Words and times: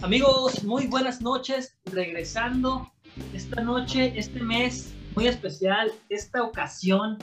Amigos, 0.00 0.62
muy 0.62 0.86
buenas 0.86 1.20
noches. 1.20 1.76
Regresando 1.86 2.88
esta 3.34 3.60
noche, 3.62 4.12
este 4.14 4.40
mes 4.40 4.94
muy 5.16 5.26
especial, 5.26 5.90
esta 6.08 6.44
ocasión 6.44 7.18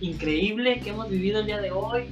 increíble 0.00 0.80
que 0.80 0.90
hemos 0.90 1.08
vivido 1.08 1.38
el 1.40 1.46
día 1.46 1.60
de 1.60 1.70
hoy. 1.70 2.08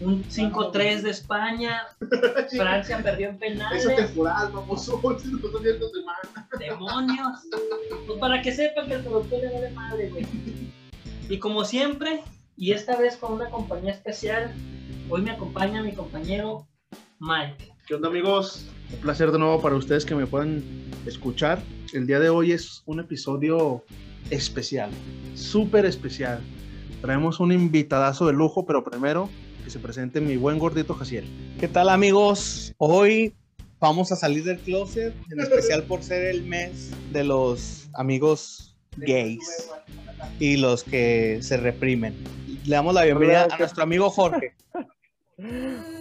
Un 0.00 0.24
5-3 0.24 1.02
de 1.02 1.10
España. 1.10 1.82
Francia 2.56 3.02
perdió 3.02 3.28
en 3.28 3.38
penales. 3.38 3.84
Esa 3.84 3.94
temporada, 3.94 4.50
semana. 5.92 6.18
Demonios. 6.58 7.40
Pues 8.06 8.18
para 8.18 8.40
que 8.40 8.52
sepan 8.52 8.88
que 8.88 8.94
el 8.94 9.04
productor 9.04 9.40
le 9.40 9.52
vale 9.52 9.70
madre, 9.72 10.08
güey. 10.08 10.26
Y 11.28 11.38
como 11.38 11.64
siempre, 11.66 12.22
y 12.56 12.72
esta 12.72 12.96
vez 12.96 13.18
con 13.18 13.34
una 13.34 13.50
compañía 13.50 13.92
especial, 13.92 14.50
hoy 15.10 15.20
me 15.20 15.32
acompaña 15.32 15.82
mi 15.82 15.92
compañero 15.92 16.66
Mike. 17.18 17.77
¿Qué 17.88 17.94
onda, 17.94 18.08
amigos? 18.08 18.66
Un 18.92 19.00
placer 19.00 19.32
de 19.32 19.38
nuevo 19.38 19.62
para 19.62 19.74
ustedes 19.74 20.04
que 20.04 20.14
me 20.14 20.26
puedan 20.26 20.62
escuchar. 21.06 21.58
El 21.94 22.06
día 22.06 22.20
de 22.20 22.28
hoy 22.28 22.52
es 22.52 22.82
un 22.84 23.00
episodio 23.00 23.82
especial, 24.28 24.90
súper 25.34 25.86
especial. 25.86 26.42
Traemos 27.00 27.40
un 27.40 27.50
invitadazo 27.50 28.26
de 28.26 28.34
lujo, 28.34 28.66
pero 28.66 28.84
primero 28.84 29.30
que 29.64 29.70
se 29.70 29.78
presente 29.78 30.20
mi 30.20 30.36
buen 30.36 30.58
gordito 30.58 30.92
Jaciel. 30.92 31.24
¿Qué 31.58 31.66
tal 31.66 31.88
amigos? 31.88 32.74
Hoy 32.76 33.32
vamos 33.80 34.12
a 34.12 34.16
salir 34.16 34.44
del 34.44 34.58
closet, 34.58 35.14
en 35.30 35.40
especial 35.40 35.84
por 35.84 36.02
ser 36.02 36.26
el 36.26 36.42
mes 36.42 36.90
de 37.10 37.24
los 37.24 37.88
amigos 37.94 38.76
gays 38.98 39.70
y 40.38 40.58
los 40.58 40.84
que 40.84 41.38
se 41.40 41.56
reprimen. 41.56 42.14
Le 42.66 42.76
damos 42.76 42.92
la 42.92 43.04
bienvenida 43.04 43.48
a 43.50 43.56
nuestro 43.56 43.82
amigo 43.82 44.10
Jorge. 44.10 44.52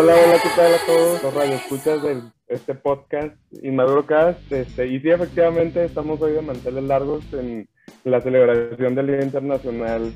Hola, 0.00 0.14
hola, 0.14 0.38
¿qué 0.40 0.48
tal 0.54 0.72
a 0.72 0.78
todos 0.86 1.20
los 1.24 1.34
radioescuchas 1.34 2.00
de 2.04 2.22
este 2.46 2.76
podcast 2.76 3.34
Inmaduro 3.64 4.06
Cast? 4.06 4.52
Este, 4.52 4.86
y 4.86 5.00
sí, 5.00 5.10
efectivamente, 5.10 5.84
estamos 5.84 6.22
hoy 6.22 6.34
de 6.34 6.40
manteles 6.40 6.84
largos 6.84 7.24
en 7.32 7.68
la 8.04 8.20
celebración 8.20 8.94
del 8.94 9.08
Día 9.08 9.22
Internacional 9.22 10.12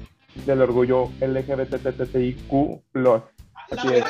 del 0.46 0.62
Orgullo 0.62 1.10
LGBTTIQ+. 1.20 2.80
Así 3.72 3.88
es. 3.92 4.04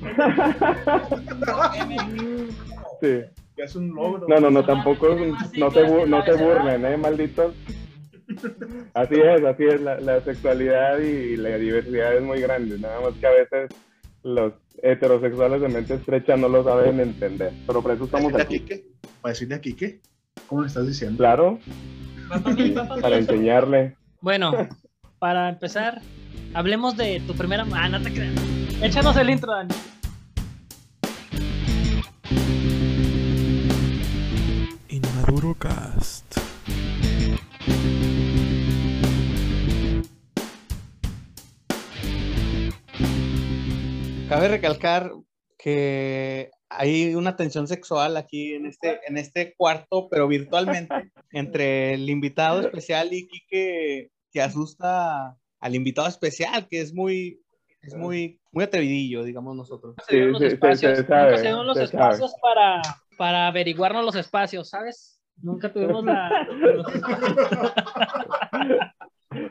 sí. 3.02 3.22
Es 3.56 3.74
un 3.74 3.92
logro. 3.92 4.28
No, 4.28 4.38
no, 4.38 4.52
no, 4.52 4.64
tampoco, 4.64 5.16
no 5.58 5.72
te, 5.72 6.06
no 6.06 6.22
te 6.22 6.32
burlen, 6.32 6.86
¿eh, 6.86 6.96
malditos? 6.96 7.56
Así 8.94 9.16
es, 9.16 9.44
así 9.44 9.64
es, 9.64 9.80
la, 9.80 9.98
la 9.98 10.20
sexualidad 10.20 11.00
y 11.00 11.38
la 11.38 11.58
diversidad 11.58 12.14
es 12.14 12.22
muy 12.22 12.40
grande, 12.40 12.78
nada 12.78 13.00
más 13.00 13.14
que 13.14 13.26
a 13.26 13.32
veces 13.32 13.68
los 14.24 14.54
heterosexuales 14.82 15.60
de 15.60 15.68
mente 15.68 15.94
estrecha 15.94 16.36
no 16.36 16.48
lo 16.48 16.64
saben 16.64 16.98
entender, 16.98 17.52
pero 17.66 17.82
por 17.82 17.92
eso 17.92 18.04
estamos 18.04 18.32
¿Para 18.32 18.44
aquí? 18.44 18.64
¿Para 19.20 19.32
decirle 19.32 19.54
a 19.54 19.60
Quique? 19.60 20.00
¿Cómo 20.48 20.62
le 20.62 20.68
estás 20.68 20.86
diciendo? 20.86 21.18
claro, 21.18 21.58
para 23.00 23.18
enseñarle. 23.18 23.96
Bueno, 24.20 24.52
para 25.18 25.48
empezar, 25.50 26.00
hablemos 26.54 26.96
de 26.96 27.20
tu 27.26 27.34
primera. 27.34 27.66
Ah, 27.72 27.88
no 27.88 28.00
te 28.02 28.12
creas. 28.12 28.34
Échanos 28.82 29.16
el 29.16 29.30
intro, 29.30 29.52
Dani. 29.52 29.74
Inmaduro 34.88 35.54
Cast. 35.54 36.43
Cabe 44.34 44.48
recalcar 44.48 45.12
que 45.56 46.50
hay 46.68 47.14
una 47.14 47.36
tensión 47.36 47.68
sexual 47.68 48.16
aquí 48.16 48.54
en 48.54 48.66
este, 48.66 48.98
en 49.06 49.16
este 49.16 49.54
cuarto, 49.56 50.08
pero 50.10 50.26
virtualmente, 50.26 50.92
entre 51.30 51.94
el 51.94 52.10
invitado 52.10 52.60
especial 52.60 53.12
y 53.12 53.28
Quique, 53.28 54.10
que 54.32 54.42
asusta 54.42 55.36
al 55.60 55.74
invitado 55.76 56.08
especial, 56.08 56.66
que 56.68 56.80
es 56.80 56.92
muy, 56.92 57.40
es 57.80 57.94
muy, 57.94 58.40
muy 58.50 58.64
atrevidillo, 58.64 59.22
digamos 59.22 59.54
nosotros. 59.54 59.94
Se 60.04 60.16
dieron 60.16 60.32
los 60.32 60.42
Sí, 60.42 60.48
sí, 60.48 60.54
espacios, 60.54 60.98
se 60.98 61.06
sabe, 61.06 61.22
nunca 61.22 61.36
se 61.36 61.42
dieron 61.42 61.66
los 61.68 61.78
se 61.78 61.84
espacios 61.84 62.34
para, 62.42 62.82
para 63.16 63.46
averiguarnos 63.46 64.04
los 64.04 64.16
espacios, 64.16 64.68
¿sabes? 64.68 65.20
Nunca 65.40 65.72
tuvimos 65.72 66.04
la. 66.04 66.48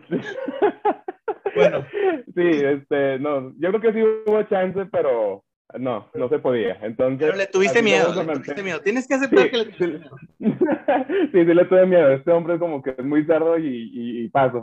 Bueno. 1.56 1.86
Sí, 2.36 2.42
este, 2.66 3.20
no, 3.20 3.54
yo 3.60 3.70
creo 3.70 3.82
que 3.82 3.94
sí 3.94 4.02
hubo 4.02 4.44
chance, 4.44 4.86
pero 4.92 5.44
no, 5.78 6.10
no 6.14 6.30
se 6.30 6.40
podía. 6.40 6.78
Entonces, 6.82 7.20
Pero 7.28 7.38
le 7.38 7.48
tuviste 7.48 7.82
miedo, 7.82 8.14
le 8.24 8.34
tuviste 8.34 8.64
miedo. 8.64 8.80
Tienes 8.82 9.08
que 9.08 9.14
aceptar 9.16 9.44
Sí, 9.46 9.50
que 9.52 9.58
le 9.58 9.66
tuviste 9.66 9.86
sí. 9.86 9.92
miedo. 9.92 10.16
sí, 11.32 11.46
sí 11.46 11.54
le 11.54 11.66
tuve 11.66 11.86
miedo. 11.86 12.10
Este 12.12 12.32
hombre 12.32 12.56
es 12.56 12.60
como 12.60 12.82
que 12.82 12.92
es 12.98 13.04
muy 13.06 13.26
cerdo 13.26 13.58
y, 13.58 13.68
y, 13.68 14.24
y 14.26 14.30
paso. 14.30 14.62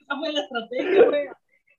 Esa 0.00 0.16
fue 0.18 0.32
la 0.32 0.40
estrategia, 0.40 1.04
güey. 1.08 1.28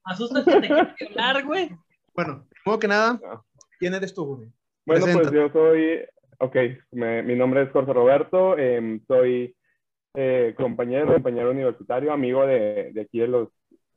Asustas 0.04 0.44
que 0.44 0.60
te 0.60 0.68
violar, 1.06 1.44
güey. 1.44 1.70
Bueno, 2.14 2.46
primero 2.64 2.78
que 2.80 2.88
nada, 2.88 3.20
No. 3.22 3.44
¿quién 3.78 3.94
eres 3.94 4.14
tú, 4.14 4.36
güey? 4.36 4.48
Bueno, 4.86 5.06
pues 5.12 5.30
yo 5.30 5.50
soy, 5.50 6.00
ok, 6.38 6.56
me- 6.92 7.22
mi 7.22 7.36
nombre 7.36 7.62
es 7.62 7.70
Jorge 7.70 7.92
Roberto, 7.92 8.56
em, 8.58 9.00
soy 9.06 9.54
eh, 10.14 10.54
compañero, 10.56 11.12
compañero 11.12 11.50
universitario, 11.50 12.12
amigo 12.12 12.46
de, 12.46 12.90
de 12.92 13.00
aquí 13.02 13.18
de 13.20 13.28
los, 13.28 13.48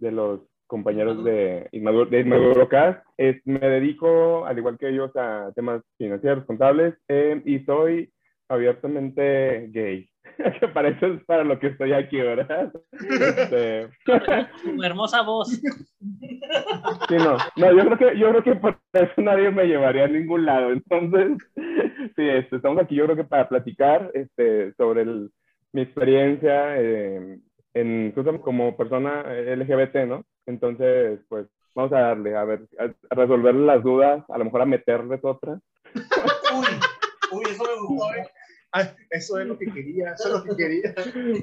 de 0.02 0.12
los 0.12 0.42
compañeros 0.68 1.24
de 1.24 1.68
Inmaduro, 1.72 2.10
de 2.10 2.20
Inmaduro 2.22 2.68
Cast. 2.68 3.06
Es- 3.18 3.42
me 3.46 3.60
dedico, 3.60 4.46
al 4.46 4.58
igual 4.58 4.78
que 4.78 4.90
ellos, 4.90 5.12
a 5.16 5.52
temas 5.56 5.82
financieros, 5.98 6.46
contables, 6.46 6.96
em, 7.08 7.42
y 7.46 7.60
soy 7.66 8.12
abiertamente 8.50 9.68
gay. 9.70 10.10
que 10.60 10.68
para 10.70 10.90
eso 10.90 11.08
es 11.08 11.24
para 11.26 11.44
lo 11.44 11.60
que 11.60 11.68
estoy 11.68 11.94
aquí, 11.94 12.18
¿verdad? 12.18 12.72
Este, 12.94 13.90
Tu 14.06 14.84
hermosa 14.84 15.22
voz. 15.24 15.50
Sí, 17.10 17.16
no, 17.18 17.38
no, 17.58 17.72
yo 17.78 17.86
creo 17.86 17.98
que, 17.98 18.20
yo 18.20 18.30
creo 18.30 18.44
que 18.44 18.56
por 18.56 18.78
eso 18.94 19.12
nadie 19.22 19.52
me 19.52 19.66
llevaría 19.66 20.06
a 20.06 20.08
ningún 20.08 20.46
lado. 20.46 20.72
Entonces, 20.72 21.38
sí, 22.16 22.28
este, 22.30 22.56
estamos 22.56 22.82
aquí 22.82 22.96
yo 22.96 23.06
creo 23.06 23.16
que 23.18 23.24
para 23.24 23.50
platicar 23.50 24.10
este, 24.14 24.74
sobre 24.74 25.02
el- 25.04 25.30
mi 25.74 25.82
experiencia 25.84 26.76
eh, 26.82 27.40
en, 27.74 28.12
justamente 28.14 28.44
como 28.44 28.76
persona 28.76 29.24
LGBT, 29.24 30.08
¿no? 30.08 30.26
Entonces, 30.46 31.20
pues, 31.30 31.48
vamos 31.76 31.94
a 31.94 32.00
darle, 32.00 32.36
a 32.36 32.44
ver, 32.44 32.68
a, 32.80 33.16
resolver 33.16 33.56
las 33.56 33.84
dudas, 33.84 34.24
a 34.30 34.38
lo 34.38 34.46
mejor 34.46 34.62
a 34.62 34.66
meterles 34.66 35.20
otras. 35.24 35.60
Uy, 36.54 36.66
uy, 37.32 37.44
eso 37.50 37.64
me 37.64 37.88
gustó. 37.88 38.14
eh. 38.16 38.28
Ay, 38.74 38.86
eso 39.10 39.40
es 39.40 39.48
lo 39.48 39.58
que 39.58 39.66
quería, 39.66 40.14
eso 40.14 40.28
es 40.30 40.34
lo 40.34 40.44
que 40.44 40.56
quería. 40.56 40.94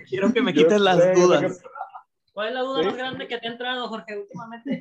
Quiero 0.08 0.32
que 0.32 0.40
me 0.40 0.52
Yo 0.52 0.62
quites 0.62 0.80
las 0.80 1.14
dudas. 1.14 1.60
que- 1.60 1.68
¿Cuál 2.32 2.48
es 2.48 2.54
la 2.54 2.60
duda 2.60 2.80
¿Sí? 2.80 2.86
más 2.86 2.96
grande 2.96 3.28
que 3.28 3.38
te 3.38 3.48
ha 3.48 3.50
entrado, 3.50 3.88
Jorge, 3.88 4.16
últimamente? 4.18 4.80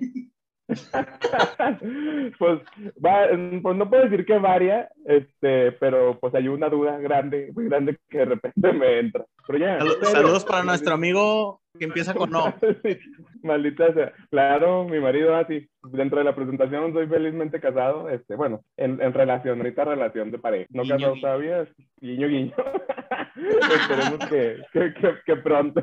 pues, 2.39 2.59
va, 3.03 3.27
pues 3.61 3.75
no 3.77 3.89
puedo 3.89 4.03
decir 4.03 4.25
que 4.25 4.37
varia, 4.37 4.89
este, 5.05 5.71
pero 5.73 6.17
pues 6.19 6.33
hay 6.35 6.47
una 6.47 6.69
duda 6.69 6.97
grande, 6.97 7.51
muy 7.53 7.65
grande 7.65 7.97
que 8.09 8.17
de 8.19 8.25
repente 8.25 8.73
me 8.73 8.99
entra. 8.99 9.25
Pero 9.45 9.59
ya, 9.59 9.79
Salu- 9.79 9.85
en 9.85 9.99
serio. 9.99 10.09
Saludos 10.09 10.45
para 10.45 10.63
nuestro 10.63 10.93
amigo 10.93 11.61
que 11.79 11.85
empieza 11.85 12.13
con 12.13 12.31
no. 12.31 12.53
Maldita 13.43 13.93
sea. 13.93 14.11
Claro, 14.29 14.83
mi 14.85 14.99
marido 14.99 15.35
así. 15.35 15.69
Dentro 15.91 16.17
de 16.19 16.25
la 16.25 16.35
presentación 16.35 16.91
soy 16.91 17.07
felizmente 17.07 17.59
casado. 17.61 18.09
Este, 18.09 18.35
bueno, 18.35 18.61
en, 18.75 19.01
en 19.01 19.13
relación, 19.13 19.59
ahorita 19.59 19.85
relación 19.85 20.31
de 20.31 20.39
pareja. 20.39 20.65
No 20.71 20.83
Guiño, 20.83 20.95
casado 20.95 21.13
guiño. 21.13 21.21
todavía, 21.21 21.67
guiño, 22.01 22.27
guiño. 22.27 22.53
Esperemos 23.37 24.29
que, 24.29 24.57
que, 24.73 24.93
que, 24.95 25.13
que 25.25 25.35
pronto, 25.37 25.81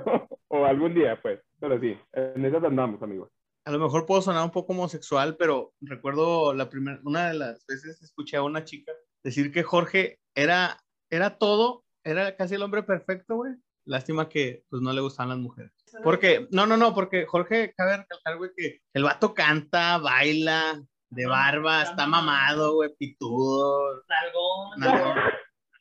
o 0.49 0.65
algún 0.67 0.93
día, 0.95 1.19
pues. 1.23 1.41
Pero 1.61 1.81
sí, 1.81 1.97
en 2.13 2.45
esas 2.45 2.63
andamos, 2.65 3.03
amigos. 3.03 3.31
A 3.67 3.71
lo 3.71 3.79
mejor 3.79 4.05
puedo 4.05 4.21
sonar 4.21 4.45
un 4.45 4.51
poco 4.51 4.73
homosexual, 4.73 5.37
pero 5.37 5.73
recuerdo 5.81 6.53
la 6.53 6.69
primera, 6.69 7.01
una 7.05 7.29
de 7.29 7.35
las 7.35 7.65
veces 7.67 8.03
escuché 8.03 8.37
a 8.37 8.43
una 8.43 8.65
chica 8.65 8.93
decir 9.23 9.51
que 9.51 9.63
Jorge 9.63 10.21
era, 10.35 10.79
era 11.11 11.39
todo, 11.39 11.85
era 12.05 12.37
casi 12.37 12.57
el 12.57 12.63
hombre 12.63 12.83
perfecto, 12.83 13.37
güey. 13.37 13.55
Lástima 13.87 14.29
que 14.29 14.65
pues 14.69 14.83
no 14.83 14.93
le 14.93 15.01
gustaban 15.01 15.31
las 15.31 15.39
mujeres. 15.39 15.73
Porque, 16.03 16.47
no, 16.51 16.67
no, 16.67 16.77
no, 16.77 16.95
porque 16.95 17.27
Jorge, 17.27 17.75
cabe 17.77 17.99
recalcar, 17.99 18.37
güey, 18.37 18.51
que 18.57 18.81
el 18.93 19.05
vato 19.05 19.33
canta, 19.33 19.99
baila, 19.99 20.83
de 21.11 21.27
barba, 21.27 21.83
está 21.83 22.07
mamado, 22.07 22.75
güey, 22.75 22.91
pitudo. 22.99 24.03
Nalgón, 24.09 24.79
nalgón. 24.79 25.19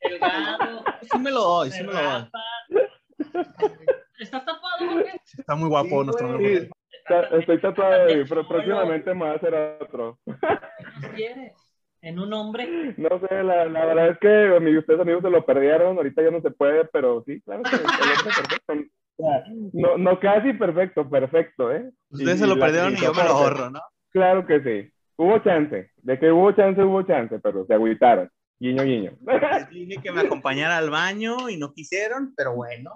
delgado, 0.02 0.84
Sí 1.02 1.18
me 1.19 1.31
lo 1.31 1.42
doy, 1.42 1.72
sí 1.72 1.84
me 1.84 1.94
lo 1.94 2.02
doy. 2.02 2.30
¿Estás 4.19 4.46
tapado, 4.46 4.90
Jorge? 4.90 5.22
Está 5.38 5.56
muy 5.56 5.69
guapo 5.69 6.00
Sí, 6.00 6.06
nuestro 6.06 6.40
güey. 6.40 6.69
Estoy 7.40 7.60
tatuado, 7.62 8.10
y 8.10 8.26
pero 8.26 8.48
próximamente 8.48 9.14
me 9.14 9.20
voy 9.22 9.30
a 9.30 9.34
hacer 9.34 9.54
otro. 9.82 10.20
¿Qué 10.26 11.08
quieres? 11.16 11.54
¿En 12.02 12.20
un 12.20 12.34
hombre? 12.34 12.94
No 12.98 13.10
sé, 13.20 13.44
la, 13.44 13.66
la 13.66 13.86
verdad 13.86 14.10
es 14.10 14.18
que 14.20 14.60
mi, 14.60 14.78
ustedes 14.78 15.00
amigos 15.00 15.22
se 15.24 15.30
lo 15.30 15.46
perdieron, 15.46 15.96
ahorita 15.98 16.22
ya 16.22 16.32
no 16.32 16.42
se 16.42 16.52
puede, 16.52 16.86
pero 16.86 17.24
sí, 17.26 17.40
claro 17.42 17.64
que 17.64 17.76
el 17.76 17.82
hombre 17.82 18.34
perfecto. 18.36 18.74
No, 19.74 19.98
no 19.98 20.20
casi 20.20 20.54
perfecto, 20.54 21.10
perfecto, 21.10 21.72
¿eh? 21.72 21.90
Ustedes 22.10 22.36
Y- 22.36 22.40
se 22.40 22.48
lo 22.48 22.60
perdieron 22.60 22.94
y 22.94 22.98
yo 22.98 23.14
me 23.14 23.24
lo 23.24 23.30
ahorro, 23.30 23.70
¿no? 23.70 23.80
claro 24.10 24.46
que 24.46 24.62
sí. 24.62 24.92
Hubo 25.16 25.40
chance. 25.40 25.92
De 25.98 26.20
que 26.20 26.32
hubo 26.32 26.52
chance, 26.54 26.82
hubo 26.84 27.04
chance, 27.04 27.40
pero 27.40 27.66
se 27.66 27.74
agüitaron. 27.74 28.30
Guiño, 28.60 28.84
guiño. 28.84 29.12
Les 29.26 29.70
dije 29.70 30.02
que 30.02 30.12
me 30.12 30.22
acompañara 30.22 30.78
al 30.78 30.90
baño 30.90 31.50
y 31.50 31.58
no 31.58 31.72
quisieron, 31.74 32.34
pero 32.36 32.54
bueno. 32.56 32.92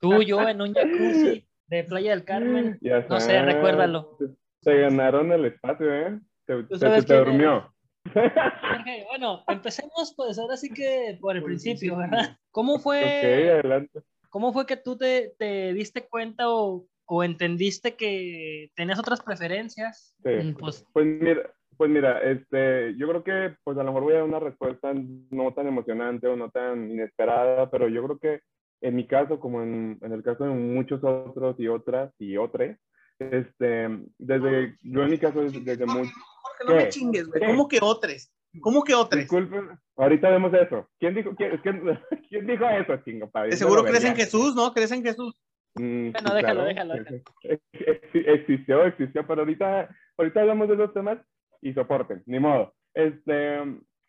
Tú, 0.00 0.22
yo 0.22 0.40
en 0.48 0.60
un 0.62 0.72
jacuzzi 0.74 1.46
de 1.70 1.84
Playa 1.84 2.10
del 2.10 2.24
Carmen. 2.24 2.78
Ya 2.82 3.06
No 3.08 3.20
sé, 3.20 3.40
recuérdalo. 3.42 4.18
Se 4.60 4.76
ganaron 4.76 5.32
el 5.32 5.46
espacio, 5.46 5.94
¿eh? 5.94 6.18
Se, 6.46 6.62
¿Tú 6.64 6.74
se- 6.74 6.78
sabes 6.80 7.02
se 7.02 7.06
te 7.08 7.16
durmió. 7.16 7.72
Jorge, 8.12 9.04
bueno, 9.08 9.42
empecemos 9.48 10.12
pues 10.16 10.38
ahora 10.38 10.56
sí 10.56 10.70
que 10.70 11.16
por 11.20 11.36
el 11.36 11.42
principio. 11.42 11.96
¿verdad? 11.96 12.36
¿Cómo 12.50 12.78
fue, 12.78 13.50
adelante. 13.52 14.00
cómo 14.30 14.52
fue 14.52 14.66
que 14.66 14.76
tú 14.76 14.96
te, 14.96 15.34
te 15.38 15.72
diste 15.72 16.06
cuenta 16.08 16.48
o, 16.50 16.86
o 17.06 17.24
entendiste 17.24 17.94
que 17.94 18.70
tenías 18.74 18.98
otras 18.98 19.20
preferencias? 19.22 20.16
Sí. 20.22 20.30
Mm, 20.30 20.54
Pues, 20.56 20.84
Pues 20.92 21.06
mira, 21.06 21.50
pues 21.76 21.90
mira, 21.90 22.20
este, 22.22 22.96
yo 22.96 23.06
creo 23.08 23.22
que 23.24 23.56
pues 23.64 23.78
a 23.78 23.82
lo 23.82 23.92
mejor 23.92 24.02
voy 24.02 24.12
a 24.14 24.16
dar 24.16 24.24
una 24.24 24.40
respuesta 24.40 24.92
no 25.30 25.54
tan 25.54 25.66
emocionante 25.68 26.26
o 26.26 26.36
no 26.36 26.50
tan 26.50 26.90
inesperada, 26.90 27.70
pero 27.70 27.88
yo 27.88 28.02
creo 28.04 28.18
que 28.18 28.40
en 28.80 28.94
mi 28.96 29.06
caso, 29.06 29.38
como 29.40 29.62
en, 29.62 29.98
en 30.02 30.12
el 30.12 30.22
caso 30.22 30.44
de 30.44 30.50
muchos 30.50 31.02
otros 31.04 31.58
y 31.58 31.68
otras 31.68 32.12
y 32.18 32.36
otras, 32.36 32.78
este, 33.18 33.88
desde, 34.18 34.76
yo 34.82 35.02
en 35.02 35.10
mi 35.10 35.18
caso 35.18 35.42
desde, 35.42 35.60
desde 35.60 35.86
muy, 35.86 36.08
Jorge, 36.08 36.64
no 36.66 36.74
me 36.76 36.84
¿Qué? 36.84 36.88
chingues, 36.88 37.28
güey. 37.28 37.42
¿Cómo 37.44 37.68
que 37.68 37.78
otros? 37.82 38.32
¿Cómo 38.60 38.82
que 38.82 38.94
otros? 38.94 39.20
disculpen, 39.20 39.68
ahorita 39.96 40.30
vemos 40.30 40.52
eso. 40.54 40.88
¿Quién 40.98 41.14
dijo, 41.14 41.34
quién, 41.36 41.58
quién- 41.58 41.82
quién 42.28 42.46
dijo 42.46 42.64
eso, 42.68 42.96
chingo? 43.04 43.30
Irme 43.34 43.56
seguro 43.56 43.84
crees 43.84 44.04
en. 44.04 44.16
Jesús, 44.16 44.54
¿no? 44.56 44.72
¿Crees 44.72 44.90
en 44.92 45.02
Jesús? 45.02 45.38
Mm, 45.76 46.10
Bueno, 46.12 46.34
déjalo, 46.34 46.64
déjalo, 46.64 46.94
Ex- 46.94 47.22
ex- 47.42 48.10
Existió, 48.12 48.84
existió, 48.86 49.24
pero 49.26 49.42
ahorita, 49.42 49.88
ahorita 50.18 50.40
hablamos 50.40 50.68
de 50.68 50.74
esos 50.74 50.92
temas 50.92 51.18
y 51.62 51.72
soporten, 51.74 52.22
ni 52.26 52.40
modo. 52.40 52.74
Este, 52.94 53.60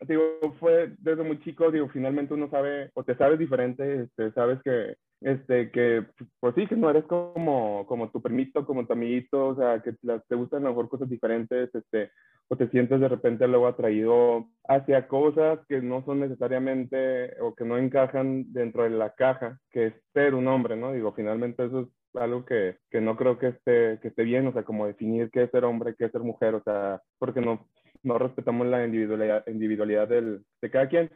digo, 0.06 0.22
fue 0.58 0.94
desde 0.98 1.22
muy 1.22 1.40
chico, 1.40 1.70
digo, 1.70 1.88
finalmente 1.88 2.34
uno 2.34 2.48
sabe, 2.50 2.90
o 2.94 3.04
te 3.04 3.16
sabes 3.16 3.38
diferente, 3.38 4.02
este, 4.02 4.32
sabes 4.32 4.60
que, 4.62 4.96
este, 5.20 5.70
que, 5.70 6.06
pues 6.40 6.54
sí, 6.54 6.66
que 6.66 6.76
no 6.76 6.90
eres 6.90 7.04
como, 7.04 7.86
como 7.86 8.10
tu 8.10 8.20
primito, 8.20 8.66
como 8.66 8.86
tu 8.86 8.92
amiguito, 8.92 9.48
o 9.48 9.56
sea, 9.56 9.80
que 9.82 9.92
te 9.92 10.34
gustan 10.34 10.62
a 10.62 10.64
lo 10.64 10.70
mejor 10.70 10.88
cosas 10.88 11.08
diferentes, 11.08 11.74
este, 11.74 12.10
o 12.48 12.56
te 12.56 12.68
sientes 12.68 13.00
de 13.00 13.08
repente 13.08 13.48
luego 13.48 13.66
atraído 13.66 14.46
hacia 14.68 15.08
cosas 15.08 15.60
que 15.68 15.80
no 15.80 16.04
son 16.04 16.20
necesariamente 16.20 17.40
o 17.40 17.54
que 17.54 17.64
no 17.64 17.78
encajan 17.78 18.52
dentro 18.52 18.82
de 18.82 18.90
la 18.90 19.14
caja 19.14 19.58
que 19.70 19.86
es 19.86 19.94
ser 20.12 20.34
un 20.34 20.48
hombre, 20.48 20.76
¿no? 20.76 20.92
Digo, 20.92 21.12
finalmente 21.14 21.64
eso 21.64 21.80
es 21.80 21.88
algo 22.20 22.44
que, 22.44 22.76
que 22.90 23.00
no 23.00 23.16
creo 23.16 23.38
que 23.38 23.48
esté, 23.48 23.98
que 24.00 24.08
esté 24.08 24.24
bien, 24.24 24.46
o 24.46 24.52
sea, 24.52 24.64
como 24.64 24.86
definir 24.86 25.30
qué 25.30 25.44
es 25.44 25.50
ser 25.50 25.64
hombre, 25.64 25.94
qué 25.96 26.06
es 26.06 26.12
ser 26.12 26.20
mujer, 26.20 26.54
o 26.54 26.62
sea, 26.62 27.00
porque 27.18 27.40
no, 27.40 27.68
no 28.02 28.18
respetamos 28.18 28.66
la 28.66 28.84
individualidad, 28.84 29.46
individualidad 29.48 30.08
del, 30.08 30.44
de 30.60 30.70
cada 30.70 30.88
quien. 30.88 31.10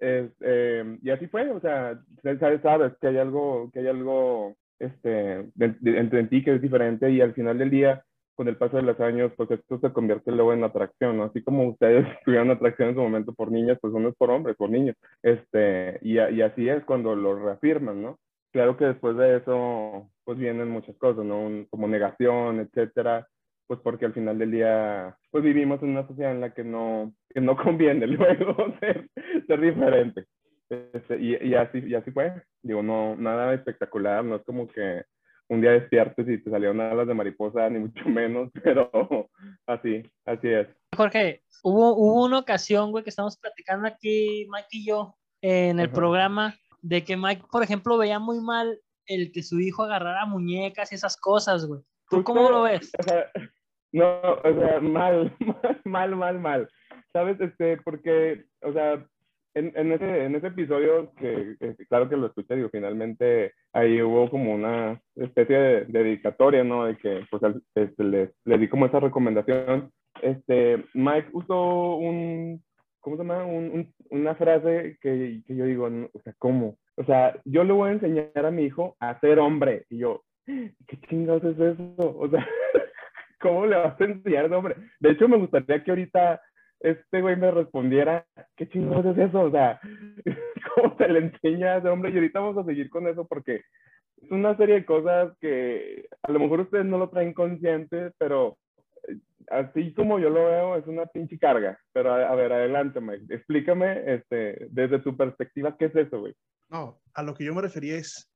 Es, 0.00 0.30
eh, 0.40 0.98
y 1.02 1.10
así 1.10 1.28
fue, 1.28 1.48
o 1.50 1.60
sea, 1.60 2.00
sabes, 2.62 2.92
que 3.00 3.06
hay 3.06 3.18
algo, 3.18 3.70
que 3.72 3.80
hay 3.80 3.86
algo 3.88 4.56
este, 4.78 5.08
de- 5.54 5.76
de- 5.80 5.98
entre 5.98 6.20
en 6.20 6.28
ti 6.28 6.42
que 6.44 6.54
es 6.54 6.62
diferente 6.62 7.10
y 7.10 7.20
al 7.20 7.34
final 7.34 7.58
del 7.58 7.70
día, 7.70 8.04
con 8.34 8.48
el 8.48 8.56
paso 8.56 8.76
de 8.78 8.82
los 8.82 8.98
años, 9.00 9.32
pues 9.36 9.50
esto 9.52 9.78
se 9.78 9.92
convierte 9.92 10.32
luego 10.32 10.52
en 10.54 10.64
atracción, 10.64 11.16
¿no? 11.18 11.24
Así 11.24 11.42
como 11.44 11.68
ustedes 11.68 12.04
tuvieron 12.24 12.50
atracción 12.50 12.88
en 12.90 12.94
su 12.96 13.00
momento 13.02 13.32
por 13.34 13.52
niñas, 13.52 13.78
pues 13.80 13.92
uno 13.94 14.08
es 14.08 14.16
por 14.16 14.30
hombres, 14.30 14.56
por 14.56 14.70
niños. 14.70 14.96
Este, 15.22 15.98
y, 16.02 16.14
y 16.18 16.42
así 16.42 16.68
es 16.68 16.82
cuando 16.84 17.14
lo 17.14 17.38
reafirman, 17.38 18.02
¿no? 18.02 18.18
Claro 18.52 18.76
que 18.76 18.86
después 18.86 19.16
de 19.16 19.36
eso, 19.36 20.10
pues 20.24 20.38
vienen 20.38 20.68
muchas 20.68 20.96
cosas, 20.96 21.24
¿no? 21.24 21.40
Un- 21.40 21.66
como 21.70 21.86
negación, 21.88 22.60
etcétera, 22.60 23.28
pues 23.72 23.80
porque 23.82 24.04
al 24.04 24.12
final 24.12 24.38
del 24.38 24.50
día, 24.50 25.16
pues 25.30 25.42
vivimos 25.42 25.82
en 25.82 25.92
una 25.92 26.06
sociedad 26.06 26.32
en 26.32 26.42
la 26.42 26.52
que 26.52 26.62
no, 26.62 27.14
que 27.30 27.40
no 27.40 27.56
conviene 27.56 28.06
luego 28.06 28.54
ser, 28.80 29.08
ser 29.46 29.60
diferente. 29.62 30.26
Este, 30.68 31.18
y, 31.18 31.36
y 31.42 31.54
así, 31.54 31.78
y 31.78 31.94
así 31.94 32.10
fue. 32.10 32.34
Digo, 32.62 32.82
no, 32.82 33.16
nada 33.16 33.54
espectacular, 33.54 34.22
no 34.26 34.36
es 34.36 34.42
como 34.42 34.68
que 34.68 35.04
un 35.48 35.62
día 35.62 35.70
despiertes 35.70 36.28
y 36.28 36.36
te 36.36 36.50
salieron 36.50 36.82
alas 36.82 37.08
de 37.08 37.14
mariposa, 37.14 37.70
ni 37.70 37.78
mucho 37.78 38.04
menos, 38.10 38.50
pero 38.62 38.90
así, 39.66 40.02
así 40.26 40.48
es. 40.48 40.68
Jorge, 40.94 41.42
hubo, 41.62 41.96
hubo 41.96 42.26
una 42.26 42.40
ocasión, 42.40 42.90
güey, 42.90 43.04
que 43.04 43.10
estamos 43.10 43.38
platicando 43.38 43.88
aquí, 43.88 44.46
Mike 44.50 44.68
y 44.72 44.86
yo, 44.86 45.16
en 45.40 45.80
el 45.80 45.86
Ajá. 45.86 45.94
programa, 45.94 46.54
de 46.82 47.04
que 47.04 47.16
Mike, 47.16 47.44
por 47.50 47.62
ejemplo, 47.62 47.96
veía 47.96 48.18
muy 48.18 48.38
mal 48.38 48.78
el 49.06 49.32
que 49.32 49.42
su 49.42 49.60
hijo 49.60 49.82
agarrara 49.82 50.26
muñecas 50.26 50.92
y 50.92 50.96
esas 50.96 51.16
cosas, 51.16 51.64
güey. 51.64 51.80
¿Tú 52.12 52.16
Justo, 52.16 52.24
cómo 52.24 52.50
lo 52.50 52.62
ves? 52.64 52.92
O 52.98 53.02
sea, 53.02 53.30
no, 53.92 54.20
o 54.44 54.54
sea, 54.58 54.80
mal, 54.80 55.32
mal, 55.84 56.16
mal, 56.16 56.38
mal. 56.40 56.68
¿Sabes? 57.12 57.40
Este, 57.40 57.76
porque, 57.84 58.44
o 58.62 58.72
sea, 58.72 59.04
en, 59.54 59.70
en, 59.76 59.92
ese, 59.92 60.24
en 60.24 60.34
ese 60.34 60.46
episodio, 60.46 61.12
que, 61.18 61.56
claro 61.88 62.08
que 62.08 62.16
lo 62.16 62.28
escuché, 62.28 62.56
digo, 62.56 62.70
finalmente 62.70 63.52
ahí 63.74 64.00
hubo 64.00 64.30
como 64.30 64.54
una 64.54 64.98
especie 65.16 65.58
de, 65.58 65.84
de 65.84 66.04
dedicatoria, 66.04 66.64
¿no? 66.64 66.86
De 66.86 66.96
que, 66.96 67.20
pues, 67.30 67.42
este, 67.74 68.02
le, 68.04 68.30
le 68.46 68.58
di 68.58 68.68
como 68.68 68.86
esa 68.86 68.98
recomendación. 69.00 69.90
Este, 70.22 70.82
Mike 70.94 71.28
usó 71.32 71.96
un, 71.96 72.62
¿cómo 73.00 73.16
se 73.16 73.22
llama? 73.24 73.44
Un- 73.44 73.70
un- 73.72 73.94
una 74.10 74.34
frase 74.36 74.96
que, 75.02 75.42
que 75.46 75.54
yo 75.56 75.64
digo, 75.66 75.86
o 76.12 76.20
sea, 76.22 76.32
¿cómo? 76.38 76.76
O 76.96 77.04
sea, 77.04 77.38
yo 77.44 77.62
le 77.64 77.72
voy 77.74 77.90
a 77.90 77.92
enseñar 77.92 78.30
a 78.46 78.50
mi 78.50 78.64
hijo 78.64 78.96
a 79.00 79.18
ser 79.20 79.38
hombre. 79.38 79.84
Y 79.90 79.98
yo, 79.98 80.22
¿qué 80.46 80.96
chingados 81.08 81.44
es 81.44 81.58
eso? 81.58 81.94
O 82.18 82.28
sea, 82.30 82.46
¿cómo 83.42 83.66
le 83.66 83.76
vas 83.76 84.00
a 84.00 84.04
enseñar 84.04 84.48
de 84.48 84.56
hombre? 84.56 84.76
De 85.00 85.10
hecho, 85.10 85.28
me 85.28 85.36
gustaría 85.36 85.82
que 85.82 85.90
ahorita 85.90 86.40
este 86.80 87.20
güey 87.20 87.36
me 87.36 87.50
respondiera, 87.50 88.24
¿qué 88.56 88.68
chingados 88.68 89.16
es 89.16 89.28
eso? 89.28 89.42
O 89.42 89.50
sea, 89.50 89.80
¿cómo 90.74 90.96
se 90.96 91.08
le 91.08 91.18
enseña 91.18 91.80
de 91.80 91.90
hombre? 91.90 92.10
Y 92.10 92.14
ahorita 92.14 92.40
vamos 92.40 92.58
a 92.58 92.66
seguir 92.66 92.88
con 92.88 93.06
eso 93.06 93.26
porque 93.26 93.62
es 94.22 94.30
una 94.30 94.56
serie 94.56 94.76
de 94.76 94.84
cosas 94.84 95.36
que 95.40 96.06
a 96.22 96.32
lo 96.32 96.38
mejor 96.38 96.60
ustedes 96.60 96.86
no 96.86 96.98
lo 96.98 97.10
traen 97.10 97.34
consciente, 97.34 98.12
pero 98.18 98.56
eh, 99.08 99.16
así 99.50 99.92
como 99.94 100.18
yo 100.18 100.30
lo 100.30 100.46
veo, 100.46 100.76
es 100.76 100.86
una 100.86 101.06
pinche 101.06 101.38
carga. 101.38 101.78
Pero 101.92 102.12
a, 102.12 102.28
a 102.28 102.34
ver, 102.34 102.52
adelante, 102.52 103.00
Mike. 103.00 103.34
Explícame 103.34 104.14
este, 104.14 104.66
desde 104.70 105.00
tu 105.00 105.16
perspectiva, 105.16 105.76
¿qué 105.76 105.86
es 105.86 105.96
eso, 105.96 106.20
güey? 106.20 106.34
No, 106.70 107.00
a 107.14 107.22
lo 107.22 107.34
que 107.34 107.44
yo 107.44 107.54
me 107.54 107.62
refería 107.62 107.96
es, 107.96 108.28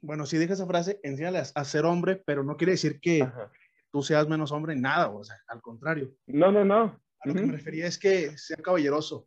bueno, 0.00 0.26
si 0.26 0.36
deja 0.36 0.54
esa 0.54 0.66
frase, 0.66 0.98
enséñale 1.02 1.38
a, 1.38 1.42
a 1.54 1.64
ser 1.64 1.84
hombre, 1.84 2.20
pero 2.26 2.42
no 2.42 2.56
quiere 2.56 2.72
decir 2.72 2.98
que 3.00 3.22
Ajá. 3.22 3.50
Tú 3.90 4.02
seas 4.02 4.28
menos 4.28 4.52
hombre 4.52 4.72
en 4.74 4.82
nada, 4.82 5.08
o 5.10 5.24
sea, 5.24 5.36
al 5.48 5.60
contrario. 5.60 6.10
No, 6.26 6.52
no, 6.52 6.64
no. 6.64 7.00
A 7.20 7.28
lo 7.28 7.34
que 7.34 7.40
Ujú. 7.40 7.48
me 7.48 7.52
refería 7.56 7.86
es 7.86 7.98
que 7.98 8.36
sea 8.38 8.56
caballeroso, 8.58 9.26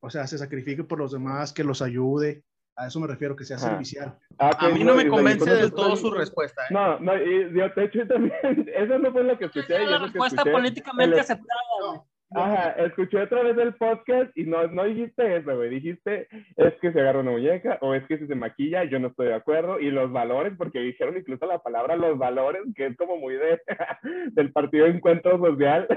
o 0.00 0.10
sea, 0.10 0.26
se 0.26 0.38
sacrifique 0.38 0.84
por 0.84 0.98
los 0.98 1.12
demás, 1.12 1.52
que 1.52 1.64
los 1.64 1.82
ayude, 1.82 2.44
a 2.76 2.86
eso 2.88 3.00
me 3.00 3.06
refiero, 3.06 3.34
que 3.34 3.44
sea 3.44 3.56
Ajá. 3.56 3.70
servicial. 3.70 4.18
Ah, 4.38 4.50
A 4.58 4.66
ok, 4.68 4.74
mí 4.74 4.84
no 4.84 4.94
me 4.94 5.04
y- 5.04 5.06
y 5.06 5.08
convence 5.08 5.50
del 5.50 5.72
todo 5.72 5.94
estoy- 5.94 6.10
su 6.10 6.14
respuesta. 6.16 6.62
¿eh? 6.62 6.66
No, 6.74 6.98
no, 7.00 7.16
y 7.16 7.52
yo 7.58 7.72
te 7.72 7.84
hecho 7.84 8.06
también, 8.06 8.32
eso 8.76 8.98
no 8.98 9.10
fue 9.12 9.24
lo 9.24 9.38
que 9.38 9.46
escuché. 9.46 9.74
Esa 9.74 9.82
es 9.82 9.90
la 9.90 9.98
que 9.98 10.04
respuesta 10.04 10.36
escuché, 10.36 10.52
políticamente 10.52 11.14
el- 11.14 11.20
aceptada, 11.20 11.60
güey. 11.86 12.00
Ajá, 12.36 12.70
escuché 12.84 13.22
otra 13.22 13.42
vez 13.42 13.56
el 13.58 13.74
podcast 13.74 14.36
y 14.36 14.44
no, 14.44 14.66
no 14.68 14.84
dijiste 14.84 15.36
eso, 15.36 15.56
güey. 15.56 15.70
Dijiste, 15.70 16.28
es 16.56 16.74
que 16.80 16.92
se 16.92 17.00
agarra 17.00 17.20
una 17.20 17.30
muñeca 17.32 17.78
o 17.80 17.94
es 17.94 18.04
que 18.06 18.18
si 18.18 18.26
se 18.26 18.34
maquilla, 18.34 18.84
yo 18.84 18.98
no 18.98 19.08
estoy 19.08 19.28
de 19.28 19.34
acuerdo. 19.34 19.80
Y 19.80 19.90
los 19.90 20.12
valores, 20.12 20.52
porque 20.56 20.80
dijeron 20.80 21.16
incluso 21.16 21.46
la 21.46 21.58
palabra 21.60 21.96
los 21.96 22.18
valores, 22.18 22.62
que 22.74 22.86
es 22.86 22.96
como 22.96 23.16
muy 23.16 23.34
de, 23.34 23.60
del 24.32 24.52
partido 24.52 24.86
Encuentro 24.86 25.38
Social. 25.38 25.88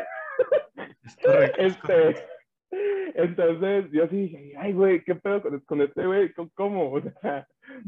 este, 1.57 2.15
entonces, 3.15 3.91
yo 3.91 4.07
sí 4.07 4.15
dije, 4.27 4.53
ay, 4.57 4.73
güey, 4.73 5.03
¿qué 5.03 5.15
pedo 5.15 5.41
con, 5.41 5.59
con 5.61 5.81
este 5.81 6.05
güey? 6.05 6.31
¿Cómo- 6.33 6.49
¿Cómo? 6.55 6.91
O 6.93 7.01
sea, 7.21 7.47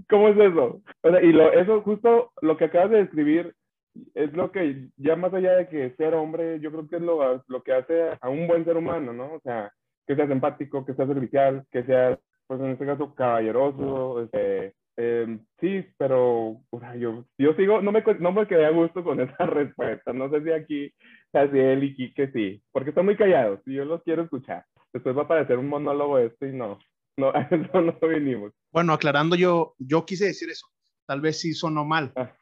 ¿cómo 0.09 0.29
es 0.29 0.37
eso? 0.37 0.81
O 1.03 1.09
sea, 1.09 1.21
y 1.21 1.31
lo, 1.31 1.51
eso 1.53 1.81
justo 1.81 2.31
lo 2.41 2.57
que 2.57 2.65
acabas 2.65 2.91
de 2.91 2.97
describir 3.03 3.53
es 4.13 4.33
lo 4.33 4.51
que, 4.51 4.89
ya 4.97 5.15
más 5.15 5.33
allá 5.33 5.55
de 5.55 5.67
que 5.67 5.91
ser 5.95 6.13
hombre, 6.13 6.59
yo 6.59 6.71
creo 6.71 6.87
que 6.87 6.97
es 6.97 7.01
lo, 7.01 7.43
lo 7.47 7.63
que 7.63 7.73
hace 7.73 8.17
a 8.19 8.29
un 8.29 8.47
buen 8.47 8.65
ser 8.65 8.77
humano, 8.77 9.13
¿no? 9.13 9.33
O 9.33 9.39
sea, 9.41 9.71
que 10.07 10.15
seas 10.15 10.29
empático, 10.29 10.85
que 10.85 10.93
seas 10.93 11.07
servicial, 11.07 11.65
que 11.71 11.83
seas, 11.83 12.19
pues 12.47 12.59
en 12.61 12.71
este 12.71 12.85
caso, 12.85 13.13
caballeroso, 13.15 14.23
este, 14.23 14.73
eh, 14.97 15.39
sí, 15.59 15.85
pero 15.97 16.61
o 16.69 16.79
sea, 16.79 16.95
yo, 16.95 17.25
yo 17.37 17.53
sigo, 17.53 17.81
no 17.81 17.91
me, 17.91 18.03
no 18.19 18.31
me 18.31 18.47
quedé 18.47 18.65
a 18.65 18.71
gusto 18.71 19.03
con 19.03 19.19
esa 19.21 19.45
respuesta. 19.45 20.13
No 20.13 20.29
sé 20.29 20.43
si 20.43 20.51
aquí, 20.51 20.93
Jaciel 21.33 21.83
y 21.83 21.95
Quique 21.95 22.31
sí, 22.31 22.61
porque 22.71 22.89
están 22.89 23.05
muy 23.05 23.15
callados 23.15 23.59
y 23.65 23.75
yo 23.75 23.85
los 23.85 24.03
quiero 24.03 24.23
escuchar. 24.23 24.65
Después 24.93 25.17
va 25.17 25.23
a 25.23 25.27
parecer 25.27 25.57
un 25.57 25.69
monólogo 25.69 26.19
este 26.19 26.49
y 26.49 26.53
no, 26.53 26.77
no, 27.17 27.33
eso 27.51 27.81
no 27.81 28.07
vinimos. 28.07 28.53
Bueno, 28.71 28.93
aclarando 28.93 29.35
yo, 29.35 29.75
yo 29.79 30.05
quise 30.05 30.25
decir 30.25 30.49
eso, 30.49 30.67
tal 31.05 31.21
vez 31.21 31.39
sí 31.39 31.53
sonó 31.53 31.85
mal, 31.85 32.11
Ah. 32.15 32.35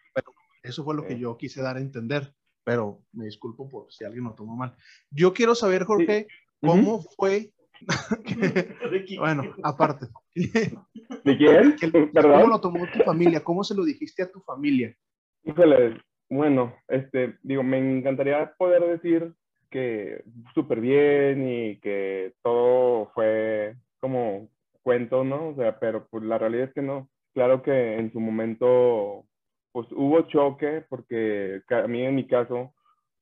Eso 0.69 0.83
fue 0.83 0.95
lo 0.95 1.05
que 1.05 1.19
yo 1.19 1.37
quise 1.37 1.61
dar 1.61 1.77
a 1.77 1.81
entender, 1.81 2.33
pero 2.63 3.03
me 3.11 3.25
disculpo 3.25 3.67
por 3.67 3.91
si 3.91 4.05
alguien 4.05 4.23
lo 4.23 4.33
tomó 4.33 4.55
mal. 4.55 4.75
Yo 5.11 5.33
quiero 5.33 5.55
saber, 5.55 5.83
Jorge, 5.83 6.27
¿cómo 6.61 7.01
fue? 7.01 7.51
bueno, 9.19 9.55
aparte, 9.63 10.07
¿De 11.23 11.37
quién? 11.37 11.75
¿cómo 12.13 12.47
lo 12.47 12.61
tomó 12.61 12.85
tu 12.91 12.99
familia? 12.99 13.43
¿Cómo 13.43 13.63
se 13.63 13.75
lo 13.75 13.83
dijiste 13.83 14.23
a 14.23 14.31
tu 14.31 14.39
familia? 14.41 14.95
Híjole, 15.43 16.01
bueno, 16.29 16.75
este, 16.87 17.37
digo, 17.43 17.63
me 17.63 17.77
encantaría 17.77 18.53
poder 18.57 18.83
decir 18.83 19.33
que 19.69 20.23
súper 20.53 20.81
bien 20.81 21.47
y 21.47 21.79
que 21.79 22.33
todo 22.43 23.11
fue 23.13 23.75
como 23.99 24.49
cuento, 24.81 25.23
¿no? 25.23 25.49
O 25.49 25.55
sea, 25.55 25.79
pero 25.79 26.07
pues 26.07 26.23
la 26.23 26.37
realidad 26.37 26.67
es 26.67 26.73
que 26.73 26.81
no. 26.81 27.09
Claro 27.33 27.61
que 27.61 27.95
en 27.97 28.11
su 28.11 28.19
momento, 28.19 29.25
pues 29.71 29.87
hubo 29.91 30.21
choque, 30.23 30.83
porque 30.89 31.61
a 31.69 31.87
mí 31.87 32.03
en 32.03 32.15
mi 32.15 32.27
caso 32.27 32.73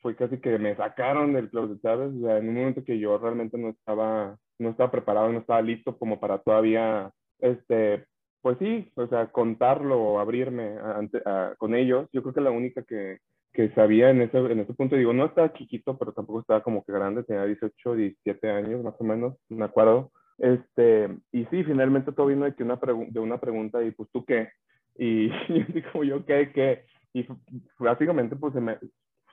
fue 0.01 0.15
casi 0.15 0.39
que 0.39 0.57
me 0.57 0.75
sacaron 0.75 1.33
del 1.33 1.49
closet, 1.49 1.81
¿sabes? 1.81 2.13
O 2.15 2.25
sea, 2.25 2.37
en 2.37 2.49
un 2.49 2.55
momento 2.55 2.83
que 2.83 2.99
yo 2.99 3.17
realmente 3.17 3.57
no 3.57 3.69
estaba, 3.69 4.37
no 4.59 4.69
estaba 4.69 4.91
preparado, 4.91 5.31
no 5.31 5.39
estaba 5.39 5.61
listo 5.61 5.97
como 5.97 6.19
para 6.19 6.39
todavía, 6.39 7.11
este, 7.39 8.05
pues 8.41 8.57
sí, 8.59 8.91
o 8.95 9.07
sea, 9.07 9.27
contarlo 9.31 10.01
o 10.01 10.19
abrirme 10.19 10.77
ante, 10.77 11.21
con 11.57 11.75
ellos. 11.75 12.07
Yo 12.13 12.21
creo 12.21 12.33
que 12.33 12.41
la 12.41 12.51
única 12.51 12.83
que, 12.83 13.17
que 13.53 13.69
sabía 13.71 14.09
en 14.11 14.21
ese, 14.21 14.37
en 14.37 14.59
ese 14.59 14.73
punto, 14.73 14.95
digo, 14.95 15.13
no 15.13 15.25
estaba 15.25 15.53
chiquito, 15.53 15.97
pero 15.97 16.13
tampoco 16.13 16.41
estaba 16.41 16.61
como 16.61 16.83
que 16.83 16.93
grande, 16.93 17.23
tenía 17.23 17.45
18, 17.45 17.95
17 17.95 18.49
años 18.49 18.83
más 18.83 18.95
o 18.99 19.03
menos, 19.03 19.35
me 19.49 19.65
acuerdo. 19.65 20.11
Este, 20.37 21.09
y 21.31 21.45
sí, 21.45 21.63
finalmente 21.63 22.11
todo 22.11 22.27
vino 22.27 22.45
de, 22.45 22.53
que 22.53 22.63
una, 22.63 22.79
de 23.09 23.19
una 23.19 23.39
pregunta 23.39 23.83
y 23.83 23.91
pues 23.91 24.09
tú 24.11 24.23
qué. 24.25 24.49
Y 24.97 25.29
yo 25.49 25.65
digo, 25.73 26.03
yo 26.03 26.25
qué, 26.25 26.51
qué. 26.53 26.85
Y 27.13 27.25
básicamente 27.79 28.35
pues 28.35 28.53
se 28.53 28.61
me, 28.61 28.77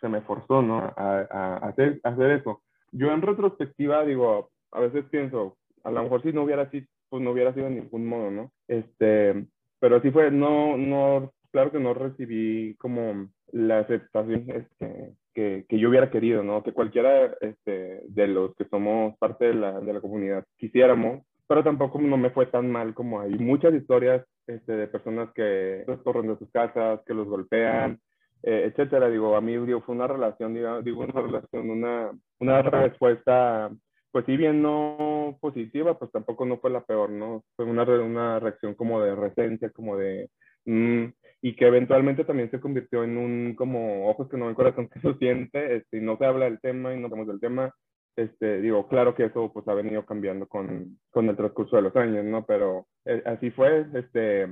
se 0.00 0.08
me 0.08 0.20
forzó, 0.22 0.62
¿no? 0.62 0.78
A, 0.78 1.26
a, 1.30 1.56
hacer, 1.68 2.00
hacer 2.02 2.30
eso. 2.32 2.62
Yo 2.92 3.12
en 3.12 3.22
retrospectiva 3.22 4.04
digo, 4.04 4.50
a 4.70 4.80
veces 4.80 5.04
pienso, 5.10 5.56
a 5.82 5.90
lo 5.90 6.02
mejor 6.02 6.22
si 6.22 6.32
no 6.32 6.42
hubiera 6.42 6.70
sido, 6.70 6.86
pues 7.08 7.22
no 7.22 7.30
hubiera 7.30 7.52
sido 7.54 7.66
de 7.66 7.76
ningún 7.76 8.06
modo, 8.06 8.30
¿no? 8.30 8.52
Este, 8.68 9.46
pero 9.80 9.96
así 9.96 10.10
fue, 10.10 10.30
no, 10.30 10.76
no, 10.76 11.32
claro 11.50 11.70
que 11.70 11.80
no 11.80 11.94
recibí 11.94 12.74
como 12.76 13.28
la 13.52 13.80
aceptación 13.80 14.46
este, 14.48 15.14
que, 15.32 15.64
que, 15.68 15.78
yo 15.78 15.88
hubiera 15.88 16.10
querido, 16.10 16.42
¿no? 16.42 16.62
Que 16.62 16.72
cualquiera 16.72 17.34
este, 17.40 18.02
de 18.08 18.26
los 18.26 18.54
que 18.56 18.64
somos 18.64 19.16
parte 19.18 19.46
de 19.46 19.54
la, 19.54 19.80
de 19.80 19.92
la 19.92 20.00
comunidad 20.00 20.44
quisiéramos, 20.56 21.24
pero 21.46 21.62
tampoco 21.62 22.00
no 22.00 22.16
me 22.16 22.30
fue 22.30 22.46
tan 22.46 22.70
mal 22.70 22.94
como 22.94 23.20
hay 23.20 23.32
muchas 23.38 23.74
historias 23.74 24.24
este, 24.46 24.72
de 24.72 24.88
personas 24.88 25.30
que 25.34 25.84
los 25.86 26.02
corren 26.02 26.28
de 26.28 26.38
sus 26.38 26.50
casas, 26.50 27.00
que 27.06 27.14
los 27.14 27.28
golpean, 27.28 28.00
eh, 28.42 28.64
etcétera. 28.66 29.08
Digo, 29.08 29.36
a 29.36 29.40
mí 29.40 29.56
digo, 29.56 29.80
fue 29.82 29.94
una 29.94 30.06
relación, 30.06 30.54
digo, 30.54 31.00
una 31.00 31.20
relación, 31.20 31.70
una, 31.70 32.10
una 32.38 32.62
respuesta, 32.62 33.70
pues 34.10 34.24
si 34.26 34.36
bien 34.36 34.62
no 34.62 35.38
positiva, 35.40 35.98
pues 35.98 36.10
tampoco 36.12 36.46
no 36.46 36.58
fue 36.58 36.70
la 36.70 36.84
peor, 36.84 37.10
¿no? 37.10 37.42
Fue 37.56 37.64
una, 37.64 37.84
una 37.84 38.40
reacción 38.40 38.74
como 38.74 39.00
de 39.00 39.14
recencia, 39.14 39.70
como 39.70 39.96
de... 39.96 40.30
Mm, 40.66 41.06
y 41.42 41.56
que 41.56 41.66
eventualmente 41.66 42.24
también 42.24 42.50
se 42.50 42.58
convirtió 42.58 43.04
en 43.04 43.18
un 43.18 43.54
como 43.54 44.08
ojos 44.08 44.30
que 44.30 44.38
no 44.38 44.46
ven 44.46 44.54
corazón 44.54 44.88
que 44.88 45.00
lo 45.02 45.14
siente, 45.18 45.76
este, 45.76 45.98
y 45.98 46.00
no 46.00 46.16
se 46.16 46.24
habla 46.24 46.46
del 46.46 46.58
tema 46.60 46.94
y 46.94 46.98
no 46.98 47.06
hablamos 47.06 47.26
del 47.26 47.40
tema, 47.40 47.74
este, 48.16 48.60
digo, 48.60 48.86
claro 48.88 49.14
que 49.14 49.24
eso 49.24 49.52
pues 49.52 49.66
ha 49.68 49.74
venido 49.74 50.04
cambiando 50.04 50.46
con, 50.46 50.98
con 51.10 51.28
el 51.28 51.36
transcurso 51.36 51.76
de 51.76 51.82
los 51.82 51.96
años, 51.96 52.24
¿no? 52.24 52.44
Pero 52.44 52.86
eh, 53.04 53.22
así 53.26 53.50
fue, 53.50 53.86
este, 53.94 54.48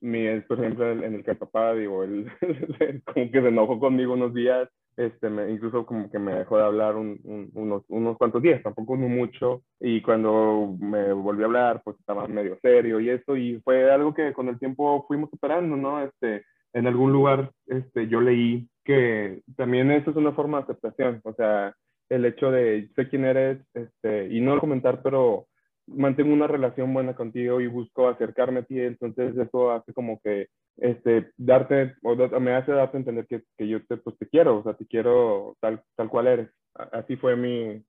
mi, 0.00 0.40
por 0.40 0.60
ejemplo, 0.60 0.90
en 0.90 1.14
el 1.14 1.24
que 1.24 1.32
el 1.32 1.38
papá, 1.38 1.74
digo, 1.74 2.04
él 2.04 2.30
como 3.06 3.30
que 3.30 3.40
se 3.40 3.48
enojó 3.48 3.78
conmigo 3.80 4.12
unos 4.12 4.34
días, 4.34 4.68
este, 4.96 5.30
me, 5.30 5.50
incluso 5.50 5.86
como 5.86 6.10
que 6.10 6.18
me 6.18 6.34
dejó 6.34 6.58
de 6.58 6.64
hablar 6.64 6.96
un, 6.96 7.50
unos, 7.54 7.84
unos 7.88 8.18
cuantos 8.18 8.42
días, 8.42 8.62
tampoco 8.62 8.96
no 8.96 9.08
mucho, 9.08 9.62
y 9.80 10.02
cuando 10.02 10.76
me 10.80 11.12
volvió 11.12 11.44
a 11.44 11.48
hablar, 11.48 11.82
pues 11.84 11.96
estaba 12.00 12.26
medio 12.26 12.58
serio 12.60 12.98
y 13.00 13.10
eso, 13.10 13.36
y 13.36 13.60
fue 13.60 13.90
algo 13.90 14.12
que 14.12 14.32
con 14.32 14.48
el 14.48 14.58
tiempo 14.58 15.04
fuimos 15.06 15.30
superando, 15.30 15.76
¿no? 15.76 16.02
Este, 16.02 16.44
en 16.72 16.86
algún 16.86 17.12
lugar, 17.12 17.52
este, 17.66 18.08
yo 18.08 18.20
leí 18.20 18.68
que 18.84 19.42
también 19.56 19.90
eso 19.90 20.10
es 20.10 20.16
una 20.16 20.32
forma 20.32 20.58
de 20.58 20.64
aceptación, 20.64 21.20
o 21.24 21.32
sea, 21.34 21.74
el 22.08 22.24
hecho 22.24 22.50
de 22.50 22.88
sé 22.96 23.08
quién 23.08 23.24
eres, 23.24 23.58
este, 23.74 24.28
y 24.28 24.40
no 24.40 24.58
comentar, 24.60 25.02
pero 25.02 25.46
mantengo 25.86 26.32
una 26.32 26.46
relación 26.46 26.92
buena 26.92 27.14
contigo 27.14 27.60
y 27.60 27.66
busco 27.66 28.08
acercarme 28.08 28.60
a 28.60 28.64
ti, 28.64 28.80
entonces 28.80 29.36
eso 29.36 29.70
hace 29.72 29.92
como 29.92 30.20
que 30.20 30.48
este, 30.76 31.32
darte, 31.36 31.94
o 32.02 32.14
me 32.40 32.54
hace 32.54 32.72
darte 32.72 32.96
a 32.96 33.00
entender 33.00 33.26
que, 33.26 33.42
que 33.56 33.68
yo 33.68 33.84
te, 33.86 33.96
pues, 33.96 34.16
te 34.18 34.28
quiero, 34.28 34.58
o 34.58 34.62
sea, 34.62 34.74
te 34.74 34.86
quiero 34.86 35.56
tal, 35.60 35.82
tal 35.96 36.08
cual 36.08 36.28
eres. 36.28 36.50
Así 36.74 37.16
fue 37.16 37.36
mi, 37.36 37.82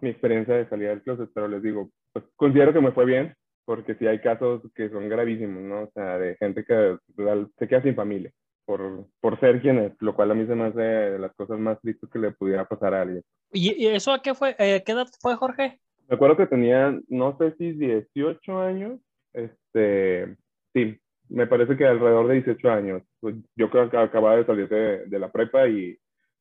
mi 0.00 0.10
experiencia 0.10 0.54
de 0.54 0.68
salida 0.68 0.90
del 0.90 1.02
closet, 1.02 1.30
pero 1.34 1.48
les 1.48 1.62
digo, 1.62 1.90
pues 2.12 2.24
considero 2.36 2.72
que 2.72 2.80
me 2.80 2.92
fue 2.92 3.06
bien, 3.06 3.34
porque 3.64 3.94
sí 3.94 4.06
hay 4.06 4.20
casos 4.20 4.62
que 4.74 4.90
son 4.90 5.08
gravísimos, 5.08 5.62
¿no? 5.62 5.82
O 5.84 5.90
sea, 5.94 6.18
de 6.18 6.36
gente 6.36 6.64
que 6.64 6.98
se 7.58 7.68
queda 7.68 7.82
sin 7.82 7.94
familia 7.94 8.30
por, 8.64 9.06
por 9.20 9.38
ser 9.40 9.60
quien 9.60 9.78
es, 9.78 9.92
lo 10.00 10.14
cual 10.14 10.30
a 10.30 10.34
mí 10.34 10.46
se 10.46 10.54
me 10.54 10.64
hace 10.64 10.80
de 10.80 11.18
las 11.18 11.34
cosas 11.34 11.58
más 11.58 11.80
tristes 11.80 12.08
que 12.10 12.18
le 12.18 12.32
pudiera 12.32 12.64
pasar 12.64 12.94
a 12.94 13.02
alguien. 13.02 13.22
¿Y, 13.52 13.86
eso 13.86 14.12
a 14.12 14.22
qué 14.22 14.34
fue? 14.34 14.56
Eh, 14.58 14.82
¿Qué 14.84 14.92
edad 14.92 15.06
fue, 15.20 15.36
Jorge? 15.36 15.80
Me 16.08 16.16
acuerdo 16.16 16.36
que 16.36 16.46
tenía, 16.46 16.98
no 17.08 17.36
sé 17.38 17.54
si 17.56 17.72
18 17.72 18.58
años, 18.58 19.00
este, 19.32 20.36
sí, 20.72 20.98
me 21.28 21.46
parece 21.46 21.76
que 21.76 21.86
alrededor 21.86 22.28
de 22.28 22.34
18 22.34 22.70
años. 22.70 23.02
Pues, 23.20 23.36
yo 23.56 23.70
creo 23.70 23.90
que 23.90 23.96
acababa 23.96 24.36
de 24.36 24.46
salir 24.46 24.68
de, 24.68 25.06
de 25.06 25.18
la 25.18 25.30
prepa 25.30 25.66
y, 25.68 25.96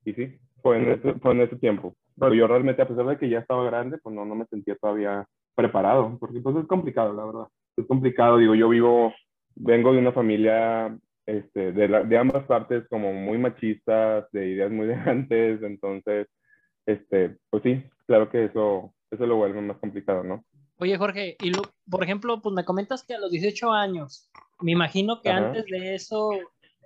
y 0.05 0.13
sí, 0.13 0.37
fue 0.61 0.77
en, 0.77 0.91
ese, 0.91 1.13
fue 1.19 1.31
en 1.33 1.41
ese 1.41 1.55
tiempo. 1.57 1.95
Pero 2.19 2.33
yo 2.33 2.47
realmente, 2.47 2.81
a 2.81 2.87
pesar 2.87 3.05
de 3.05 3.17
que 3.17 3.29
ya 3.29 3.39
estaba 3.39 3.65
grande, 3.65 3.97
pues 4.01 4.15
no, 4.15 4.25
no 4.25 4.35
me 4.35 4.45
sentía 4.45 4.75
todavía 4.75 5.25
preparado, 5.55 6.17
porque 6.19 6.39
pues 6.39 6.55
es 6.55 6.65
complicado, 6.67 7.13
la 7.13 7.25
verdad. 7.25 7.47
Es 7.77 7.85
complicado, 7.87 8.37
digo, 8.37 8.55
yo 8.55 8.69
vivo, 8.69 9.13
vengo 9.55 9.93
de 9.93 9.99
una 9.99 10.11
familia 10.11 10.97
este, 11.25 11.71
de, 11.71 11.87
la, 11.87 12.03
de 12.03 12.17
ambas 12.17 12.45
partes 12.45 12.87
como 12.89 13.13
muy 13.13 13.37
machistas, 13.37 14.29
de 14.31 14.49
ideas 14.49 14.71
muy 14.71 14.87
de 14.87 14.95
antes, 14.95 15.61
entonces, 15.63 16.27
este, 16.85 17.37
pues 17.49 17.63
sí, 17.63 17.83
claro 18.05 18.29
que 18.29 18.45
eso 18.45 18.93
eso 19.13 19.27
lo 19.27 19.35
vuelve 19.35 19.61
más 19.61 19.77
complicado, 19.77 20.23
¿no? 20.23 20.43
Oye, 20.79 20.97
Jorge, 20.97 21.37
y 21.41 21.51
por 21.89 22.03
ejemplo, 22.03 22.41
pues 22.41 22.53
me 22.53 22.65
comentas 22.65 23.05
que 23.05 23.13
a 23.13 23.19
los 23.19 23.31
18 23.31 23.71
años, 23.71 24.29
me 24.59 24.71
imagino 24.71 25.21
que 25.21 25.29
antes 25.29 25.65
de 25.65 25.95
eso, 25.95 26.31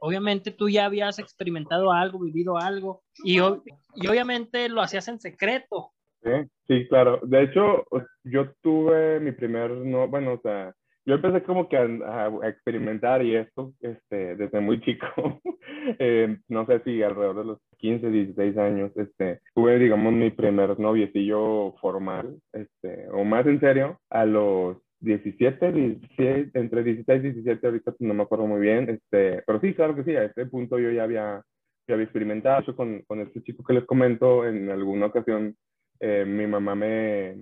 obviamente 0.02 0.52
tú 0.52 0.70
ya 0.70 0.86
habías 0.86 1.20
experimentado 1.20 1.92
algo, 1.92 2.20
vivido 2.20 2.58
algo, 2.58 3.02
y, 3.24 3.38
y 3.38 4.08
obviamente 4.08 4.68
lo 4.68 4.82
hacías 4.82 5.08
en 5.08 5.20
secreto. 5.20 5.94
Sí, 6.22 6.32
sí, 6.68 6.88
claro. 6.90 7.22
De 7.24 7.44
hecho, 7.44 7.86
yo 8.24 8.52
tuve 8.62 9.20
mi 9.22 9.32
primer, 9.32 9.72
no, 9.72 10.08
bueno, 10.08 10.34
o 10.34 10.42
sea, 10.42 10.74
yo 11.08 11.16
empecé 11.16 11.42
como 11.44 11.70
que 11.70 11.78
a, 11.78 12.30
experimentar 12.44 13.24
y 13.24 13.38
esto 13.38 13.72
este, 13.80 14.36
desde 14.36 14.60
muy 14.60 14.82
chico. 14.82 15.08
Eh, 16.00 16.38
no 16.50 16.66
sé 16.66 16.82
si 16.84 17.02
alrededor 17.02 17.38
de 17.38 17.46
los 17.46 17.60
15, 17.78 18.10
16 18.10 18.58
años, 18.58 18.92
este, 18.98 19.40
tuve, 19.56 19.80
digamos, 19.80 20.12
mi 20.12 20.32
primer 20.32 20.78
noviecillo 20.78 21.76
formal, 21.80 22.36
este, 22.52 23.08
o 23.10 23.24
más 23.24 23.46
en 23.46 23.62
serio, 23.62 23.98
a 24.10 24.26
los 24.26 24.78
17, 25.00 25.72
16, 25.72 26.50
entre 26.56 26.84
16 26.84 27.24
y 27.24 27.32
17, 27.32 27.68
ahorita 27.68 27.94
no 28.00 28.14
me 28.16 28.24
acuerdo 28.24 28.48
muy 28.48 28.60
bien, 28.60 28.90
este, 28.90 29.44
pero 29.48 29.62
sí, 29.62 29.74
claro 29.76 29.96
que 29.96 30.04
sí, 30.04 30.16
a 30.16 30.26
este 30.26 30.46
punto 30.48 30.78
yo 30.78 30.92
ya 30.92 31.04
había, 31.04 31.42
ya 31.88 31.94
había 31.94 32.04
experimentado 32.04 32.62
eso 32.62 32.76
con, 32.76 33.04
con 33.04 33.22
este 33.22 33.42
chico 33.44 33.64
que 33.64 33.74
les 33.74 33.86
comento, 33.86 34.46
en 34.46 34.70
alguna 34.70 35.06
ocasión 35.06 35.56
eh, 36.02 36.26
mi 36.26 36.48
mamá 36.48 36.76
me, 36.76 37.38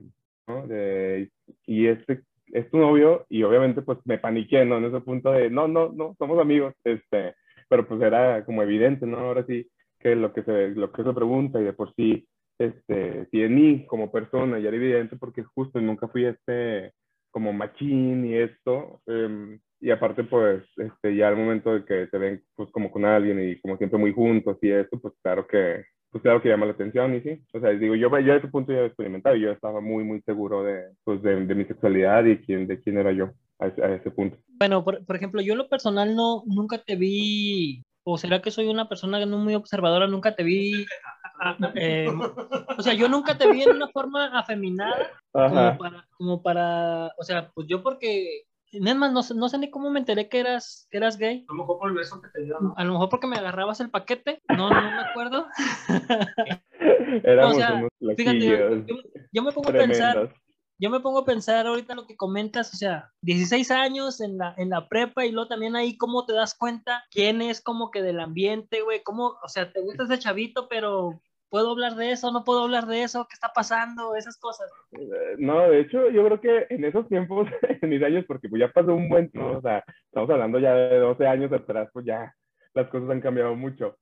¿no? 0.48 0.68
de, 0.68 1.32
y 1.66 1.88
este 1.88 2.22
es 2.56 2.70
tu 2.72 2.78
novio 2.78 3.26
y 3.30 3.44
obviamente 3.44 3.82
pues 3.82 4.00
me 4.06 4.18
paniqué, 4.18 4.64
¿no? 4.66 4.78
En 4.78 4.86
ese 4.86 5.02
punto 5.02 5.32
de, 5.32 5.50
no, 5.50 5.68
no, 5.68 5.92
no, 5.92 6.16
somos 6.18 6.40
amigos, 6.40 6.74
este, 6.86 7.36
pero 7.68 7.86
pues 7.88 8.02
era 8.02 8.46
como 8.46 8.64
evidente, 8.64 9.06
¿no? 9.06 9.18
Ahora 9.20 9.46
sí 9.46 9.70
que 10.00 10.16
lo 10.16 10.32
que 10.34 10.44
se, 10.44 10.70
lo 10.70 10.92
que 10.92 11.04
se 11.04 11.14
pregunta 11.14 11.60
y 11.60 11.66
de 11.66 11.74
por 11.74 11.94
sí, 11.96 12.28
este, 12.58 13.28
si 13.30 13.42
en 13.42 13.56
mí 13.56 13.86
como 13.88 14.12
persona 14.12 14.60
ya 14.60 14.70
era 14.70 14.78
evidente 14.78 15.18
porque 15.18 15.44
justo 15.44 15.82
nunca 15.82 16.08
fui 16.08 16.26
este 16.26 16.94
como 17.32 17.52
machín 17.52 18.26
y 18.26 18.36
esto, 18.36 19.02
em, 19.08 19.60
y 19.82 19.92
aparte 19.92 20.24
pues 20.24 20.64
este, 20.78 21.16
ya 21.16 21.28
al 21.28 21.36
momento 21.36 21.74
de 21.74 21.84
que 21.84 22.08
se 22.08 22.18
ven 22.18 22.42
pues 22.56 22.72
como 22.72 22.90
con 22.90 23.04
alguien 23.04 23.38
y 23.42 23.60
como 23.60 23.78
siempre 23.78 24.00
muy 24.00 24.14
juntos 24.14 24.58
y 24.62 24.70
esto, 24.72 24.98
pues 25.02 25.14
claro 25.22 25.46
que 25.46 25.84
pues 26.16 26.24
claro 26.24 26.42
que 26.42 26.48
llama 26.48 26.66
la 26.66 26.72
atención 26.72 27.14
y 27.14 27.20
sí, 27.20 27.44
o 27.52 27.60
sea, 27.60 27.72
digo, 27.72 27.94
yo, 27.94 28.08
yo 28.22 28.34
a 28.34 28.38
ese 28.38 28.48
punto 28.48 28.72
ya 28.72 28.80
he 28.80 28.86
experimentado 28.86 29.36
y 29.36 29.42
yo 29.42 29.52
estaba 29.52 29.82
muy, 29.82 30.06
muy 30.06 30.22
seguro 30.22 30.64
de, 30.64 30.94
pues, 31.04 31.22
de, 31.22 31.46
de 31.46 31.56
mi 31.56 31.66
sexualidad 31.66 32.24
y 32.24 32.38
quién, 32.38 32.68
de 32.68 32.80
quién 32.80 32.98
era 32.98 33.12
yo 33.12 33.32
a 33.60 33.68
ese, 33.68 33.84
a 33.84 33.94
ese 33.94 34.12
punto. 34.12 34.38
Bueno, 34.48 34.82
por, 34.86 35.06
por, 35.06 35.18
ejemplo, 35.18 35.42
yo 35.42 35.52
en 35.52 35.58
lo 35.58 35.68
personal 35.68 36.16
no, 36.16 36.44
nunca 36.46 36.78
te 36.78 36.96
vi, 36.96 37.84
o 38.06 38.18
será 38.18 38.42
que 38.42 38.50
soy 38.50 38.70
una 38.70 38.88
persona 38.88 39.26
no 39.26 39.38
muy 39.40 39.56
observadora, 39.56 40.08
nunca 40.08 40.34
te 40.34 40.44
vi, 40.44 40.86
eh, 41.76 42.08
o 42.78 42.82
sea, 42.82 42.94
yo 42.94 43.10
nunca 43.10 43.38
te 43.38 43.52
vi 43.52 43.64
en 43.64 43.76
una 43.76 43.90
forma 43.90 44.40
afeminada, 44.40 45.12
como 45.34 45.78
para, 45.78 46.08
como 46.12 46.42
para, 46.42 47.12
o 47.18 47.24
sea, 47.26 47.52
pues 47.54 47.68
yo 47.68 47.84
porque 47.84 48.44
es 48.75 48.96
más, 48.96 49.12
no, 49.12 49.22
no, 49.36 49.50
sé 49.50 49.58
ni 49.58 49.70
cómo 49.70 49.89
me 49.89 50.00
enteré 50.00 50.29
que 50.29 50.39
eras, 50.39 50.88
que 50.91 50.98
eras 50.98 51.17
gay. 51.17 51.46
A 51.48 51.53
lo 51.53 51.60
mejor 51.60 51.79
por 51.79 51.89
el 51.89 51.96
beso 51.96 52.22
que 52.22 52.29
te 52.29 52.41
dieron. 52.41 52.74
A 52.75 52.84
lo 52.84 52.94
mejor 52.94 53.10
porque 53.10 53.27
me 53.27 53.38
agarrabas 53.38 53.79
el 53.79 53.89
paquete. 53.89 54.41
No, 54.50 54.70
no 54.70 54.82
me 54.82 55.01
acuerdo. 55.01 55.48
Éramos 57.24 57.53
o 57.53 57.60
sea, 57.60 57.88
fíjate, 58.15 58.39
yo, 58.39 59.03
yo, 59.32 59.44
me 59.44 59.51
pongo 59.51 59.70
a 59.70 59.74
pensar, 59.74 60.34
yo 60.77 60.89
me 60.89 61.00
pongo 61.00 61.20
a 61.20 61.25
pensar 61.25 61.67
ahorita 61.67 61.96
lo 61.96 62.05
que 62.05 62.17
comentas, 62.17 62.74
o 62.74 62.77
sea, 62.77 63.12
16 63.22 63.72
años 63.72 64.20
en 64.20 64.38
la, 64.38 64.53
en 64.58 64.70
la 64.70 64.89
prepa 64.89 65.25
y 65.25 65.32
luego 65.32 65.48
también 65.48 65.75
ahí 65.75 65.98
cómo 65.98 66.25
te 66.25 66.34
das 66.34 66.55
cuenta 66.55 67.05
quién 67.12 67.41
es 67.41 67.62
como 67.62 67.91
que 67.91 68.01
del 68.01 68.20
ambiente, 68.20 68.82
güey, 68.82 69.03
cómo, 69.03 69.38
o 69.41 69.48
sea, 69.48 69.72
te 69.72 69.82
gusta 69.82 70.03
ese 70.03 70.20
chavito, 70.20 70.67
pero 70.67 71.22
¿Puedo 71.50 71.72
hablar 71.72 71.96
de 71.96 72.12
eso? 72.12 72.32
¿No 72.32 72.44
puedo 72.44 72.64
hablar 72.64 72.86
de 72.86 73.04
eso? 73.04 73.25
¿Qué 73.30 73.34
está 73.34 73.52
pasando? 73.54 74.16
Esas 74.16 74.38
cosas. 74.38 74.70
Eh, 74.92 75.36
No, 75.38 75.70
de 75.70 75.82
hecho, 75.82 76.10
yo 76.10 76.25
creo 76.25 76.42
que 76.42 76.68
en 76.70 76.84
esos 76.86 77.08
tiempos, 77.08 77.48
en 77.82 77.90
mis 77.90 78.04
años, 78.04 78.25
porque 78.28 78.50
pues 78.50 78.60
ya 78.60 78.72
pasó 78.72 78.94
un 78.94 79.10
buen 79.10 79.30
tiempo, 79.30 79.58
o 79.58 79.62
sea, 79.62 79.84
estamos 80.06 80.30
hablando 80.30 80.60
ya 80.60 80.74
de 80.74 81.00
12 81.00 81.28
años 81.28 81.52
atrás, 81.52 81.90
pues 81.94 82.06
ya 82.06 82.34
las 82.74 82.88
cosas 82.90 83.10
han 83.10 83.22
cambiado 83.22 83.56
mucho. 83.56 83.98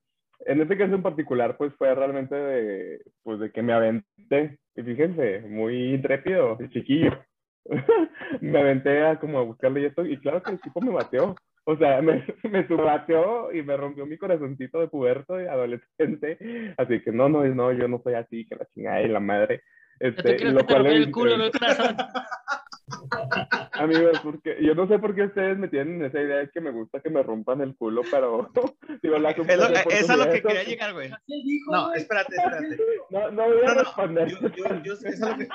En 0.46 0.62
este 0.62 0.78
caso 0.78 0.96
en 0.96 1.04
particular, 1.04 1.58
pues 1.58 1.74
fue 1.76 1.94
realmente 1.94 2.36
de, 2.36 3.02
pues 3.24 3.40
de 3.40 3.52
que 3.52 3.62
me 3.62 3.74
aventé, 3.74 4.60
y 4.76 4.82
fíjense, 4.82 5.42
muy 5.42 5.94
intrépido, 5.94 6.58
chiquillo. 6.70 7.12
me 8.42 8.60
aventé 8.60 9.06
a 9.06 9.20
como 9.20 9.40
a 9.40 9.44
buscarle 9.44 9.82
y 9.82 9.86
esto, 9.86 10.06
y 10.06 10.20
claro 10.20 10.42
que 10.42 10.52
el 10.52 10.62
tipo 10.62 10.82
me 10.82 10.92
bateó. 10.92 11.36
O 11.66 11.78
sea, 11.78 12.02
me, 12.02 12.26
me 12.44 12.68
subbateó 12.68 13.52
y 13.54 13.64
me 13.64 13.78
rompió 13.78 14.06
mi 14.06 14.18
corazoncito 14.18 14.80
de 14.80 14.88
puberto 14.88 15.42
y 15.42 15.46
adolescente. 15.48 16.74
Así 16.78 17.02
que 17.02 17.12
no, 17.12 17.30
no, 17.30 17.44
no, 17.46 17.72
yo 17.72 17.88
no 17.88 18.02
soy 18.04 18.16
así, 18.16 18.46
que 18.48 18.56
la 18.56 18.66
chingada 18.74 19.02
y 19.02 19.08
la 19.08 19.20
madre. 19.20 19.62
Yo 20.00 20.08
Este, 20.10 20.24
te 20.24 20.36
creo 20.38 20.52
lo 20.52 20.58
que 20.60 20.66
te 20.66 20.74
cual 20.74 20.86
el 20.88 21.12
culo, 21.12 21.38
no 21.38 21.46
el 21.46 21.52
corazón. 21.60 21.96
Amigos, 23.74 24.20
porque 24.24 24.58
yo 24.62 24.76
no 24.76 24.88
sé 24.88 25.00
por 25.00 25.16
qué 25.16 25.24
ustedes 25.24 25.58
me 25.58 25.68
tienen 25.70 26.04
esa 26.04 26.20
idea 26.20 26.38
de 26.38 26.50
que 26.50 26.60
me 26.62 26.72
gusta 26.72 27.00
que 27.00 27.10
me 27.10 27.24
rompan 27.24 27.62
el 27.62 27.76
culo, 27.76 28.02
pero 28.12 28.50
digo, 29.02 29.18
la 29.20 29.32
Es 29.32 29.38
lo- 29.38 29.64
eso 29.66 30.14
es 30.14 30.18
lo 30.18 30.26
que 30.32 30.42
quería 30.42 30.64
llegar, 30.64 30.94
güey. 30.94 31.10
No, 31.72 31.94
espérate, 31.94 32.36
espérate. 32.36 32.78
No, 33.10 33.32
no 33.32 33.44
voy 33.48 33.62
a 33.64 33.68
No, 33.68 33.74
no, 33.76 33.80
responder. 33.80 34.28
yo, 34.30 34.40
yo, 34.50 34.84
yo, 34.84 34.94
eso 34.94 35.08
es 35.08 35.20
lo 35.20 35.38
que... 35.38 35.48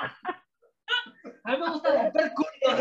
A 1.43 1.51
mí 1.51 1.57
me 1.59 1.69
gusta 1.71 2.03
romper 2.03 2.31
culos. 2.33 2.79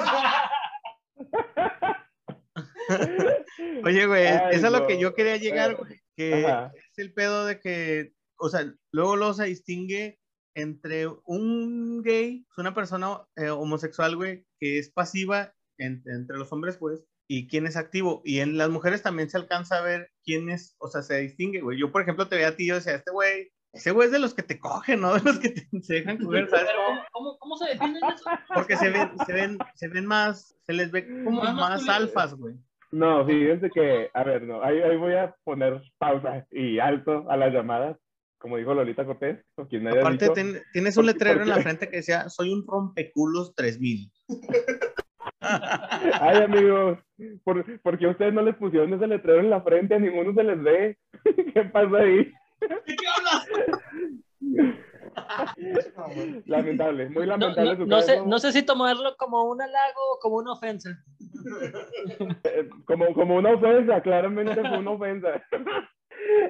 Oye, 3.85 4.07
güey, 4.07 4.27
Ay, 4.27 4.55
eso 4.57 4.67
es 4.67 4.73
lo 4.73 4.87
que 4.87 4.99
yo 4.99 5.15
quería 5.15 5.37
llegar, 5.37 5.77
güey. 5.77 6.01
Que 6.17 6.47
Ajá. 6.47 6.73
es 6.75 6.99
el 6.99 7.13
pedo 7.13 7.47
de 7.47 7.61
que, 7.61 8.13
o 8.39 8.49
sea, 8.49 8.73
luego, 8.93 9.17
luego 9.17 9.35
se 9.35 9.45
distingue 9.45 10.19
entre 10.57 11.07
un 11.25 12.03
gay, 12.03 12.45
una 12.57 12.75
persona 12.75 13.21
eh, 13.37 13.51
homosexual, 13.51 14.17
güey, 14.17 14.45
que 14.59 14.79
es 14.79 14.91
pasiva 14.91 15.53
en- 15.79 16.03
entre 16.07 16.37
los 16.37 16.53
hombres, 16.53 16.77
pues, 16.77 17.05
y 17.29 17.47
quién 17.47 17.67
es 17.67 17.77
activo. 17.77 18.23
Y 18.25 18.41
en 18.41 18.57
las 18.59 18.69
mujeres 18.71 19.03
también 19.03 19.31
se 19.31 19.37
alcanza 19.37 19.79
a 19.79 19.83
ver 19.83 20.11
quién 20.25 20.49
es, 20.51 20.75
o 20.79 20.89
sea, 20.89 21.03
se 21.03 21.19
distingue, 21.21 21.61
güey. 21.61 21.79
Yo, 21.79 21.93
por 21.93 22.03
ejemplo, 22.03 22.27
te 22.27 22.35
veía 22.37 22.49
a 22.49 22.57
ti, 22.57 22.67
yo 22.67 22.75
decía, 22.75 22.95
este 22.97 23.13
güey, 23.13 23.53
ese 23.73 23.91
güey 23.93 24.07
es 24.07 24.13
de 24.13 24.19
los 24.19 24.35
que 24.35 24.43
te 24.43 24.59
cogen, 24.59 25.01
¿no? 25.03 25.13
De 25.23 25.23
los 25.23 25.39
que 25.39 25.51
te- 25.51 25.69
se 25.83 25.95
dejan 25.95 26.19
coger, 26.19 26.49
¿sabes? 26.51 26.67
Pero, 26.67 26.83
¿cómo, 26.87 27.05
cómo, 27.13 27.39
cómo 27.39 27.57
se 27.59 27.67
definen 27.69 27.97
eso? 28.03 28.25
Porque 28.53 28.77
se 28.77 28.91
ven, 28.91 29.11
se 29.27 29.33
ven, 29.33 29.59
se 29.75 29.89
ven 29.89 30.07
más, 30.07 30.57
se 30.67 30.73
les 30.73 30.91
ve 30.91 31.07
como 31.23 31.43
Más 31.43 31.89
alfas, 31.89 32.35
güey. 32.35 32.57
No, 32.91 33.27
fíjense 33.27 33.69
que, 33.71 34.11
a 34.15 34.25
ver, 34.25 34.43
no, 34.43 34.63
ahí, 34.63 34.81
ahí 34.81 34.97
voy 34.97 35.15
a 35.15 35.35
poner 35.45 35.83
pausa 35.99 36.47
y 36.51 36.79
alto 36.79 37.31
a 37.31 37.37
las 37.37 37.53
llamadas, 37.53 37.99
como 38.39 38.57
dijo 38.57 38.73
Lolita 38.73 39.05
Cortés, 39.05 39.45
o 39.57 39.67
quien 39.67 39.83
me 39.85 39.91
haya 39.91 40.01
Aparte, 40.01 40.25
dicho. 40.25 40.33
ten- 40.33 40.63
tienes 40.73 40.97
un 40.97 41.05
¿Por 41.05 41.13
qué- 41.13 41.19
letrero 41.19 41.43
en 41.43 41.49
la 41.51 41.59
frente 41.61 41.89
que 41.91 41.97
decía, 41.99 42.29
soy 42.31 42.51
un 42.53 42.67
rompeculos 42.67 43.55
3000. 43.55 44.11
Ay, 45.41 46.43
amigos, 46.43 46.99
¿por, 47.45 47.81
¿por 47.81 47.99
qué 47.99 48.07
a 48.07 48.11
ustedes 48.11 48.33
no 48.35 48.43
les 48.43 48.57
pusieron 48.57 48.93
ese 48.95 49.07
letrero 49.07 49.41
en 49.41 49.51
la 49.51 49.61
frente? 49.63 49.95
A 49.95 49.99
ninguno 49.99 50.35
se 50.35 50.43
les 50.45 50.63
ve. 50.63 50.99
¿Qué 51.55 51.63
pasa 51.73 51.97
ahí? 51.99 52.33
¿De 52.61 52.97
qué 52.97 53.07
hablas? 53.17 53.47
Lamentable, 56.47 57.09
muy 57.11 57.27
No, 57.27 57.37
lamentable 57.37 57.71
no, 57.71 57.77
su 57.77 57.87
no 57.87 58.01
sé, 58.03 58.27
no 58.27 58.39
sé 58.39 58.53
si 58.53 58.65
tomarlo 58.65 59.17
como 59.17 59.45
un 59.45 59.61
halago 59.61 60.01
o 60.15 60.19
como 60.21 60.37
una 60.37 60.53
ofensa. 60.53 60.91
Eh, 62.45 62.69
como, 62.85 63.13
como 63.15 63.37
una 63.37 63.53
ofensa, 63.53 64.01
claramente 64.01 64.55
fue 64.55 64.79
una 64.79 64.91
ofensa. 64.93 65.43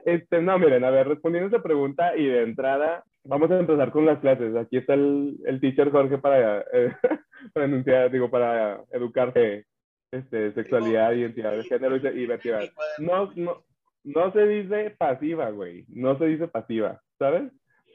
Este, 0.06 0.40
no, 0.40 0.58
miren, 0.58 0.82
a 0.82 0.90
ver, 0.90 1.06
respondiendo 1.08 1.46
a 1.46 1.58
esa 1.58 1.62
pregunta 1.62 2.16
y 2.16 2.24
de 2.24 2.42
entrada, 2.42 3.04
vamos 3.24 3.50
a 3.50 3.58
empezar 3.58 3.90
con 3.92 4.06
las 4.06 4.18
clases. 4.18 4.56
Aquí 4.56 4.78
está 4.78 4.94
el, 4.94 5.36
el 5.44 5.60
teacher 5.60 5.90
Jorge 5.90 6.18
para, 6.18 6.60
eh, 6.72 6.96
para 7.52 7.66
enunciar, 7.66 8.10
digo, 8.10 8.30
para 8.30 8.82
educarte 8.92 9.66
este, 10.10 10.52
sexualidad, 10.54 11.12
identidad 11.12 11.52
de 11.52 11.64
género 11.64 11.96
y, 11.96 12.00
identidad. 12.00 12.62
No, 12.98 13.30
no, 13.36 13.62
no 14.04 14.32
se 14.32 14.46
dice 14.46 14.94
pasiva, 14.98 15.50
güey. 15.50 15.84
No 15.88 16.16
se 16.18 16.26
dice 16.26 16.48
pasiva, 16.48 17.00
¿sabes? 17.18 17.52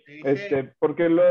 Este, 0.08 0.74
porque 0.80 1.10
lo... 1.10 1.22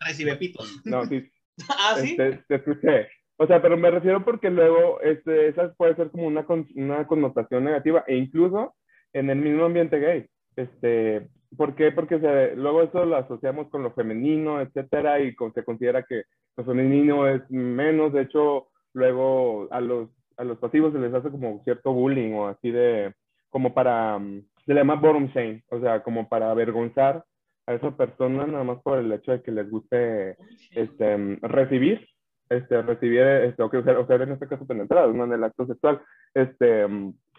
Recibe 0.00 0.36
pitos. 0.36 0.80
No, 0.84 1.06
sí, 1.06 1.28
¿Ah, 1.68 1.96
sí? 1.96 2.16
este, 2.18 2.42
te 2.48 2.54
escuché. 2.56 3.08
O 3.38 3.46
sea, 3.46 3.60
pero 3.60 3.76
me 3.76 3.90
refiero 3.90 4.24
porque 4.24 4.50
luego 4.50 5.00
este, 5.02 5.48
esa 5.48 5.72
puede 5.74 5.94
ser 5.96 6.10
como 6.10 6.26
una, 6.26 6.44
con- 6.44 6.66
una 6.74 7.06
connotación 7.06 7.64
negativa 7.64 8.02
e 8.06 8.16
incluso 8.16 8.74
en 9.12 9.28
el 9.30 9.38
mismo 9.38 9.64
ambiente 9.64 9.98
gay. 9.98 10.26
Este, 10.56 11.28
¿Por 11.56 11.74
qué? 11.74 11.92
Porque 11.92 12.18
se- 12.18 12.56
luego 12.56 12.82
eso 12.82 13.04
lo 13.04 13.16
asociamos 13.16 13.68
con 13.68 13.82
lo 13.82 13.92
femenino, 13.92 14.60
etcétera, 14.60 15.20
y 15.20 15.34
con- 15.34 15.52
se 15.52 15.64
considera 15.64 16.02
que 16.02 16.22
lo 16.56 16.64
femenino 16.64 17.28
es 17.28 17.42
menos. 17.50 18.12
De 18.14 18.22
hecho, 18.22 18.68
luego 18.94 19.68
a 19.70 19.80
los, 19.80 20.08
a 20.38 20.44
los 20.44 20.58
pasivos 20.58 20.92
se 20.92 20.98
les 20.98 21.12
hace 21.12 21.30
como 21.30 21.62
cierto 21.64 21.92
bullying 21.92 22.32
o 22.34 22.48
así 22.48 22.70
de, 22.70 23.12
como 23.50 23.74
para, 23.74 24.18
mm, 24.18 24.42
se 24.64 24.72
le 24.74 24.80
llama 24.80 24.94
bottom 24.96 25.26
shame, 25.28 25.62
o 25.68 25.78
sea, 25.80 26.02
como 26.02 26.28
para 26.28 26.50
avergonzar 26.50 27.22
a 27.66 27.74
esa 27.74 27.96
persona 27.96 28.46
nada 28.46 28.64
más 28.64 28.80
por 28.82 28.98
el 28.98 29.12
hecho 29.12 29.32
de 29.32 29.42
que 29.42 29.50
les 29.50 29.68
guste 29.68 30.36
este, 30.70 31.38
recibir, 31.42 32.08
este, 32.48 32.80
recibir, 32.82 33.20
este, 33.20 33.62
o 33.62 33.70
que 33.70 33.78
o 33.78 34.06
ser 34.06 34.22
en 34.22 34.32
este 34.32 34.46
caso 34.46 34.66
penetrados, 34.66 35.14
¿no? 35.14 35.24
En 35.24 35.32
el 35.32 35.44
acto 35.44 35.66
sexual. 35.66 36.00
Este, 36.32 36.86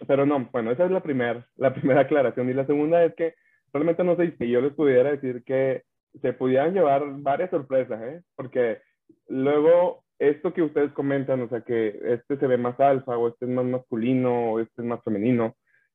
pero 0.06 0.26
no, 0.26 0.48
bueno, 0.52 0.70
esa 0.70 0.84
es 0.84 0.90
la 0.90 1.02
primera, 1.02 1.46
la 1.56 1.72
primera 1.74 2.02
aclaración. 2.02 2.50
Y 2.50 2.54
la 2.54 2.66
segunda 2.66 3.02
es 3.04 3.14
que 3.14 3.34
realmente 3.72 4.04
no 4.04 4.16
sé 4.16 4.34
si 4.38 4.50
yo 4.50 4.60
les 4.60 4.74
pudiera 4.74 5.10
decir 5.10 5.42
que 5.44 5.82
se 6.20 6.32
pudieran 6.32 6.74
llevar 6.74 7.02
varias 7.20 7.50
sorpresas, 7.50 8.00
¿eh? 8.02 8.22
Porque 8.36 8.80
luego 9.28 10.04
esto 10.18 10.52
que 10.52 10.62
ustedes 10.62 10.92
comentan, 10.92 11.40
o 11.40 11.48
sea, 11.48 11.62
que 11.62 11.98
este 12.04 12.36
se 12.36 12.46
ve 12.46 12.58
más 12.58 12.78
alfa, 12.80 13.16
o 13.16 13.28
este 13.28 13.46
es 13.46 13.50
más 13.50 13.64
masculino, 13.64 14.52
o 14.52 14.60
este 14.60 14.82
es 14.82 14.86
más 14.86 15.02
femenino, 15.04 15.54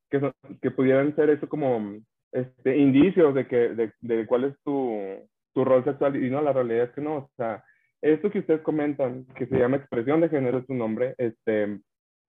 que, 0.09 0.31
que 0.61 0.71
pudieran 0.71 1.15
ser 1.15 1.29
eso 1.29 1.47
como 1.49 1.99
este, 2.33 2.77
indicios 2.77 3.33
de, 3.33 3.47
que, 3.47 3.69
de, 3.69 3.93
de 4.01 4.25
cuál 4.25 4.43
es 4.45 4.55
tu, 4.63 4.99
tu 5.53 5.63
rol 5.63 5.83
sexual, 5.83 6.15
y 6.21 6.29
no, 6.29 6.41
la 6.41 6.51
realidad 6.51 6.85
es 6.85 6.91
que 6.91 7.01
no, 7.01 7.15
o 7.15 7.31
sea, 7.37 7.63
esto 8.01 8.29
que 8.29 8.39
ustedes 8.39 8.61
comentan, 8.61 9.25
que 9.35 9.45
se 9.45 9.57
llama 9.57 9.77
expresión 9.77 10.19
de 10.19 10.29
género, 10.29 10.57
es 10.57 10.65
su 10.65 10.73
nombre, 10.73 11.15
este, 11.17 11.79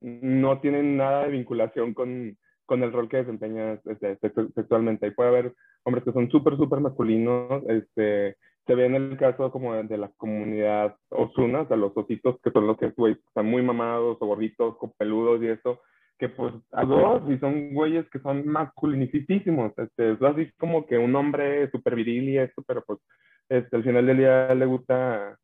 no 0.01 0.61
tienen 0.61 0.97
nada 0.97 1.25
de 1.25 1.31
vinculación 1.31 1.95
con, 1.95 2.37
con 2.67 2.83
el 2.83 2.93
rol 2.93 3.09
que 3.09 3.17
desempeñas 3.17 3.81
este, 3.87 4.19
sexu- 4.21 4.53
sexualmente. 4.55 5.07
Ahí 5.07 5.13
puede 5.13 5.31
haber 5.31 5.55
hombres 5.85 6.05
que 6.05 6.13
son 6.13 6.31
súper, 6.31 6.57
súper 6.57 6.81
masculinos, 6.81 7.63
este, 7.69 8.37
se 8.67 8.75
ve 8.75 8.87
en 8.87 8.95
el 8.95 9.17
caso 9.17 9.51
como 9.51 9.75
de, 9.75 9.99
la 9.99 10.11
comunidad 10.17 10.97
osuna, 11.11 11.63
o 11.63 11.69
sea, 11.69 11.77
los 11.77 11.97
ositos 11.97 12.41
que 12.43 12.51
son 12.51 12.67
los 12.67 12.79
que 12.79 12.87
están 12.87 13.47
muy 13.47 13.63
mamados 13.63 14.17
o 14.21 14.27
gorditos, 14.27 14.79
con 14.79 14.93
peludos 14.97 15.43
y 15.43 15.49
eso, 15.49 15.81
que 16.19 16.29
pues 16.29 16.55
a 16.73 16.85
dos 16.85 17.23
y 17.31 17.39
son 17.39 17.75
güeyes 17.75 18.09
que 18.11 18.21
son 18.21 18.47
masculinicísimos, 18.47 19.73
este, 19.79 20.13
es 20.13 20.23
así 20.23 20.51
como 20.59 20.87
que 20.87 20.99
un 20.99 21.15
hombre 21.17 21.71
súper 21.71 21.97
viril 21.97 22.29
y 22.29 22.39
esto, 22.39 22.63
pero 22.67 22.83
pues 22.87 23.01
este, 23.49 23.77
al 23.77 23.85
final 23.85 24.07
del 24.07 24.19
día 24.19 24.55
le 24.55 24.67
gusta 24.67 25.39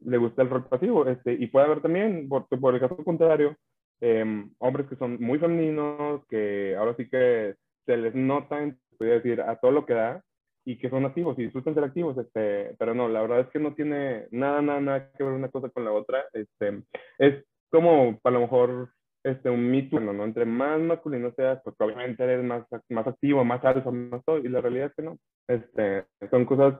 le 0.00 0.18
gusta 0.18 0.42
el 0.42 0.50
rol 0.50 0.66
pasivo, 0.68 1.06
este, 1.06 1.32
y 1.32 1.46
puede 1.46 1.66
haber 1.66 1.80
también, 1.80 2.28
por, 2.28 2.46
por 2.48 2.74
el 2.74 2.80
caso 2.80 2.96
contrario, 2.96 3.56
em, 4.00 4.50
hombres 4.58 4.86
que 4.88 4.96
son 4.96 5.18
muy 5.20 5.38
femeninos, 5.38 6.26
que 6.28 6.76
ahora 6.76 6.94
sí 6.96 7.08
que 7.08 7.54
se 7.86 7.96
les 7.96 8.14
nota, 8.14 8.58
podría 8.98 9.16
decir, 9.16 9.40
a 9.40 9.56
todo 9.56 9.70
lo 9.70 9.86
que 9.86 9.94
da, 9.94 10.22
y 10.66 10.78
que 10.78 10.88
son 10.88 11.04
activos 11.04 11.38
y 11.38 11.44
disfrutan 11.44 11.74
ser 11.74 11.84
activos, 11.84 12.16
este, 12.18 12.74
pero 12.78 12.94
no, 12.94 13.08
la 13.08 13.22
verdad 13.22 13.40
es 13.40 13.48
que 13.48 13.58
no 13.58 13.74
tiene 13.74 14.26
nada, 14.30 14.62
nada, 14.62 14.80
nada 14.80 15.12
que 15.12 15.24
ver 15.24 15.32
una 15.32 15.50
cosa 15.50 15.68
con 15.68 15.84
la 15.84 15.92
otra, 15.92 16.24
este, 16.32 16.82
es 17.18 17.44
como 17.70 18.18
a 18.22 18.30
lo 18.30 18.40
mejor 18.40 18.90
este, 19.24 19.50
un 19.50 19.70
mito, 19.70 19.96
bueno, 19.96 20.12
¿no? 20.12 20.24
Entre 20.24 20.44
más 20.44 20.78
masculino 20.80 21.32
seas, 21.34 21.60
pues 21.64 21.74
obviamente 21.78 22.22
eres 22.22 22.44
más, 22.44 22.64
más 22.90 23.06
activo, 23.06 23.44
más 23.44 23.64
alfa, 23.64 23.90
más 23.90 24.22
todo, 24.24 24.38
y 24.38 24.48
la 24.48 24.60
realidad 24.60 24.86
es 24.88 24.94
que 24.94 25.02
no, 25.02 25.18
este, 25.48 26.04
son 26.30 26.44
cosas 26.44 26.74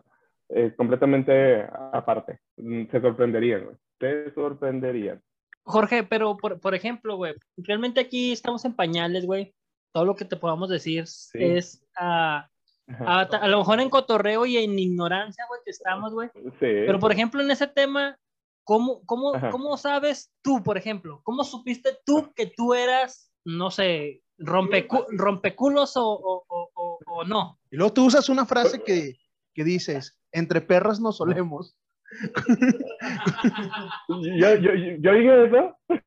eh, 0.51 0.73
completamente 0.77 1.67
aparte, 1.93 2.39
Mm, 2.57 2.85
se 2.91 3.01
sorprenderían, 3.01 3.65
güey. 3.65 3.77
se 3.99 4.33
sorprenderían. 4.35 5.21
Jorge, 5.65 6.05
pero 6.05 6.37
por, 6.37 6.61
por 6.61 6.75
ejemplo, 6.75 7.17
güey, 7.17 7.35
realmente 7.57 8.01
aquí 8.01 8.33
estamos 8.33 8.65
en 8.65 8.75
pañales, 8.77 9.27
güey. 9.27 9.55
Todo 9.93 10.05
lo 10.05 10.15
que 10.15 10.25
te 10.25 10.37
podamos 10.37 10.69
decir 10.69 11.05
es 11.33 11.85
ah, 11.99 12.47
Ajá. 12.87 13.05
a, 13.07 13.23
a 13.23 13.49
lo 13.49 13.59
mejor 13.59 13.81
en 13.81 13.89
cotorreo 13.89 14.45
y 14.45 14.59
en 14.59 14.79
ignorancia, 14.79 15.45
güey, 15.49 15.61
que 15.65 15.71
estamos, 15.71 16.13
güey. 16.13 16.29
Sí. 16.35 16.45
Pero 16.61 16.99
por 16.99 17.13
ejemplo, 17.13 17.41
en 17.43 17.51
ese 17.51 17.67
tema, 17.67 18.17
¿cómo, 18.64 19.05
cómo, 19.07 19.33
cómo 19.50 19.77
sabes 19.77 20.33
tú, 20.42 20.62
por 20.62 20.77
ejemplo? 20.77 21.20
¿Cómo 21.22 21.44
supiste 21.44 21.90
tú 22.05 22.33
que 22.35 22.46
tú 22.46 22.74
eras, 22.74 23.31
no 23.44 23.70
sé, 23.70 24.22
rompecu- 24.38 25.07
rompeculos 25.11 25.96
o, 25.96 26.05
o, 26.09 26.44
o, 26.48 26.70
o- 26.74 26.98
o 27.07 27.24
no? 27.24 27.59
Y 27.70 27.77
luego 27.77 27.92
tú 27.92 28.07
usas 28.07 28.29
una 28.29 28.44
frase 28.46 28.83
que, 28.83 29.16
que 29.55 29.64
dices, 29.64 30.18
entre 30.33 30.61
perras 30.61 30.98
nos 31.00 31.18
solemos. 31.18 31.77
yo, 34.09 34.55
yo, 34.57 34.57
yo, 34.57 34.96
yo 35.00 35.12
dije 35.12 35.44
eso, 35.46 35.77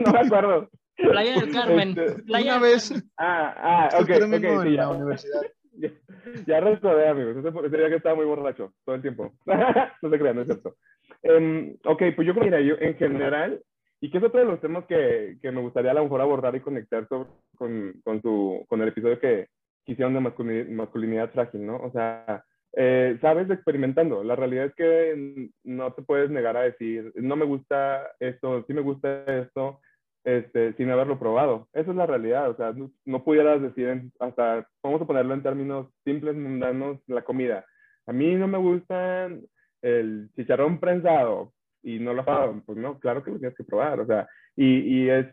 no 0.00 0.12
me 0.12 0.18
acuerdo. 0.20 0.68
Playa 0.96 1.40
del 1.40 1.52
Carmen. 1.52 1.88
Este, 1.98 2.22
Playa 2.22 2.56
Una 2.56 2.62
vez, 2.62 2.92
Ah, 3.18 3.54
ah, 3.56 3.88
ok, 4.00 4.06
término 4.06 4.54
ok, 4.56 4.62
sí, 4.62 4.68
en 4.68 4.74
ya. 4.74 4.80
la 4.82 4.88
universidad. 4.90 5.42
ya 6.46 6.60
recordé, 6.60 7.08
amigos. 7.08 7.36
Ese, 7.36 7.66
ese 7.66 7.76
día 7.76 7.88
que 7.88 7.96
estaba 7.96 8.14
muy 8.16 8.24
borracho 8.26 8.72
todo 8.84 8.94
el 8.96 9.02
tiempo. 9.02 9.32
no 10.02 10.10
se 10.10 10.18
crean, 10.18 10.36
no 10.36 10.42
es 10.42 10.48
cierto. 10.48 10.76
Em, 11.22 11.76
ok, 11.84 12.02
pues 12.16 12.26
yo 12.26 12.34
creo 12.34 12.50
que 12.50 12.86
en 12.86 12.96
general, 12.96 13.62
y 14.00 14.10
que 14.10 14.18
es 14.18 14.24
otro 14.24 14.40
de 14.40 14.46
los 14.46 14.60
temas 14.60 14.84
que, 14.86 15.38
que 15.40 15.52
me 15.52 15.60
gustaría 15.60 15.92
a 15.92 15.94
lo 15.94 16.04
mejor 16.04 16.20
abordar 16.20 16.56
y 16.56 16.60
conectar 16.60 17.06
sobre- 17.08 17.28
con, 17.56 17.92
con, 18.04 18.20
su, 18.22 18.64
con 18.68 18.82
el 18.82 18.88
episodio 18.88 19.20
que, 19.20 19.48
que 19.84 19.92
hicieron 19.92 20.14
de 20.14 20.20
masculini- 20.20 20.68
masculinidad 20.70 21.30
frágil, 21.30 21.64
¿no? 21.66 21.76
O 21.76 21.90
sea, 21.92 22.44
eh, 22.74 23.18
sabes 23.20 23.50
experimentando. 23.50 24.24
La 24.24 24.34
realidad 24.34 24.66
es 24.66 24.74
que 24.74 25.48
no 25.64 25.92
te 25.92 26.02
puedes 26.02 26.30
negar 26.30 26.56
a 26.56 26.62
decir, 26.62 27.12
no 27.16 27.36
me 27.36 27.44
gusta 27.44 28.10
esto, 28.18 28.64
sí 28.66 28.72
me 28.74 28.80
gusta 28.80 29.24
esto, 29.26 29.80
este, 30.24 30.74
sin 30.74 30.90
haberlo 30.90 31.18
probado. 31.18 31.68
Esa 31.72 31.90
es 31.90 31.96
la 31.96 32.06
realidad. 32.06 32.50
O 32.50 32.56
sea, 32.56 32.74
no, 33.04 33.24
pudieras 33.24 33.60
decir 33.60 34.02
hasta, 34.20 34.66
vamos 34.82 35.02
a 35.02 35.06
ponerlo 35.06 35.34
en 35.34 35.42
términos 35.42 35.88
simples, 36.04 36.36
mundanos, 36.36 36.98
la 37.06 37.22
comida. 37.22 37.64
A 38.06 38.12
mí 38.12 38.34
no 38.34 38.48
me 38.48 38.58
gusta 38.58 39.30
el 39.82 40.30
chicharrón 40.36 40.78
prensado 40.78 41.52
y 41.82 41.98
no 41.98 42.14
lo 42.14 42.24
probado. 42.24 42.62
Pues 42.64 42.78
no, 42.78 42.98
claro 42.98 43.22
que 43.22 43.30
lo 43.30 43.38
tienes 43.38 43.56
que 43.56 43.64
probar. 43.64 44.00
O 44.00 44.06
sea, 44.06 44.28
y, 44.56 45.04
y 45.04 45.10
es, 45.10 45.26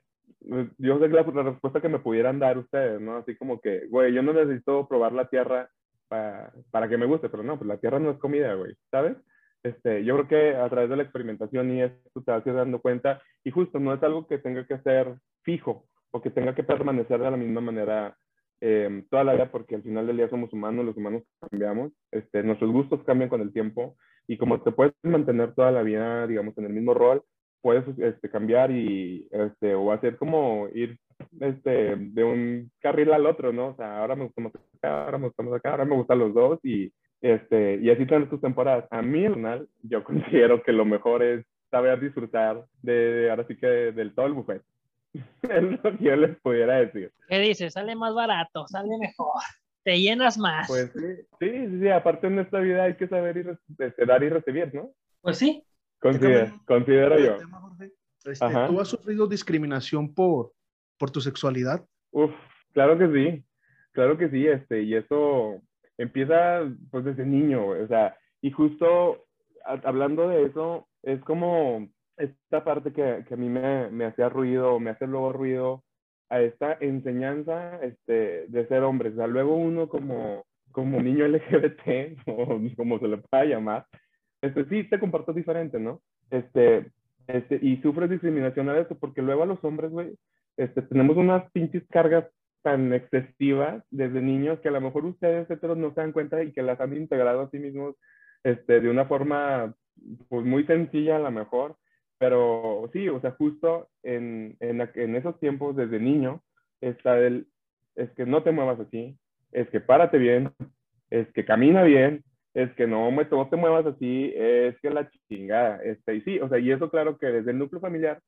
yo 0.78 0.99
sé 0.99 1.08
la, 1.10 1.23
la 1.23 1.43
respuesta 1.43 1.82
que 1.82 1.89
me 1.89 1.99
pudieran 1.99 2.39
dar 2.39 2.58
ustedes, 2.58 2.99
¿no? 2.99 3.17
Así 3.17 3.36
como 3.36 3.60
que, 3.60 3.88
güey, 3.88 4.13
yo 4.13 4.21
no 4.21 4.34
necesito 4.34 4.88
probar 4.88 5.13
la 5.13 5.25
tierra 5.25 5.69
para, 6.08 6.52
para 6.71 6.89
que 6.89 6.97
me 6.97 7.06
guste, 7.06 7.30
pero 7.30 7.43
no, 7.43 7.58
pues 7.58 7.67
la 7.67 7.78
tierra 7.78 7.99
no 7.99 8.12
es 8.12 8.17
comida, 8.17 8.54
güey, 8.56 8.73
¿sabes? 8.89 9.17
Este, 9.63 10.06
yo 10.06 10.15
creo 10.15 10.28
que 10.28 10.58
a 10.58 10.69
través 10.69 10.89
de 10.89 10.95
la 10.95 11.04
experimentación 11.04 11.72
y 11.72 11.82
esto 11.82 12.24
te 12.24 12.32
vas 12.32 12.45
a 12.45 12.50
ir 12.50 12.56
dando 12.56 12.80
cuenta 12.80 13.22
y 13.43 13.52
justo 13.52 13.80
no 13.80 13.93
es 13.93 14.02
algo 14.04 14.26
que 14.26 14.38
tenga 14.38 14.65
que 14.65 14.80
ser 14.80 15.15
fijo 15.43 15.86
o 16.12 16.22
que 16.22 16.30
tenga 16.30 16.56
que 16.56 16.63
permanecer 16.63 17.19
de 17.19 17.32
la 17.32 17.38
misma 17.38 17.60
manera 17.60 18.15
eh, 18.62 19.04
toda 19.10 19.24
la 19.24 19.34
vida 19.34 19.52
porque 19.52 19.76
al 19.76 19.84
final 19.84 20.08
del 20.08 20.17
día 20.17 20.30
somos 20.30 20.52
humanos, 20.54 20.86
los 20.86 20.95
humanos 20.95 21.24
cambiamos, 21.41 21.91
este, 22.12 22.43
nuestros 22.43 22.72
gustos 22.72 23.04
cambian 23.04 23.30
con 23.30 23.41
el 23.41 23.52
tiempo 23.52 23.98
y 24.28 24.38
como 24.38 24.62
te 24.62 24.72
puedes 24.72 24.93
mantener 25.04 25.54
toda 25.56 25.72
la 25.72 25.82
vida, 25.82 26.28
digamos, 26.28 26.58
en 26.58 26.65
el 26.65 26.74
mismo 26.74 26.93
rol, 26.93 27.24
puedes 27.62 27.86
este, 27.98 28.30
cambiar 28.30 28.72
y, 28.72 29.28
este, 29.32 29.76
o 29.76 29.91
hacer 29.91 30.17
como 30.17 30.67
ir 30.74 30.98
este, 31.39 31.95
de 31.98 32.24
un 32.24 32.72
carril 32.80 33.12
al 33.12 33.26
otro, 33.26 33.52
¿no? 33.52 33.69
O 33.69 33.76
sea, 33.76 34.00
ahora 34.00 34.15
me 34.15 34.26
gusta 34.26 34.41
más 34.41 34.54
acá, 34.56 35.06
ahora 35.06 35.17
me 35.17 35.28
gusta 35.28 35.43
más 35.43 35.54
acá, 35.54 35.72
ahora 35.72 35.86
me 35.86 35.95
gustan 35.95 36.19
los 36.19 36.34
dos 36.34 36.60
y, 36.63 36.93
este, 37.21 37.75
y 37.82 37.89
así 37.89 38.05
tener 38.05 38.29
tus 38.29 38.41
temporadas. 38.41 38.86
A 38.91 39.01
mí, 39.01 39.23
personal, 39.23 39.67
yo 39.84 40.03
considero 40.43 40.63
que 40.63 40.71
lo 40.71 40.86
mejor 40.86 41.23
es 41.23 41.45
saber 41.71 41.99
disfrutar 41.99 42.65
de, 42.82 42.93
de- 42.93 43.29
ahora 43.29 43.45
sí 43.47 43.55
que 43.55 43.67
de- 43.67 43.91
del 43.91 44.13
todo 44.15 44.25
el 44.27 44.34
buffet. 44.34 44.62
es 45.13 45.63
lo 45.63 45.97
que 45.97 46.03
yo 46.03 46.15
les 46.15 46.38
pudiera 46.39 46.75
decir. 46.77 47.12
¿Qué 47.27 47.39
dices? 47.39 47.73
Sale 47.73 47.95
más 47.95 48.13
barato, 48.13 48.67
sale 48.67 48.89
mejor, 48.99 49.41
te 49.84 49.99
llenas 49.99 50.38
más. 50.38 50.67
Pues 50.67 50.91
sí, 50.93 50.99
sí, 51.39 51.49
sí, 51.67 51.79
sí, 51.82 51.89
aparte 51.89 52.27
en 52.27 52.39
esta 52.39 52.60
vida 52.60 52.84
hay 52.84 52.95
que 52.95 53.08
saber 53.08 53.38
y 53.38 53.84
este, 53.84 54.05
dar 54.05 54.23
y 54.23 54.29
recibir, 54.29 54.73
¿no? 54.73 54.91
Pues 55.21 55.38
sí, 55.38 55.63
Considero, 56.01 56.45
Déjame- 56.45 56.65
considero 56.65 57.19
yo. 57.19 57.36
tema, 57.38 57.60
Jorge, 57.60 57.91
este. 58.23 58.45
¿Tú 58.67 58.79
has 58.79 58.88
sufrido 58.88 59.27
discriminación 59.27 60.13
por, 60.13 60.53
por 60.97 61.12
tu 61.12 61.19
sexualidad? 61.19 61.86
Uf, 62.12 62.32
claro 62.71 62.97
que 62.97 63.08
sí, 63.12 63.43
claro 63.91 64.17
que 64.17 64.29
sí, 64.29 64.47
este, 64.47 64.82
y 64.84 64.95
eso 64.95 65.62
empieza 66.00 66.62
pues 66.90 67.06
desde 67.06 67.26
niño, 67.26 67.68
o 67.68 67.88
sea, 67.88 68.16
y 68.42 68.52
justo 68.52 69.26
hablando 69.66 70.30
de 70.30 70.46
eso, 70.46 70.88
es 71.04 71.22
como 71.22 71.88
esta 72.18 72.64
parte 72.64 72.92
que, 72.94 73.26
que 73.28 73.34
a 73.34 73.38
mí 73.38 73.50
me, 73.50 73.90
me 73.92 74.06
hacía 74.06 74.30
ruido, 74.30 74.80
me 74.80 74.92
hace 74.92 75.06
luego 75.06 75.34
ruido 75.34 75.84
a 76.30 76.42
esta 76.42 76.78
enseñanza 76.80 77.80
este, 77.84 78.48
de 78.48 78.68
ser 78.68 78.84
hombre, 78.84 79.10
o 79.10 79.16
sea, 79.16 79.28
luego 79.28 79.56
uno 79.56 79.90
como, 79.90 80.46
como 80.72 81.02
niño 81.02 81.28
LGBT, 81.28 82.18
o 82.28 82.60
como 82.78 83.00
se 83.00 83.08
le 83.08 83.18
pueda 83.18 83.46
llamar, 83.46 83.86
este, 84.42 84.66
sí 84.66 84.84
te 84.86 85.00
comportas 85.00 85.36
diferente, 85.36 85.80
¿no? 85.80 86.02
Este, 86.30 86.92
este, 87.28 87.60
y 87.62 87.78
sufres 87.82 88.10
discriminación 88.10 88.70
a 88.70 88.80
eso, 88.80 88.98
porque 88.98 89.22
luego 89.22 89.44
a 89.44 89.48
los 89.48 89.64
hombres, 89.64 89.92
güey, 89.92 90.16
este, 90.56 90.82
tenemos 90.82 91.18
unas 91.18 91.50
pinches 91.52 91.84
cargas 91.90 92.26
tan 92.62 92.93
excesivas 92.93 93.84
desde 93.89 94.22
niños 94.22 94.60
que 94.60 94.69
a 94.69 94.72
lo 94.72 94.82
mejor 94.82 95.06
ustedes 95.06 95.50
heteros 95.50 95.78
no 95.78 95.93
se 95.93 96.02
dan 96.02 96.12
cuenta 96.12 96.43
y 96.43 96.52
que 96.52 96.62
las 96.62 96.80
han 96.80 96.95
integrado 96.95 97.41
a 97.41 97.50
sí 97.50 97.60
mismos 97.60 97.95
este, 98.43 98.82
de 98.82 98.89
una 98.89 99.06
forma 99.06 99.74
pues 100.28 100.45
muy 100.45 100.65
sencilla 100.65 101.17
a 101.17 101.19
lo 101.19 101.32
mejor, 101.32 101.76
pero 102.17 102.89
sí, 102.93 103.08
o 103.10 103.19
sea, 103.22 103.32
justo 103.32 103.89
en, 104.04 104.56
en, 104.60 104.82
en 104.82 105.15
esos 105.15 105.39
tiempos 105.39 105.76
desde 105.76 106.00
niño 106.00 106.41
está 106.82 107.17
el, 107.19 107.48
es 107.95 108.10
que 108.12 108.26
no 108.26 108.43
te 108.43 108.52
muevas 108.52 108.80
así, 108.80 109.17
es 109.52 109.69
que 109.69 109.80
párate 109.80 110.17
bien, 110.17 110.52
es 111.10 111.28
que 111.34 111.45
camina 111.45 111.84
bien, 111.84 112.24
es 112.54 112.72
que 112.74 112.88
no, 112.88 113.12
no 113.12 113.50
te 113.50 113.56
muevas 113.56 113.86
así, 113.86 114.34
es 114.36 114.80
que 114.82 114.89
la 114.89 115.10
chingada, 115.28 115.82
este, 115.84 116.15
y 116.15 116.22
sí, 116.22 116.39
o 116.39 116.50
sea, 116.50 116.60
y 116.60 116.72
eso 116.72 116.89
claro 116.89 117.17
que 117.17 117.28
desde 117.28 117.52
el 117.52 117.58
núcleo 117.58 117.82
familiar 117.82 118.19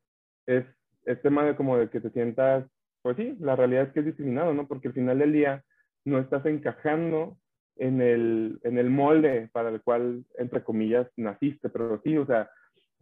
es, 0.46 0.66
es 1.06 1.22
tema 1.22 1.46
de 1.46 1.56
como 1.56 1.78
de 1.78 1.90
que 1.90 2.00
te 2.00 2.10
sientas, 2.12 2.66
pues 3.02 3.18
sí, 3.18 3.36
la 3.40 3.56
realidad 3.56 3.84
es 3.84 3.94
que 3.94 4.00
es 4.02 4.06
discriminado, 4.06 4.54
¿no? 4.54 4.68
Porque 4.68 4.90
al 4.90 4.94
final 4.94 5.20
del 5.20 5.34
día 5.34 5.64
no 6.06 6.20
estás 6.20 6.46
encajando 6.46 7.38
en 7.78 8.02
el, 8.02 8.60
en 8.64 8.78
el 8.78 8.90
molde 8.90 9.50
para 9.52 9.70
el 9.70 9.82
cual, 9.82 10.24
entre 10.38 10.64
comillas, 10.64 11.08
naciste, 11.18 11.70
pero 11.70 12.02
sí, 12.04 12.18
o 12.18 12.26
sea, 12.26 12.50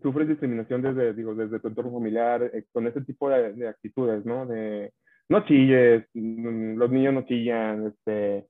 sufres 0.01 0.27
discriminación 0.27 0.81
desde, 0.81 1.13
digo, 1.13 1.35
desde 1.35 1.59
tu 1.59 1.67
entorno 1.67 1.91
familiar, 1.91 2.43
eh, 2.53 2.65
con 2.71 2.87
ese 2.87 3.01
tipo 3.01 3.29
de, 3.29 3.53
de 3.53 3.67
actitudes, 3.67 4.25
¿no? 4.25 4.45
De, 4.45 4.93
no 5.27 5.45
chilles, 5.45 6.05
mm, 6.13 6.75
los 6.75 6.89
niños 6.91 7.13
no 7.13 7.25
chillan, 7.25 7.87
este, 7.87 8.47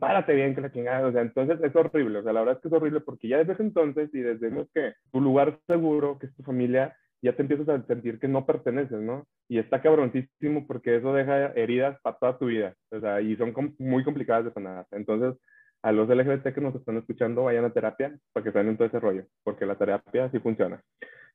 párate 0.00 0.34
bien 0.34 0.54
que 0.54 0.60
la 0.60 0.72
chingada, 0.72 1.06
o 1.06 1.12
sea, 1.12 1.22
entonces 1.22 1.58
es 1.62 1.74
horrible, 1.74 2.18
o 2.18 2.22
sea, 2.22 2.32
la 2.32 2.40
verdad 2.40 2.56
es 2.56 2.62
que 2.62 2.68
es 2.68 2.74
horrible 2.74 3.00
porque 3.00 3.28
ya 3.28 3.38
desde 3.38 3.62
entonces 3.62 4.10
y 4.12 4.20
desde 4.20 4.50
que 4.74 4.94
tu 5.12 5.20
lugar 5.20 5.58
seguro, 5.66 6.18
que 6.18 6.26
es 6.26 6.34
tu 6.34 6.42
familia, 6.42 6.96
ya 7.22 7.34
te 7.34 7.42
empiezas 7.42 7.68
a 7.68 7.82
sentir 7.86 8.18
que 8.18 8.28
no 8.28 8.46
perteneces, 8.46 9.00
¿no? 9.00 9.26
Y 9.48 9.58
está 9.58 9.82
cabroncísimo 9.82 10.66
porque 10.66 10.96
eso 10.96 11.12
deja 11.12 11.48
heridas 11.52 11.98
para 12.02 12.16
toda 12.16 12.38
tu 12.38 12.46
vida, 12.46 12.74
o 12.90 13.00
sea, 13.00 13.20
y 13.20 13.36
son 13.36 13.52
com- 13.52 13.74
muy 13.78 14.04
complicadas 14.04 14.44
de 14.46 14.52
sanar. 14.52 14.86
Entonces, 14.92 15.40
a 15.82 15.92
los 15.92 16.08
LGBT 16.08 16.52
que 16.52 16.60
nos 16.60 16.74
están 16.74 16.96
escuchando, 16.96 17.44
vayan 17.44 17.64
a 17.64 17.72
terapia 17.72 18.16
para 18.32 18.44
que 18.44 18.52
salgan 18.52 18.76
todo 18.76 18.88
ese 18.88 19.00
rollo, 19.00 19.24
porque 19.44 19.66
la 19.66 19.76
terapia 19.76 20.30
sí 20.30 20.38
funciona. 20.40 20.80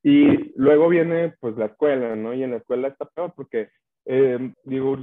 Y 0.04 0.54
luego 0.58 0.90
viene, 0.90 1.34
pues, 1.40 1.56
la 1.58 1.68
escuela, 1.68 2.16
¿no? 2.16 2.34
Y 2.34 2.44
en 2.44 2.52
la 2.52 2.58
escuela 2.58 2.90
está 2.90 3.06
peor 3.06 3.34
porque, 3.36 3.70
eh, 4.06 4.54
digo, 4.66 4.98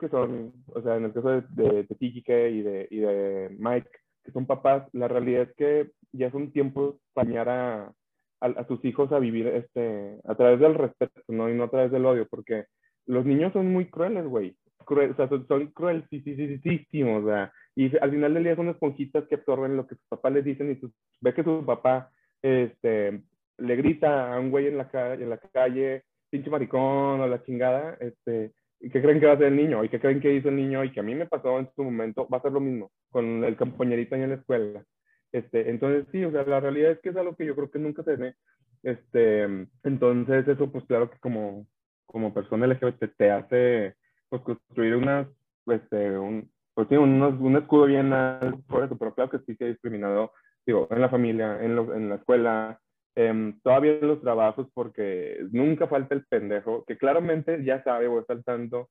que 0.00 0.08
son, 0.08 0.52
o 0.68 0.80
sea, 0.82 0.96
en 0.96 1.04
el 1.04 1.12
caso 1.12 1.28
de, 1.28 1.42
de, 1.50 1.82
de 1.84 1.96
y 2.00 2.62
de, 2.62 2.88
y 2.90 2.98
de 3.00 3.56
Mike, 3.58 3.90
que 4.24 4.32
son 4.32 4.46
papás, 4.46 4.88
la 4.92 5.08
realidad 5.08 5.42
es 5.42 5.54
que 5.56 5.90
ya 6.12 6.30
son 6.30 6.50
tiempos 6.52 6.96
para 7.12 7.26
a, 7.48 7.92
a, 8.40 8.46
a 8.46 8.66
sus 8.66 8.84
hijos 8.84 9.12
a 9.12 9.18
vivir 9.18 9.46
este, 9.48 10.18
a 10.24 10.34
través 10.34 10.60
del 10.60 10.74
respeto, 10.74 11.20
¿no? 11.28 11.48
Y 11.48 11.54
no 11.54 11.64
a 11.64 11.70
través 11.70 11.90
del 11.90 12.06
odio, 12.06 12.26
porque 12.28 12.64
los 13.06 13.24
niños 13.24 13.52
son 13.52 13.72
muy 13.72 13.86
crueles, 13.86 14.26
güey. 14.26 14.56
Cruel, 14.84 15.12
o 15.12 15.16
sea, 15.16 15.28
son, 15.28 15.46
son 15.48 15.66
cruelísimos, 15.72 17.24
o 17.24 17.26
sea, 17.26 17.52
y 17.74 17.96
al 17.98 18.10
final 18.10 18.34
del 18.34 18.44
día 18.44 18.56
son 18.56 18.68
esponjitas 18.68 19.26
que 19.28 19.34
absorben 19.34 19.76
lo 19.76 19.86
que 19.86 19.96
sus 19.96 20.06
papás 20.08 20.32
les 20.32 20.44
dicen 20.44 20.70
y 20.70 20.86
ve 21.20 21.34
que 21.34 21.42
su 21.42 21.64
papá 21.66 22.10
este, 22.40 23.22
le 23.58 23.76
grita 23.76 24.34
a 24.34 24.40
un 24.40 24.50
güey 24.50 24.68
en 24.68 24.78
la, 24.78 24.88
en 24.92 25.28
la 25.28 25.38
calle, 25.38 26.04
pinche 26.30 26.50
maricón 26.50 27.20
o 27.20 27.26
la 27.26 27.42
chingada, 27.42 27.96
este, 28.00 28.52
¿y 28.80 28.90
qué 28.90 29.02
creen 29.02 29.20
que 29.20 29.26
va 29.26 29.32
a 29.32 29.34
hacer 29.34 29.48
el 29.48 29.56
niño? 29.56 29.84
¿Y 29.84 29.88
qué 29.88 30.00
creen 30.00 30.20
que 30.20 30.34
hizo 30.34 30.48
el 30.48 30.56
niño? 30.56 30.84
Y 30.84 30.92
que 30.92 31.00
a 31.00 31.02
mí 31.02 31.14
me 31.14 31.26
pasó 31.26 31.58
en 31.58 31.68
su 31.74 31.84
momento, 31.84 32.28
va 32.28 32.38
a 32.38 32.42
ser 32.42 32.52
lo 32.52 32.60
mismo 32.60 32.90
con 33.10 33.44
el 33.44 33.56
compañerito 33.56 34.14
en 34.14 34.28
la 34.28 34.36
escuela. 34.36 34.84
Este, 35.36 35.68
entonces, 35.68 36.06
sí, 36.12 36.24
o 36.24 36.30
sea, 36.32 36.44
la 36.44 36.60
realidad 36.60 36.92
es 36.92 37.00
que 37.00 37.10
es 37.10 37.16
algo 37.16 37.36
que 37.36 37.44
yo 37.44 37.54
creo 37.54 37.70
que 37.70 37.78
nunca 37.78 38.02
se 38.02 38.16
ve. 38.16 38.34
Este, 38.82 39.42
entonces, 39.82 40.48
eso, 40.48 40.70
pues 40.72 40.84
claro 40.86 41.10
que 41.10 41.18
como, 41.18 41.66
como 42.06 42.32
persona 42.32 42.66
LGBT 42.66 43.04
te 43.18 43.30
hace 43.30 43.96
pues, 44.30 44.40
construir 44.42 44.96
una, 44.96 45.28
este, 45.66 46.18
un, 46.18 46.50
pues, 46.74 46.88
sí, 46.88 46.96
unos- 46.96 47.38
un 47.38 47.56
escudo 47.56 47.84
bien 47.84 48.12
alto 48.14 48.62
por 48.66 48.84
eso, 48.84 48.96
pero 48.96 49.14
claro 49.14 49.30
que 49.30 49.40
sí 49.40 49.54
se 49.56 49.64
ha 49.64 49.68
discriminado, 49.68 50.32
digo, 50.64 50.88
en 50.90 51.00
la 51.02 51.10
familia, 51.10 51.62
en, 51.62 51.76
lo- 51.76 51.94
en 51.94 52.08
la 52.08 52.14
escuela, 52.14 52.80
em, 53.14 53.60
todavía 53.60 53.92
en 54.00 54.08
los 54.08 54.22
trabajos, 54.22 54.68
porque 54.72 55.38
nunca 55.52 55.86
falta 55.86 56.14
el 56.14 56.24
pendejo, 56.24 56.82
que 56.86 56.96
claramente 56.96 57.62
ya 57.62 57.82
sabe 57.84 58.06
o 58.08 58.20
está 58.20 58.32
al 58.32 58.44
tanto, 58.44 58.88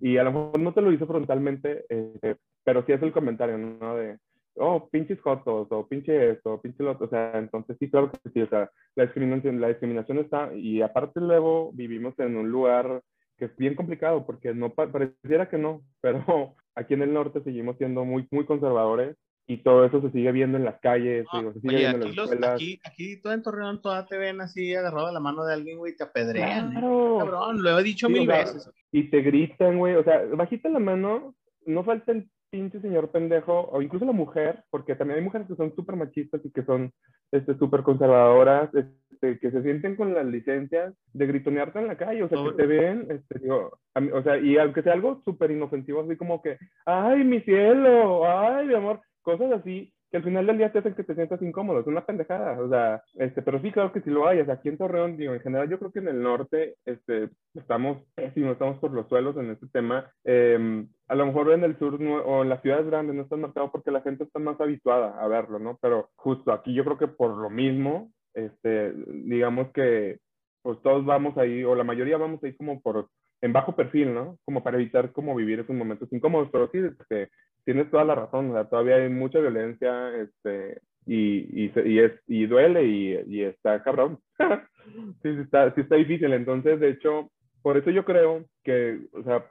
y 0.00 0.16
a 0.18 0.22
lo 0.22 0.30
mejor 0.32 0.60
no 0.60 0.72
te 0.74 0.80
lo 0.80 0.92
hizo 0.92 1.06
frontalmente, 1.08 1.84
eh, 1.88 2.36
pero 2.64 2.84
sí 2.86 2.92
es 2.92 3.02
el 3.02 3.10
comentario, 3.12 3.58
¿no? 3.58 3.96
De, 3.96 4.16
oh, 4.58 4.88
pinches 4.90 5.20
jotos, 5.20 5.68
o 5.70 5.86
pinche 5.88 6.30
esto, 6.32 6.60
pinche 6.60 6.82
lo 6.82 6.92
otro, 6.92 7.06
o 7.06 7.10
sea, 7.10 7.32
entonces 7.38 7.76
sí, 7.78 7.90
claro 7.90 8.10
que 8.10 8.30
sí, 8.30 8.42
o 8.42 8.48
sea, 8.48 8.70
la 8.96 9.04
discriminación, 9.04 9.60
la 9.60 9.68
discriminación 9.68 10.18
está, 10.18 10.54
y 10.54 10.82
aparte 10.82 11.20
luego 11.20 11.70
vivimos 11.72 12.18
en 12.18 12.36
un 12.36 12.48
lugar 12.50 13.02
que 13.36 13.44
es 13.46 13.56
bien 13.56 13.74
complicado, 13.76 14.26
porque 14.26 14.52
no 14.54 14.70
pa- 14.74 14.90
pareciera 14.90 15.48
que 15.48 15.58
no, 15.58 15.82
pero 16.00 16.54
aquí 16.74 16.94
en 16.94 17.02
el 17.02 17.12
norte 17.14 17.42
seguimos 17.42 17.76
siendo 17.78 18.04
muy, 18.04 18.26
muy 18.30 18.44
conservadores, 18.44 19.16
y 19.50 19.62
todo 19.62 19.86
eso 19.86 20.02
se 20.02 20.10
sigue 20.10 20.30
viendo 20.30 20.58
en 20.58 20.66
las 20.66 20.78
calles, 20.80 21.24
No, 21.32 21.38
digo, 21.38 21.52
se 21.54 21.60
sigue 21.60 21.76
oye, 21.76 21.88
viendo 21.88 21.96
en 22.04 22.08
aquí, 22.08 22.16
las 22.16 22.16
los, 22.16 22.32
escuelas. 22.32 22.54
aquí, 22.54 22.80
aquí 22.84 23.20
todo 23.22 23.32
en 23.32 23.42
Torreón, 23.42 23.80
toda 23.80 24.04
te 24.06 24.18
ven 24.18 24.42
así 24.42 24.74
agarrado 24.74 25.06
de 25.06 25.14
la 25.14 25.20
mano 25.20 25.42
de 25.46 25.54
alguien, 25.54 25.78
güey, 25.78 25.96
te 25.96 26.04
apedrean. 26.04 26.68
¿eh? 26.68 26.70
Claro. 26.72 27.16
Cabrón, 27.18 27.62
lo 27.62 27.78
he 27.78 27.82
dicho 27.82 28.08
Sí, 28.08 28.12
mil 28.12 28.28
o 28.28 28.32
sea, 28.32 28.38
veces. 28.44 28.70
Y 28.92 29.04
te 29.04 29.22
gritan, 29.22 29.78
güey, 29.78 29.94
o 29.94 30.04
sea, 30.04 30.22
bajita 30.34 30.68
la 30.68 30.80
mano, 30.80 31.34
no 31.64 31.82
falta 31.82 32.12
el 32.12 32.28
pinche 32.50 32.80
señor 32.80 33.10
pendejo, 33.10 33.68
o 33.72 33.82
incluso 33.82 34.04
la 34.04 34.12
mujer, 34.12 34.64
porque 34.70 34.94
también 34.94 35.18
hay 35.18 35.24
mujeres 35.24 35.46
que 35.46 35.56
son 35.56 35.74
súper 35.74 35.96
machistas 35.96 36.40
y 36.44 36.50
que 36.50 36.62
son 36.64 36.92
este, 37.30 37.56
súper 37.58 37.82
conservadoras, 37.82 38.70
este, 38.74 39.38
que 39.38 39.50
se 39.50 39.62
sienten 39.62 39.96
con 39.96 40.14
las 40.14 40.24
licencias 40.24 40.94
de 41.12 41.26
gritonearte 41.26 41.78
en 41.78 41.88
la 41.88 41.96
calle, 41.96 42.22
o 42.22 42.28
sea, 42.28 42.38
que 42.38 42.56
te 42.56 42.66
ven, 42.66 43.06
este, 43.10 43.38
digo, 43.40 43.78
mí- 44.00 44.10
o 44.12 44.22
sea, 44.22 44.38
y 44.38 44.56
aunque 44.56 44.82
sea 44.82 44.94
algo 44.94 45.20
súper 45.24 45.50
inofensivo, 45.50 46.00
así 46.02 46.16
como 46.16 46.40
que, 46.40 46.56
ay, 46.86 47.24
mi 47.24 47.40
cielo, 47.40 48.26
ay, 48.26 48.66
mi 48.66 48.74
amor, 48.74 49.00
cosas 49.22 49.52
así, 49.52 49.92
que 50.10 50.16
al 50.16 50.24
final 50.24 50.46
del 50.46 50.58
día 50.58 50.72
te 50.72 50.78
hacen 50.78 50.94
que 50.94 51.04
te 51.04 51.14
sientas 51.14 51.40
incómodo, 51.42 51.80
es 51.80 51.86
una 51.86 52.04
pendejada, 52.06 52.60
o 52.60 52.68
sea, 52.68 53.02
este, 53.14 53.42
pero 53.42 53.60
sí, 53.60 53.70
claro 53.72 53.92
que 53.92 54.00
si 54.00 54.10
lo 54.10 54.26
hay, 54.26 54.40
o 54.40 54.44
sea, 54.44 54.54
aquí 54.54 54.68
en 54.68 54.78
Torreón, 54.78 55.16
digo, 55.16 55.34
en 55.34 55.40
general 55.40 55.68
yo 55.68 55.78
creo 55.78 55.92
que 55.92 55.98
en 56.00 56.08
el 56.08 56.22
norte, 56.22 56.76
este, 56.84 57.30
estamos 57.54 58.02
pésimos, 58.14 58.52
estamos 58.52 58.78
por 58.78 58.92
los 58.92 59.08
suelos 59.08 59.36
en 59.36 59.50
este 59.50 59.66
tema, 59.68 60.10
eh, 60.24 60.86
a 61.08 61.14
lo 61.14 61.26
mejor 61.26 61.52
en 61.52 61.64
el 61.64 61.78
sur 61.78 62.00
no- 62.00 62.22
o 62.22 62.42
en 62.42 62.48
las 62.48 62.62
ciudades 62.62 62.86
grandes 62.86 63.14
no 63.16 63.22
está 63.22 63.36
marcado 63.36 63.70
porque 63.72 63.90
la 63.90 64.00
gente 64.02 64.24
está 64.24 64.38
más 64.38 64.60
habituada 64.60 65.18
a 65.22 65.28
verlo, 65.28 65.58
¿no? 65.58 65.78
Pero 65.80 66.10
justo 66.16 66.52
aquí 66.52 66.74
yo 66.74 66.84
creo 66.84 66.98
que 66.98 67.08
por 67.08 67.36
lo 67.36 67.50
mismo, 67.50 68.10
este, 68.34 68.92
digamos 69.08 69.72
que 69.72 70.18
pues 70.62 70.80
todos 70.82 71.04
vamos 71.06 71.36
ahí, 71.38 71.64
o 71.64 71.74
la 71.74 71.84
mayoría 71.84 72.18
vamos 72.18 72.42
ahí 72.44 72.54
como 72.54 72.80
por, 72.82 73.08
en 73.40 73.52
bajo 73.52 73.74
perfil, 73.76 74.12
¿no? 74.12 74.38
Como 74.44 74.62
para 74.62 74.76
evitar 74.76 75.12
como 75.12 75.34
vivir 75.34 75.60
esos 75.60 75.74
momentos 75.74 76.12
incómodos, 76.12 76.48
pero 76.52 76.68
sí, 76.70 76.78
este, 76.78 77.30
tienes 77.68 77.90
toda 77.90 78.02
la 78.02 78.14
razón, 78.14 78.48
o 78.48 78.54
sea, 78.54 78.64
todavía 78.64 78.96
hay 78.96 79.10
mucha 79.10 79.40
violencia, 79.40 80.16
este, 80.16 80.80
y, 81.04 81.66
y, 81.66 81.72
y 81.84 81.98
es, 81.98 82.12
y 82.26 82.46
duele 82.46 82.82
y, 82.86 83.20
y 83.26 83.42
está 83.42 83.82
cabrón. 83.82 84.18
sí, 85.22 85.34
sí 85.34 85.40
está, 85.42 85.74
sí 85.74 85.82
está 85.82 85.96
difícil, 85.96 86.32
entonces, 86.32 86.80
de 86.80 86.88
hecho, 86.88 87.30
por 87.60 87.76
eso 87.76 87.90
yo 87.90 88.06
creo 88.06 88.46
que, 88.64 89.00
o 89.12 89.22
sea, 89.22 89.44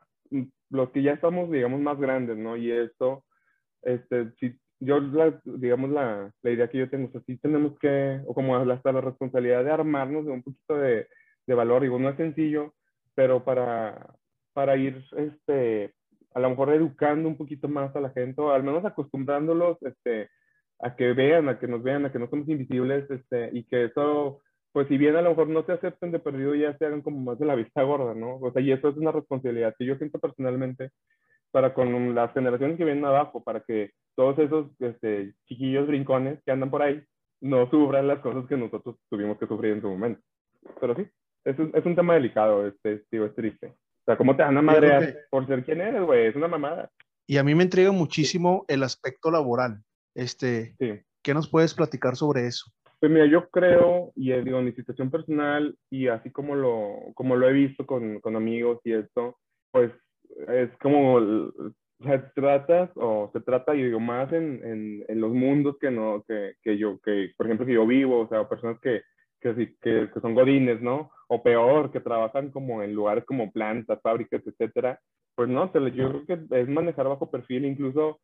los 0.72 0.90
que 0.90 1.04
ya 1.04 1.12
estamos, 1.12 1.52
digamos, 1.52 1.80
más 1.80 2.00
grandes, 2.00 2.40
¿no? 2.40 2.58
Y 2.58 2.72
esto, 2.72 3.24
este, 3.84 4.32
si 4.40 4.58
yo, 4.80 5.00
la, 5.00 5.40
digamos, 5.46 5.92
la, 5.92 6.32
la 6.42 6.50
idea 6.50 6.68
que 6.70 6.80
yo 6.80 6.90
tengo, 6.90 7.10
o 7.10 7.12
sea, 7.12 7.22
sí 7.22 7.38
tenemos 7.38 7.78
que, 7.78 8.20
o 8.26 8.34
como 8.34 8.58
hasta 8.58 8.92
la 8.94 9.02
responsabilidad 9.02 9.64
de 9.64 9.70
armarnos 9.70 10.26
de 10.26 10.32
un 10.32 10.42
poquito 10.42 10.76
de, 10.76 11.08
de 11.46 11.54
valor, 11.54 11.84
digo, 11.84 12.00
no 12.00 12.10
es 12.10 12.18
sencillo, 12.18 12.74
pero 13.14 13.44
para, 13.44 14.16
para 14.54 14.76
ir, 14.76 15.06
este, 15.18 15.94
a 16.34 16.40
lo 16.40 16.50
mejor 16.50 16.74
educando 16.74 17.28
un 17.28 17.38
poquito 17.38 17.68
más 17.68 17.96
a 17.96 18.02
la 18.02 18.10
gente, 18.12 18.42
o 18.42 18.52
al 18.52 18.64
menos 18.64 18.86
acostumbrándolos, 18.86 19.78
este, 19.82 20.30
a 20.80 20.96
que 20.96 21.14
vean, 21.14 21.50
a 21.50 21.60
que 21.60 21.68
nos 21.68 21.84
vean, 21.84 22.06
a 22.06 22.12
que 22.12 22.20
no 22.20 22.30
somos 22.30 22.48
invisibles, 22.50 23.10
este, 23.10 23.50
y 23.54 23.64
que 23.64 23.86
eso, 23.86 24.42
pues 24.72 24.88
si 24.88 24.98
bien 24.98 25.16
a 25.16 25.22
lo 25.22 25.32
mejor 25.32 25.50
no 25.50 25.66
se 25.66 25.74
acepten 25.74 26.12
de 26.12 26.20
perdido, 26.20 26.56
ya 26.56 26.78
se 26.78 26.86
hagan 26.86 27.02
como 27.02 27.20
más 27.20 27.40
de 27.40 27.46
la 27.46 27.56
vista 27.56 27.84
gorda, 27.84 28.14
¿no? 28.14 28.38
O 28.38 28.52
sea, 28.52 28.62
y 28.62 28.72
eso 28.72 28.90
es 28.90 28.98
una 28.98 29.12
responsabilidad 29.12 29.76
que 29.78 29.86
yo 29.86 29.96
siento 29.98 30.20
personalmente 30.20 30.92
para 31.52 31.74
con 31.74 32.14
las 32.14 32.34
generaciones 32.34 32.78
que 32.78 32.86
vienen 32.86 33.06
abajo, 33.06 33.44
para 33.44 33.62
que 33.62 33.92
todos 34.16 34.38
esos 34.40 34.68
este, 34.80 35.34
chiquillos 35.46 35.88
brincones 35.88 36.40
que 36.44 36.52
andan 36.52 36.70
por 36.70 36.82
ahí 36.82 37.02
no 37.42 37.70
sufran 37.70 38.08
las 38.08 38.20
cosas 38.20 38.46
que 38.48 38.58
nosotros 38.58 38.98
tuvimos 39.10 39.38
que 39.38 39.48
sufrir 39.48 39.74
en 39.74 39.82
su 39.82 39.90
momento. 39.90 40.22
Pero 40.80 40.96
sí, 40.96 41.08
es 41.46 41.58
un, 41.60 41.72
es 41.74 41.86
un 41.86 41.96
tema 41.96 42.16
delicado, 42.16 42.68
este, 42.68 43.04
tío, 43.10 43.26
es 43.26 43.36
triste. 43.36 43.74
O 44.08 44.12
sea, 44.12 44.18
¿cómo 44.18 44.38
te 44.38 44.44
van 44.44 44.56
a 44.58 44.62
Yo 44.62 44.66
madrear 44.66 45.06
que- 45.06 45.20
por 45.30 45.46
ser 45.48 45.66
quien 45.66 45.82
eres, 45.82 46.02
güey? 46.02 46.28
Es 46.28 46.36
una 46.38 46.48
mamada. 46.48 46.90
Y 47.28 47.36
a 47.38 47.44
mí 47.44 47.54
me 47.56 47.64
intriga 47.66 47.92
muchísimo 47.92 48.64
el 48.70 48.84
aspecto 48.84 49.30
laboral. 49.30 49.82
Este, 50.16 50.76
Sí. 50.80 50.94
¿qué 51.22 51.34
nos 51.34 51.50
puedes 51.50 51.74
platicar 51.74 52.16
sobre 52.16 52.48
eso? 52.48 52.72
Pues 53.02 53.12
mira, 53.12 53.26
yo 53.26 53.50
creo, 53.50 54.14
y 54.16 54.32
eh, 54.32 54.42
digo, 54.44 54.62
mi 54.62 54.72
situación 54.72 55.12
personal, 55.12 55.76
y 55.92 56.08
así 56.08 56.32
como 56.32 56.56
lo, 56.56 57.12
como 57.16 57.36
lo 57.36 57.50
he 57.50 57.54
visto 57.54 57.86
con, 57.86 58.22
con 58.22 58.38
amigos 58.38 58.80
y 58.86 58.94
esto, 58.94 59.38
pues 59.72 59.92
es 60.48 60.70
como, 60.82 61.16
o 61.16 61.74
sea, 62.04 62.32
tratas, 62.34 62.90
o 62.96 63.30
se 63.34 63.42
trata, 63.42 63.76
y 63.76 63.84
digo, 63.84 64.00
más 64.00 64.32
en, 64.32 64.62
en, 64.64 65.06
en 65.08 65.20
los 65.22 65.34
mundos 65.34 65.76
que 65.82 65.92
no, 65.92 66.24
que, 66.28 66.54
que 66.64 66.78
yo, 66.78 66.98
que, 67.04 67.34
por 67.36 67.46
ejemplo, 67.46 67.66
que 67.66 67.74
yo 67.74 67.86
vivo, 67.86 68.22
o 68.22 68.30
sea, 68.30 68.48
personas 68.48 68.80
que, 68.80 69.02
que, 69.42 69.76
que, 69.82 70.10
que 70.14 70.20
son 70.22 70.34
godines, 70.36 70.82
¿no? 70.82 71.12
O 71.28 71.44
peor, 71.44 71.92
que 71.92 72.00
trabajan 72.00 72.52
como 72.52 72.82
en 72.84 72.94
lugares 72.94 73.26
como 73.26 73.52
plantas, 73.52 74.02
fábricas, 74.02 74.42
etcétera. 74.46 75.00
Pues 75.36 75.50
no, 75.50 75.72
se 75.72 75.80
le- 75.80 75.92
yo 75.92 76.10
creo 76.10 76.26
que 76.26 76.60
es 76.62 76.68
manejar 76.70 77.08
bajo 77.08 77.30
perfil, 77.30 77.66
incluso 77.66 78.20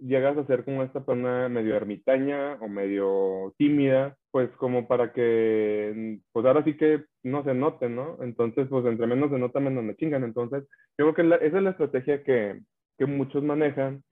llegas 0.00 0.36
a 0.36 0.46
ser 0.46 0.64
como 0.64 0.82
esta 0.82 1.04
persona 1.04 1.48
medio 1.48 1.74
ermitaña 1.74 2.54
o 2.60 2.68
medio 2.68 3.54
tímida, 3.56 4.14
pues 4.30 4.50
como 4.58 4.86
para 4.86 5.12
que, 5.12 6.18
pues 6.32 6.44
ahora 6.46 6.62
sí 6.64 6.76
que 6.76 7.04
no 7.22 7.42
se 7.44 7.54
note, 7.54 7.88
¿no? 7.88 8.18
Entonces, 8.22 8.68
pues 8.68 8.84
entre 8.86 9.06
menos 9.06 9.30
se 9.30 9.38
nota, 9.38 9.58
menos 9.60 9.82
me 9.84 9.96
chingan. 9.96 10.24
Entonces, 10.24 10.64
yo 10.98 11.04
creo 11.06 11.14
que 11.14 11.22
la- 11.24 11.36
esa 11.36 11.56
es 11.58 11.62
la 11.62 11.70
estrategia 11.70 12.22
que, 12.22 12.60
que 12.98 13.06
muchos 13.06 13.42
manejan, 13.42 14.02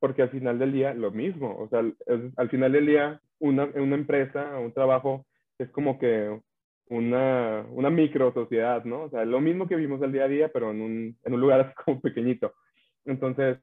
porque 0.00 0.22
al 0.22 0.30
final 0.30 0.58
del 0.58 0.72
día, 0.72 0.94
lo 0.94 1.10
mismo, 1.10 1.56
o 1.58 1.68
sea, 1.68 1.80
es- 1.80 2.32
al 2.38 2.48
final 2.50 2.72
del 2.72 2.86
día, 2.86 3.20
una, 3.38 3.64
una 3.74 3.96
empresa, 3.96 4.58
un 4.58 4.72
trabajo, 4.72 5.26
es 5.58 5.70
como 5.70 5.98
que 5.98 6.38
una, 6.88 7.66
una 7.70 7.90
micro 7.90 8.32
sociedad, 8.32 8.84
¿no? 8.84 9.04
O 9.04 9.10
sea, 9.10 9.24
lo 9.24 9.40
mismo 9.40 9.66
que 9.66 9.76
vimos 9.76 10.02
el 10.02 10.12
día 10.12 10.24
a 10.24 10.28
día, 10.28 10.50
pero 10.52 10.70
en 10.70 10.80
un, 10.80 11.18
en 11.24 11.34
un 11.34 11.40
lugar 11.40 11.60
así 11.60 11.74
como 11.84 12.00
pequeñito. 12.00 12.52
Entonces, 13.04 13.58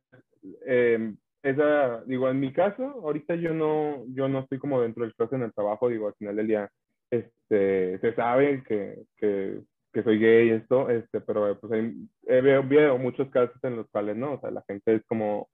eh, 0.65 1.13
esa, 1.43 2.03
digo, 2.05 2.29
en 2.29 2.39
mi 2.39 2.53
caso, 2.53 2.83
ahorita 3.03 3.35
yo 3.35 3.53
no, 3.53 4.05
yo 4.09 4.27
no 4.27 4.39
estoy 4.39 4.59
como 4.59 4.81
dentro 4.81 5.03
del 5.03 5.15
caso 5.15 5.35
en 5.35 5.43
el 5.43 5.53
trabajo, 5.53 5.89
digo, 5.89 6.07
al 6.07 6.15
final 6.15 6.35
del 6.35 6.47
día, 6.47 6.69
este, 7.09 7.99
se 7.99 8.13
sabe 8.15 8.63
que, 8.63 9.03
que, 9.17 9.59
que 9.91 10.03
soy 10.03 10.19
gay 10.19 10.47
y 10.47 10.51
esto, 10.51 10.89
este, 10.89 11.21
pero 11.21 11.59
pues 11.59 11.73
hay, 11.73 11.93
eh, 12.27 12.41
veo, 12.41 12.63
veo 12.67 12.97
muchos 12.97 13.29
casos 13.29 13.61
en 13.63 13.75
los 13.75 13.89
cuales, 13.89 14.15
¿no? 14.17 14.33
O 14.33 14.39
sea, 14.39 14.51
la 14.51 14.63
gente 14.67 14.95
es 14.95 15.05
como, 15.05 15.49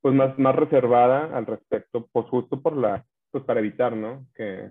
pues 0.00 0.14
más, 0.14 0.38
más 0.38 0.56
reservada 0.56 1.36
al 1.36 1.46
respecto, 1.46 2.08
pues 2.12 2.26
justo 2.26 2.60
por 2.60 2.76
la, 2.76 3.04
pues 3.30 3.44
para 3.44 3.60
evitar, 3.60 3.94
¿no? 3.94 4.26
Que, 4.34 4.70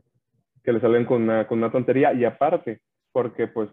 que 0.65 0.73
le 0.73 0.82
salen 0.82 1.06
con 1.06 1.23
una, 1.23 1.47
con 1.47 1.60
una 1.60 1.71
tontería 1.71 2.13
y 2.13 2.25
aparte, 2.25 2.82
porque 3.12 3.47
pues 3.47 3.69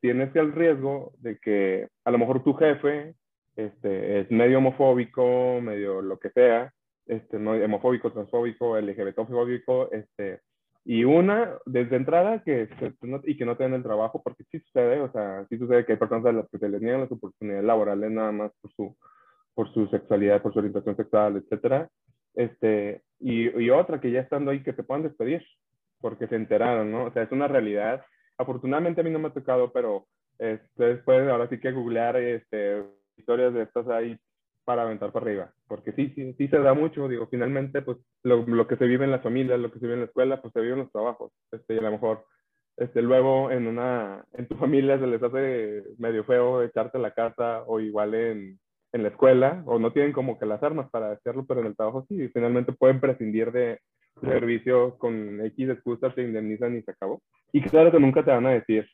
tienes 0.00 0.34
el 0.36 0.52
riesgo 0.52 1.12
de 1.18 1.38
que 1.38 1.88
a 2.04 2.10
lo 2.10 2.18
mejor 2.18 2.42
tu 2.42 2.54
jefe 2.54 3.14
este, 3.56 4.20
es 4.20 4.30
medio 4.30 4.58
homofóbico, 4.58 5.60
medio 5.60 6.00
lo 6.00 6.18
que 6.18 6.30
sea, 6.30 6.72
este, 7.06 7.38
no, 7.38 7.50
homofóbico, 7.52 8.12
transfóbico, 8.12 8.78
LGBTfóbico, 8.78 9.90
este, 9.92 10.40
y 10.84 11.04
una, 11.04 11.58
desde 11.66 11.96
entrada, 11.96 12.42
que, 12.42 12.68
se- 12.78 12.94
no- 13.02 13.20
y 13.24 13.36
que 13.36 13.44
no 13.44 13.56
te 13.56 13.64
den 13.64 13.74
el 13.74 13.82
trabajo, 13.82 14.22
porque 14.22 14.44
sí 14.50 14.60
sucede, 14.60 15.00
o 15.00 15.10
sea, 15.12 15.44
sí 15.50 15.58
sucede 15.58 15.84
que 15.84 15.92
hay 15.92 15.98
personas 15.98 16.24
a 16.26 16.32
las 16.32 16.48
que 16.48 16.58
se 16.58 16.68
les 16.68 16.80
niegan 16.80 17.02
las 17.02 17.12
oportunidades 17.12 17.64
laborales 17.64 18.10
nada 18.10 18.32
más 18.32 18.52
por 18.62 18.72
su, 18.72 18.96
por 19.54 19.70
su 19.74 19.86
sexualidad, 19.88 20.40
por 20.40 20.52
su 20.54 20.60
orientación 20.60 20.96
sexual, 20.96 21.36
etcétera, 21.36 21.88
este, 22.34 23.02
y, 23.18 23.50
y 23.62 23.70
otra 23.70 24.00
que 24.00 24.10
ya 24.10 24.20
estando 24.20 24.50
ahí 24.52 24.62
que 24.62 24.72
te 24.72 24.84
puedan 24.84 25.02
despedir, 25.02 25.42
porque 26.00 26.26
se 26.28 26.36
enteraron, 26.36 26.90
¿no? 26.90 27.04
O 27.04 27.12
sea, 27.12 27.22
es 27.22 27.32
una 27.32 27.48
realidad. 27.48 28.04
Afortunadamente 28.38 29.00
a 29.00 29.04
mí 29.04 29.10
no 29.10 29.18
me 29.18 29.28
ha 29.28 29.32
tocado, 29.32 29.72
pero 29.72 30.06
ustedes 30.38 31.02
pueden 31.04 31.28
ahora 31.28 31.48
sí 31.48 31.60
que 31.60 31.72
googlear 31.72 32.16
este, 32.16 32.82
historias 33.16 33.52
de 33.52 33.62
estas 33.62 33.86
ahí 33.88 34.18
para 34.64 34.82
aventar 34.82 35.10
para 35.10 35.26
arriba, 35.26 35.52
porque 35.66 35.92
sí, 35.92 36.12
sí, 36.14 36.34
sí 36.34 36.48
se 36.48 36.58
da 36.58 36.74
mucho, 36.74 37.08
digo, 37.08 37.26
finalmente, 37.26 37.82
pues 37.82 37.98
lo, 38.22 38.46
lo 38.46 38.66
que 38.66 38.76
se 38.76 38.84
vive 38.84 39.04
en 39.04 39.10
las 39.10 39.22
familias, 39.22 39.58
lo 39.58 39.72
que 39.72 39.78
se 39.78 39.86
vive 39.86 39.94
en 39.94 40.00
la 40.00 40.06
escuela, 40.06 40.40
pues 40.40 40.52
se 40.52 40.60
vive 40.60 40.74
en 40.74 40.80
los 40.80 40.92
trabajos, 40.92 41.32
este, 41.50 41.74
y 41.74 41.78
a 41.78 41.82
lo 41.82 41.90
mejor, 41.90 42.24
este, 42.76 43.02
luego 43.02 43.50
en 43.50 43.66
una, 43.66 44.24
en 44.32 44.46
tu 44.46 44.54
familia 44.58 44.98
se 44.98 45.06
les 45.06 45.22
hace 45.22 45.82
medio 45.98 46.24
feo 46.24 46.62
echarte 46.62 46.98
la 46.98 47.12
casa, 47.12 47.64
o 47.66 47.80
igual 47.80 48.14
en, 48.14 48.60
en 48.92 49.02
la 49.02 49.08
escuela, 49.08 49.62
o 49.66 49.78
no 49.78 49.92
tienen 49.92 50.12
como 50.12 50.38
que 50.38 50.46
las 50.46 50.62
armas 50.62 50.88
para 50.90 51.12
hacerlo, 51.12 51.44
pero 51.46 51.60
en 51.60 51.66
el 51.66 51.76
trabajo 51.76 52.04
sí, 52.08 52.22
y 52.22 52.28
finalmente 52.28 52.72
pueden 52.72 53.00
prescindir 53.00 53.50
de 53.52 53.80
servicio 54.20 54.96
con 54.98 55.44
X 55.46 55.68
excusas, 55.70 56.14
te 56.14 56.22
indemnizan 56.22 56.76
y 56.76 56.82
se 56.82 56.90
acabó. 56.92 57.22
Y 57.52 57.62
claro 57.62 57.90
que 57.90 58.00
nunca 58.00 58.24
te 58.24 58.30
van 58.30 58.46
a 58.46 58.50
decir, 58.52 58.86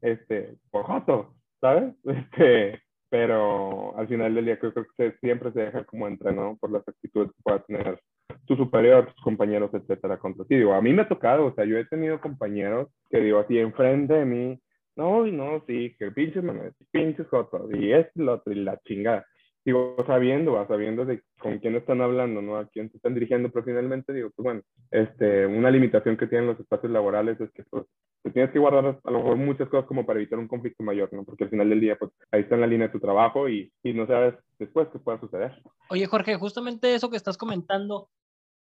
este, 0.00 0.56
por 0.70 0.84
joto, 0.84 1.34
¿sabes? 1.60 1.94
Este, 2.04 2.82
pero 3.08 3.96
al 3.96 4.08
final 4.08 4.34
del 4.34 4.44
día 4.46 4.58
creo, 4.58 4.72
creo 4.72 4.86
que 4.96 5.10
se- 5.12 5.18
siempre 5.18 5.52
se 5.52 5.60
deja 5.60 5.84
como 5.84 6.08
entrenado 6.08 6.56
por 6.60 6.70
las 6.72 6.86
actitudes 6.88 7.28
que 7.30 7.42
pueda 7.42 7.62
tener 7.64 8.00
tu 8.46 8.56
superior, 8.56 9.06
tus 9.06 9.22
compañeros, 9.24 9.70
etcétera, 9.72 10.18
contra 10.18 10.44
ti. 10.44 10.56
Digo, 10.56 10.74
a 10.74 10.82
mí 10.82 10.92
me 10.92 11.02
ha 11.02 11.08
tocado, 11.08 11.46
o 11.46 11.54
sea, 11.54 11.64
yo 11.64 11.78
he 11.78 11.84
tenido 11.86 12.20
compañeros 12.20 12.88
que 13.10 13.20
digo 13.20 13.38
así 13.38 13.58
enfrente 13.58 14.14
de 14.14 14.24
mí, 14.24 14.60
no, 14.96 15.26
y 15.26 15.32
no, 15.32 15.62
sí, 15.66 15.94
que 15.98 16.10
pinches 16.10 16.42
manes, 16.42 16.72
pinches 16.90 17.28
jotos, 17.28 17.70
y 17.72 17.92
y 17.92 18.04
lo 18.14 18.42
y 18.46 18.54
la 18.54 18.78
chingada. 18.78 19.24
Digo, 19.66 19.96
sabiendo, 20.06 20.52
va, 20.52 20.66
sabiendo 20.68 21.04
de 21.04 21.22
con 21.40 21.58
quién 21.58 21.74
están 21.74 22.00
hablando, 22.00 22.40
¿no? 22.40 22.56
A 22.56 22.68
quién 22.68 22.88
se 22.88 22.98
están 22.98 23.14
dirigiendo, 23.14 23.50
pero 23.50 23.64
finalmente 23.64 24.12
digo, 24.12 24.30
pues 24.34 24.44
bueno, 24.44 24.62
este, 24.92 25.44
una 25.44 25.70
limitación 25.72 26.16
que 26.16 26.28
tienen 26.28 26.46
los 26.46 26.60
espacios 26.60 26.92
laborales 26.92 27.40
es 27.40 27.50
que 27.50 27.64
pues, 27.64 27.84
te 28.22 28.30
tienes 28.30 28.52
que 28.52 28.60
guardar 28.60 29.00
a 29.02 29.10
lo 29.10 29.18
mejor 29.18 29.36
muchas 29.36 29.68
cosas 29.68 29.86
como 29.86 30.06
para 30.06 30.20
evitar 30.20 30.38
un 30.38 30.46
conflicto 30.46 30.84
mayor, 30.84 31.12
¿no? 31.12 31.24
Porque 31.24 31.44
al 31.44 31.50
final 31.50 31.68
del 31.68 31.80
día, 31.80 31.96
pues 31.98 32.12
ahí 32.30 32.42
está 32.42 32.54
en 32.54 32.60
la 32.60 32.68
línea 32.68 32.86
de 32.86 32.92
tu 32.92 33.00
trabajo 33.00 33.48
y, 33.48 33.72
y 33.82 33.92
no 33.92 34.06
sabes 34.06 34.34
después 34.58 34.86
qué 34.92 35.00
pueda 35.00 35.18
suceder. 35.18 35.60
Oye, 35.90 36.06
Jorge, 36.06 36.36
justamente 36.36 36.94
eso 36.94 37.10
que 37.10 37.16
estás 37.16 37.36
comentando, 37.36 38.08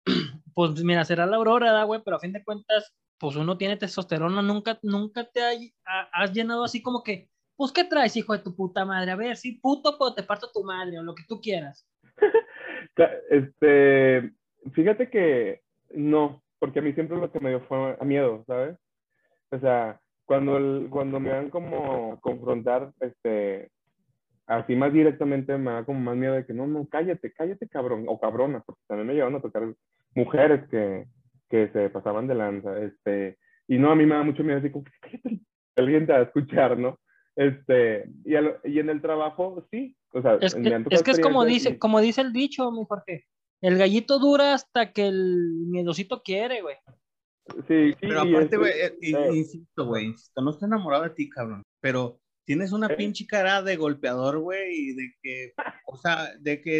pues 0.54 0.82
mira, 0.82 1.04
será 1.04 1.26
la 1.26 1.36
aurora, 1.36 1.70
¿da, 1.70 1.84
güey? 1.84 2.00
Pero 2.04 2.16
a 2.16 2.20
fin 2.20 2.32
de 2.32 2.42
cuentas, 2.42 2.92
pues 3.18 3.36
uno 3.36 3.56
tiene 3.56 3.76
testosterona, 3.76 4.42
nunca, 4.42 4.80
nunca 4.82 5.24
te 5.30 5.42
hay- 5.42 5.72
ha- 5.86 6.08
has 6.12 6.32
llenado 6.32 6.64
así 6.64 6.82
como 6.82 7.04
que, 7.04 7.28
pues, 7.58 7.72
¿qué 7.72 7.84
traes, 7.84 8.16
hijo 8.16 8.32
de 8.32 8.38
tu 8.42 8.54
puta 8.54 8.84
madre? 8.84 9.10
A 9.10 9.16
ver, 9.16 9.36
sí, 9.36 9.58
puto, 9.60 9.96
pero 9.98 10.14
te 10.14 10.22
parto 10.22 10.48
tu 10.52 10.62
madre, 10.62 10.98
o 10.98 11.02
lo 11.02 11.14
que 11.14 11.24
tú 11.28 11.40
quieras. 11.40 11.86
Este, 13.30 14.32
fíjate 14.72 15.08
que 15.08 15.60
no, 15.90 16.42
porque 16.58 16.80
a 16.80 16.82
mí 16.82 16.92
siempre 16.92 17.16
lo 17.16 17.30
que 17.30 17.38
me 17.38 17.50
dio 17.50 17.60
fue 17.60 17.96
a 18.00 18.04
miedo, 18.04 18.42
¿sabes? 18.46 18.76
O 19.50 19.58
sea, 19.60 20.00
cuando, 20.24 20.56
el- 20.56 20.88
cuando 20.90 21.20
me 21.20 21.30
dan 21.30 21.48
como 21.50 22.18
confrontar, 22.20 22.92
este, 23.00 23.70
así 24.46 24.74
más 24.74 24.92
directamente 24.92 25.56
me 25.58 25.70
da 25.72 25.84
como 25.84 26.00
más 26.00 26.16
miedo 26.16 26.34
de 26.34 26.44
que 26.44 26.54
no, 26.54 26.66
no, 26.66 26.88
cállate, 26.88 27.32
cállate 27.32 27.68
cabrón, 27.68 28.06
o 28.08 28.18
cabrona, 28.18 28.60
porque 28.66 28.82
también 28.88 29.06
me 29.06 29.12
llegaron 29.14 29.36
a 29.36 29.42
tocar 29.42 29.62
mujeres 30.14 30.68
que, 30.70 31.06
que 31.48 31.68
se 31.68 31.88
pasaban 31.90 32.26
de 32.26 32.34
lanza, 32.34 32.78
este, 32.80 33.38
y 33.68 33.78
no, 33.78 33.92
a 33.92 33.96
mí 33.96 34.06
me 34.06 34.16
da 34.16 34.22
mucho 34.24 34.42
miedo 34.42 34.58
así 34.58 34.70
como, 34.70 34.84
cállate, 35.00 35.40
alguien 35.76 36.06
te 36.06 36.12
va 36.12 36.18
a 36.18 36.22
escuchar, 36.22 36.76
¿no? 36.78 36.98
Este, 37.38 38.10
y, 38.24 38.34
al- 38.34 38.58
y 38.64 38.80
en 38.80 38.90
el 38.90 39.00
trabajo, 39.00 39.64
sí, 39.70 39.96
o 40.12 40.20
sea, 40.20 40.38
Es 40.40 40.56
que, 40.56 40.84
es 40.90 41.02
que 41.04 41.10
es 41.12 41.20
como 41.20 41.44
dice, 41.44 41.70
y- 41.70 41.78
como 41.78 42.00
dice 42.00 42.20
el 42.20 42.32
dicho, 42.32 42.72
mi 42.72 42.84
Jorge. 42.84 43.26
El 43.60 43.78
gallito 43.78 44.18
dura 44.18 44.54
hasta 44.54 44.92
que 44.92 45.06
el 45.06 45.66
miedosito 45.68 46.22
quiere, 46.24 46.62
güey. 46.62 46.74
Sí, 47.68 47.92
sí, 47.92 47.96
Pero 48.00 48.20
aparte, 48.22 48.42
este- 48.44 48.56
güey, 48.56 48.72
eh, 48.72 48.98
in- 49.02 49.16
eh. 49.16 49.36
insisto, 49.36 49.86
güey, 49.86 50.06
insisto, 50.06 50.40
no 50.42 50.50
estoy 50.50 50.66
enamorado 50.66 51.04
de 51.04 51.10
ti, 51.10 51.28
cabrón, 51.30 51.62
pero 51.80 52.18
tienes 52.44 52.72
una 52.72 52.88
¿Eh? 52.88 52.96
pinche 52.96 53.24
cara 53.26 53.62
de 53.62 53.76
golpeador, 53.76 54.38
güey, 54.40 54.74
y 54.74 54.94
de 54.94 55.12
que, 55.22 55.52
o 55.86 55.96
sea, 55.96 56.30
de 56.40 56.60
que 56.60 56.72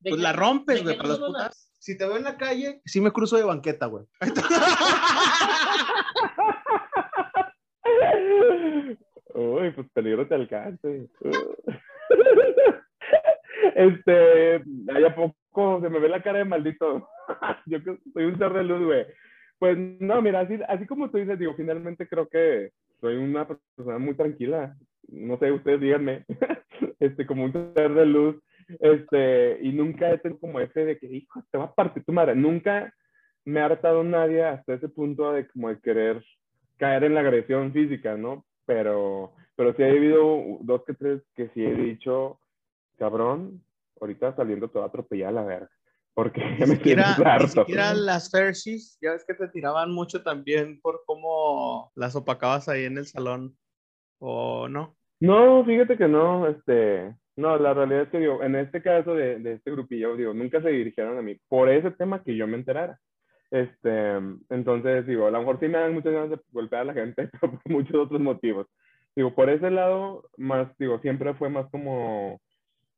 De 0.00 0.10
pues 0.10 0.16
que- 0.16 0.22
la 0.22 0.32
rompes, 0.32 0.82
güey, 0.82 0.96
no 0.96 1.02
para 1.02 1.08
las 1.10 1.18
solo 1.18 1.32
la- 1.32 1.38
putas. 1.48 1.72
Si 1.78 1.96
te 1.98 2.06
veo 2.06 2.16
en 2.16 2.24
la 2.24 2.38
calle, 2.38 2.80
sí 2.86 3.00
me 3.02 3.12
cruzo 3.12 3.36
de 3.36 3.44
banqueta, 3.44 3.84
güey. 3.86 4.06
Uy, 9.36 9.70
pues 9.72 9.86
peligro 9.92 10.26
te 10.26 10.34
alcance. 10.34 11.08
Este, 13.74 14.54
ahí 14.54 15.04
a 15.04 15.14
poco 15.14 15.80
se 15.82 15.90
me 15.90 15.98
ve 15.98 16.08
la 16.08 16.22
cara 16.22 16.38
de 16.38 16.44
maldito. 16.44 17.08
Yo 17.66 17.82
que 17.82 17.98
soy 18.14 18.24
un 18.24 18.38
ser 18.38 18.52
de 18.52 18.64
luz, 18.64 18.84
güey. 18.84 19.06
Pues 19.58 19.76
no, 19.76 20.22
mira, 20.22 20.40
así, 20.40 20.58
así 20.68 20.86
como 20.86 21.10
tú 21.10 21.18
dices, 21.18 21.38
digo, 21.38 21.54
finalmente 21.54 22.08
creo 22.08 22.26
que 22.28 22.70
soy 23.00 23.16
una 23.16 23.46
persona 23.46 23.98
muy 23.98 24.14
tranquila. 24.14 24.74
No 25.08 25.38
sé, 25.38 25.52
ustedes 25.52 25.80
díganme, 25.80 26.24
este, 27.00 27.26
como 27.26 27.44
un 27.44 27.52
ser 27.74 27.92
de 27.92 28.06
luz, 28.06 28.36
este, 28.80 29.58
y 29.60 29.72
nunca 29.72 30.10
he 30.10 30.18
tenido 30.18 30.40
como 30.40 30.60
ese 30.60 30.84
de 30.84 30.98
que, 30.98 31.06
hijo, 31.06 31.42
te 31.50 31.58
va 31.58 31.64
a 31.64 31.74
partir 31.74 32.02
tu 32.04 32.12
madre. 32.12 32.34
Nunca 32.34 32.92
me 33.44 33.60
ha 33.60 33.66
hartado 33.66 34.04
nadie 34.04 34.42
hasta 34.42 34.74
ese 34.74 34.88
punto 34.88 35.32
de 35.32 35.46
como 35.48 35.68
de 35.68 35.80
querer 35.80 36.24
caer 36.78 37.04
en 37.04 37.14
la 37.14 37.20
agresión 37.20 37.72
física, 37.72 38.16
¿no? 38.16 38.45
Pero, 38.66 39.32
pero 39.54 39.74
sí 39.74 39.82
ha 39.82 39.86
habido 39.86 40.58
dos 40.60 40.82
que 40.84 40.94
tres 40.94 41.22
que 41.34 41.48
sí 41.54 41.64
he 41.64 41.74
dicho, 41.74 42.40
cabrón, 42.98 43.62
ahorita 44.00 44.34
saliendo 44.36 44.68
te 44.68 44.78
va 44.78 44.86
a 44.86 44.88
atropellar 44.88 45.28
a 45.30 45.32
la 45.32 45.44
verga. 45.44 45.70
Porque 46.14 46.40
Ni 46.40 46.58
me 46.66 46.66
siquiera, 46.66 47.04
siento 47.14 47.24
ni 47.24 47.30
harto. 47.30 47.48
siquiera 47.48 47.94
las 47.94 48.30
Fershis, 48.30 48.98
ya 49.00 49.12
ves 49.12 49.24
que 49.26 49.34
te 49.34 49.48
tiraban 49.48 49.92
mucho 49.92 50.22
también 50.22 50.80
por 50.80 51.02
cómo 51.06 51.92
las 51.94 52.16
opacabas 52.16 52.68
ahí 52.68 52.84
en 52.84 52.98
el 52.98 53.06
salón, 53.06 53.56
o 54.18 54.68
no. 54.68 54.96
No, 55.20 55.64
fíjate 55.64 55.96
que 55.96 56.08
no, 56.08 56.46
este, 56.48 57.14
no, 57.36 57.56
la 57.58 57.72
realidad 57.74 58.02
es 58.02 58.08
que 58.10 58.18
digo, 58.18 58.42
en 58.42 58.56
este 58.56 58.82
caso 58.82 59.14
de, 59.14 59.38
de 59.38 59.52
este 59.54 59.70
grupillo, 59.70 60.16
digo, 60.16 60.34
nunca 60.34 60.60
se 60.60 60.70
dirigieron 60.70 61.16
a 61.18 61.22
mí 61.22 61.38
por 61.48 61.68
ese 61.68 61.90
tema 61.92 62.22
que 62.22 62.36
yo 62.36 62.46
me 62.46 62.56
enterara. 62.56 62.98
Este, 63.50 64.16
entonces, 64.50 65.06
digo, 65.06 65.26
a 65.26 65.30
lo 65.30 65.38
mejor 65.38 65.60
sí 65.60 65.68
me 65.68 65.78
dan 65.78 65.94
muchas 65.94 66.12
ganas 66.12 66.30
de 66.30 66.40
golpear 66.52 66.82
a 66.82 66.86
la 66.86 66.94
gente, 66.94 67.28
por 67.40 67.60
muchos 67.64 67.94
otros 67.94 68.20
motivos. 68.20 68.66
Digo, 69.14 69.34
por 69.34 69.48
ese 69.48 69.70
lado, 69.70 70.28
más, 70.36 70.68
digo, 70.78 70.98
siempre 71.00 71.34
fue 71.34 71.48
más 71.48 71.70
como, 71.70 72.40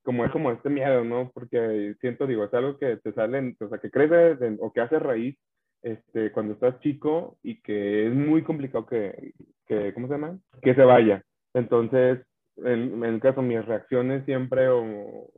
como 0.03 0.25
es 0.25 0.33
como 0.33 0.51
este 0.51 0.71
miedo, 0.71 1.05
¿no? 1.05 1.31
Porque 1.33 1.95
siento, 2.01 2.27
digo, 2.27 2.45
es 2.45 2.55
algo 2.55 2.79
que 2.79 2.97
te 2.97 3.13
sale, 3.13 3.55
o 3.61 3.69
sea, 3.69 3.79
que 3.79 3.91
crece 3.91 4.57
o 4.61 4.73
que 4.73 4.81
hace 4.81 4.99
raíz, 4.99 5.37
este, 5.83 6.33
cuando 6.33 6.55
estás 6.55 6.81
chico 6.81 7.39
y 7.43 7.61
que 7.61 8.09
es 8.09 8.15
muy 8.15 8.43
complicado 8.43 8.85
que, 8.87 9.33
que 9.67 9.95
¿cómo 9.95 10.09
se 10.09 10.15
llama? 10.15 10.39
Que 10.61 10.75
se 10.75 10.83
vaya. 10.83 11.23
Entonces, 11.55 12.21
en, 12.57 12.95
en 12.95 13.05
el 13.05 13.21
caso, 13.21 13.43
mis 13.43 13.65
reacciones 13.65 14.25
siempre, 14.25 14.69
o, 14.69 14.83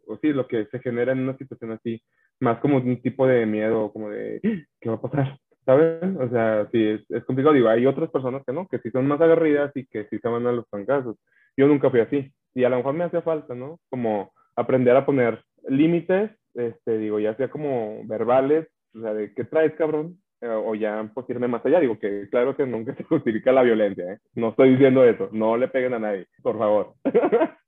o 0.07 0.18
sí, 0.23 0.29
lo 0.33 0.46
que 0.46 0.66
se 0.66 0.79
genera 0.81 1.12
en 1.12 1.20
una 1.20 1.37
situación 1.37 1.73
así, 1.73 2.03
más 2.40 2.59
como 2.59 2.79
un 2.79 3.00
tipo 3.03 3.26
de 3.26 3.46
miedo, 3.46 3.92
como 3.92 4.11
de, 4.11 4.40
¿qué 4.81 4.88
va 4.88 4.96
a 4.96 5.00
pasar? 5.00 5.38
¿Saben? 5.64 6.16
O 6.20 6.29
sea, 6.31 6.68
sí, 6.72 6.83
es, 6.85 7.11
es 7.11 7.24
complicado. 7.24 7.55
Digo, 7.55 7.68
hay 7.68 7.87
otras 7.87 8.11
personas 8.11 8.42
que 8.46 8.53
no, 8.53 8.66
que 8.66 8.79
sí 8.79 8.90
son 8.90 9.07
más 9.07 9.20
agarridas 9.20 9.70
y 9.76 9.87
que 9.87 10.07
sí 10.07 10.18
se 10.18 10.29
van 10.29 10.46
a 10.46 10.53
los 10.53 10.68
trancazos. 10.68 11.16
Yo 11.57 11.66
nunca 11.66 11.90
fui 11.90 12.00
así. 12.00 12.33
Y 12.55 12.64
a 12.64 12.68
lo 12.70 12.79
mejor 12.79 12.94
me 12.94 13.05
hacía 13.05 13.22
falta, 13.22 13.55
¿no? 13.55 13.79
Como 13.90 14.33
aprender 14.57 14.96
a 14.96 15.07
poner 15.07 15.42
límites, 15.68 16.31
este, 16.55 16.98
digo, 16.98 17.20
ya 17.20 17.37
sea 17.37 17.48
como 17.48 18.00
verbales, 18.07 18.68
o 18.96 19.00
sea, 19.00 19.14
de 19.14 19.33
qué 19.35 19.44
traes, 19.44 19.74
cabrón, 19.74 20.18
Eh, 20.42 20.48
o 20.48 20.74
ya 20.74 21.11
pues 21.12 21.29
irme 21.29 21.48
más 21.48 21.64
allá. 21.66 21.81
Digo 21.81 21.98
que 21.98 22.26
claro 22.31 22.57
que 22.57 22.66
nunca 22.66 22.94
se 22.96 23.05
justifica 23.05 23.53
la 23.53 23.62
violencia, 23.62 24.14
¿eh? 24.14 24.18
No 24.35 24.48
estoy 24.48 24.70
diciendo 24.70 25.05
eso. 25.05 25.29
No 25.33 25.57
le 25.57 25.68
peguen 25.68 25.94
a 25.94 25.98
nadie, 25.98 26.26
por 26.42 26.57
favor. 26.59 26.94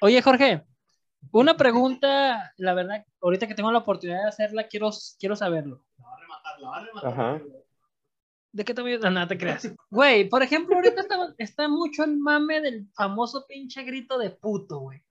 Oye, 0.00 0.22
Jorge, 0.22 0.62
una 1.32 1.56
pregunta, 1.56 2.52
la 2.56 2.74
verdad, 2.74 3.04
ahorita 3.20 3.46
que 3.46 3.54
tengo 3.54 3.70
la 3.72 3.78
oportunidad 3.78 4.22
de 4.22 4.28
hacerla, 4.28 4.68
quiero, 4.68 4.90
quiero 5.18 5.36
saberlo. 5.36 5.84
Ajá. 7.02 7.40
¿De 8.52 8.64
qué 8.64 8.72
tamaño? 8.74 8.98
No, 8.98 9.10
no 9.10 9.28
te 9.28 9.36
creas. 9.38 9.72
Güey, 9.90 10.28
por 10.28 10.42
ejemplo, 10.42 10.76
ahorita 10.76 11.00
está, 11.02 11.34
está 11.38 11.68
mucho 11.68 12.02
el 12.04 12.16
mame 12.16 12.60
del 12.60 12.86
famoso 12.94 13.46
pinche 13.46 13.82
grito 13.82 14.18
de 14.18 14.30
puto, 14.30 14.78
güey. 14.78 15.02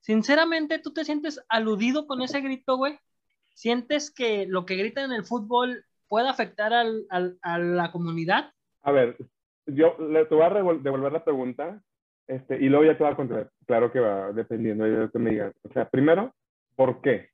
Sinceramente, 0.00 0.78
¿tú 0.78 0.92
te 0.92 1.04
sientes 1.04 1.44
aludido 1.48 2.06
con 2.06 2.22
ese 2.22 2.40
grito, 2.40 2.76
güey? 2.76 2.98
¿Sientes 3.54 4.10
que 4.10 4.46
lo 4.46 4.64
que 4.66 4.76
gritan 4.76 5.06
en 5.06 5.12
el 5.12 5.24
fútbol 5.24 5.84
puede 6.08 6.28
afectar 6.28 6.72
al, 6.72 7.06
al- 7.10 7.38
a 7.42 7.58
la 7.58 7.90
comunidad? 7.90 8.52
A 8.82 8.92
ver, 8.92 9.16
yo 9.66 9.96
le 9.98 10.26
te 10.26 10.34
voy 10.34 10.44
a 10.44 10.50
devolver 10.50 11.12
la 11.12 11.24
pregunta 11.24 11.82
este, 12.26 12.56
y 12.56 12.68
luego 12.68 12.84
ya 12.84 12.96
te 12.96 13.04
voy 13.04 13.12
a 13.12 13.16
contar. 13.16 13.50
Claro 13.66 13.92
que 13.92 14.00
va 14.00 14.32
dependiendo 14.32 14.84
de 14.84 14.90
lo 14.90 15.10
que 15.10 15.18
me 15.18 15.30
digas. 15.30 15.54
O 15.62 15.72
sea, 15.72 15.88
primero, 15.88 16.34
¿por 16.76 17.00
qué? 17.00 17.30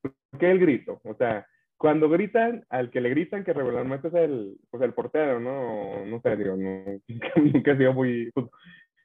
¿Por 0.00 0.14
qué 0.38 0.50
el 0.50 0.58
grito? 0.58 1.00
O 1.04 1.14
sea, 1.14 1.46
cuando 1.76 2.08
gritan, 2.08 2.64
al 2.68 2.90
que 2.90 3.00
le 3.00 3.10
gritan, 3.10 3.42
que 3.42 3.52
regularmente 3.52 4.08
es 4.08 4.14
el, 4.14 4.56
pues 4.70 4.82
el 4.82 4.92
portero, 4.92 5.40
¿no? 5.40 6.04
No 6.04 6.20
sé, 6.20 6.36
digo, 6.36 6.56
no, 6.56 7.00
nunca 7.54 7.72
he 7.72 7.76
sido 7.76 7.92
muy... 7.92 8.30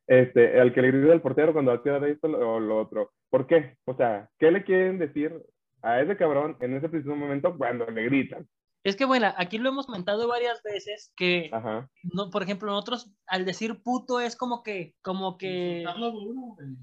Este, 0.08 0.60
al 0.60 0.72
que 0.72 0.82
le 0.84 0.92
grita 0.92 1.14
el 1.14 1.22
portero 1.22 1.52
cuando 1.52 1.72
va 1.72 1.78
a 1.78 1.84
tirar 1.84 2.04
esto 2.06 2.28
o 2.28 2.60
lo 2.60 2.78
otro. 2.80 3.12
¿Por 3.30 3.48
qué? 3.48 3.76
O 3.86 3.96
sea, 3.96 4.30
¿qué 4.38 4.52
le 4.52 4.64
quieren 4.64 5.00
decir 5.00 5.34
a 5.82 6.02
ese 6.02 6.16
cabrón 6.16 6.58
en 6.60 6.76
ese 6.76 6.90
preciso 6.90 7.16
momento 7.16 7.58
cuando 7.58 7.86
le 7.88 8.04
gritan? 8.04 8.46
Es 8.86 8.95
que, 8.95 9.06
bueno, 9.06 9.34
aquí 9.36 9.58
lo 9.58 9.69
hemos 9.69 9.88
comentado 9.88 10.28
varias 10.28 10.62
veces 10.62 11.12
que, 11.17 11.50
Ajá. 11.52 11.89
no, 12.04 12.30
por 12.30 12.43
ejemplo, 12.43 12.71
nosotros 12.71 13.12
al 13.26 13.43
decir 13.43 13.82
puto 13.82 14.19
es 14.19 14.36
como 14.36 14.62
que, 14.62 14.95
como 15.02 15.39
que, 15.39 15.84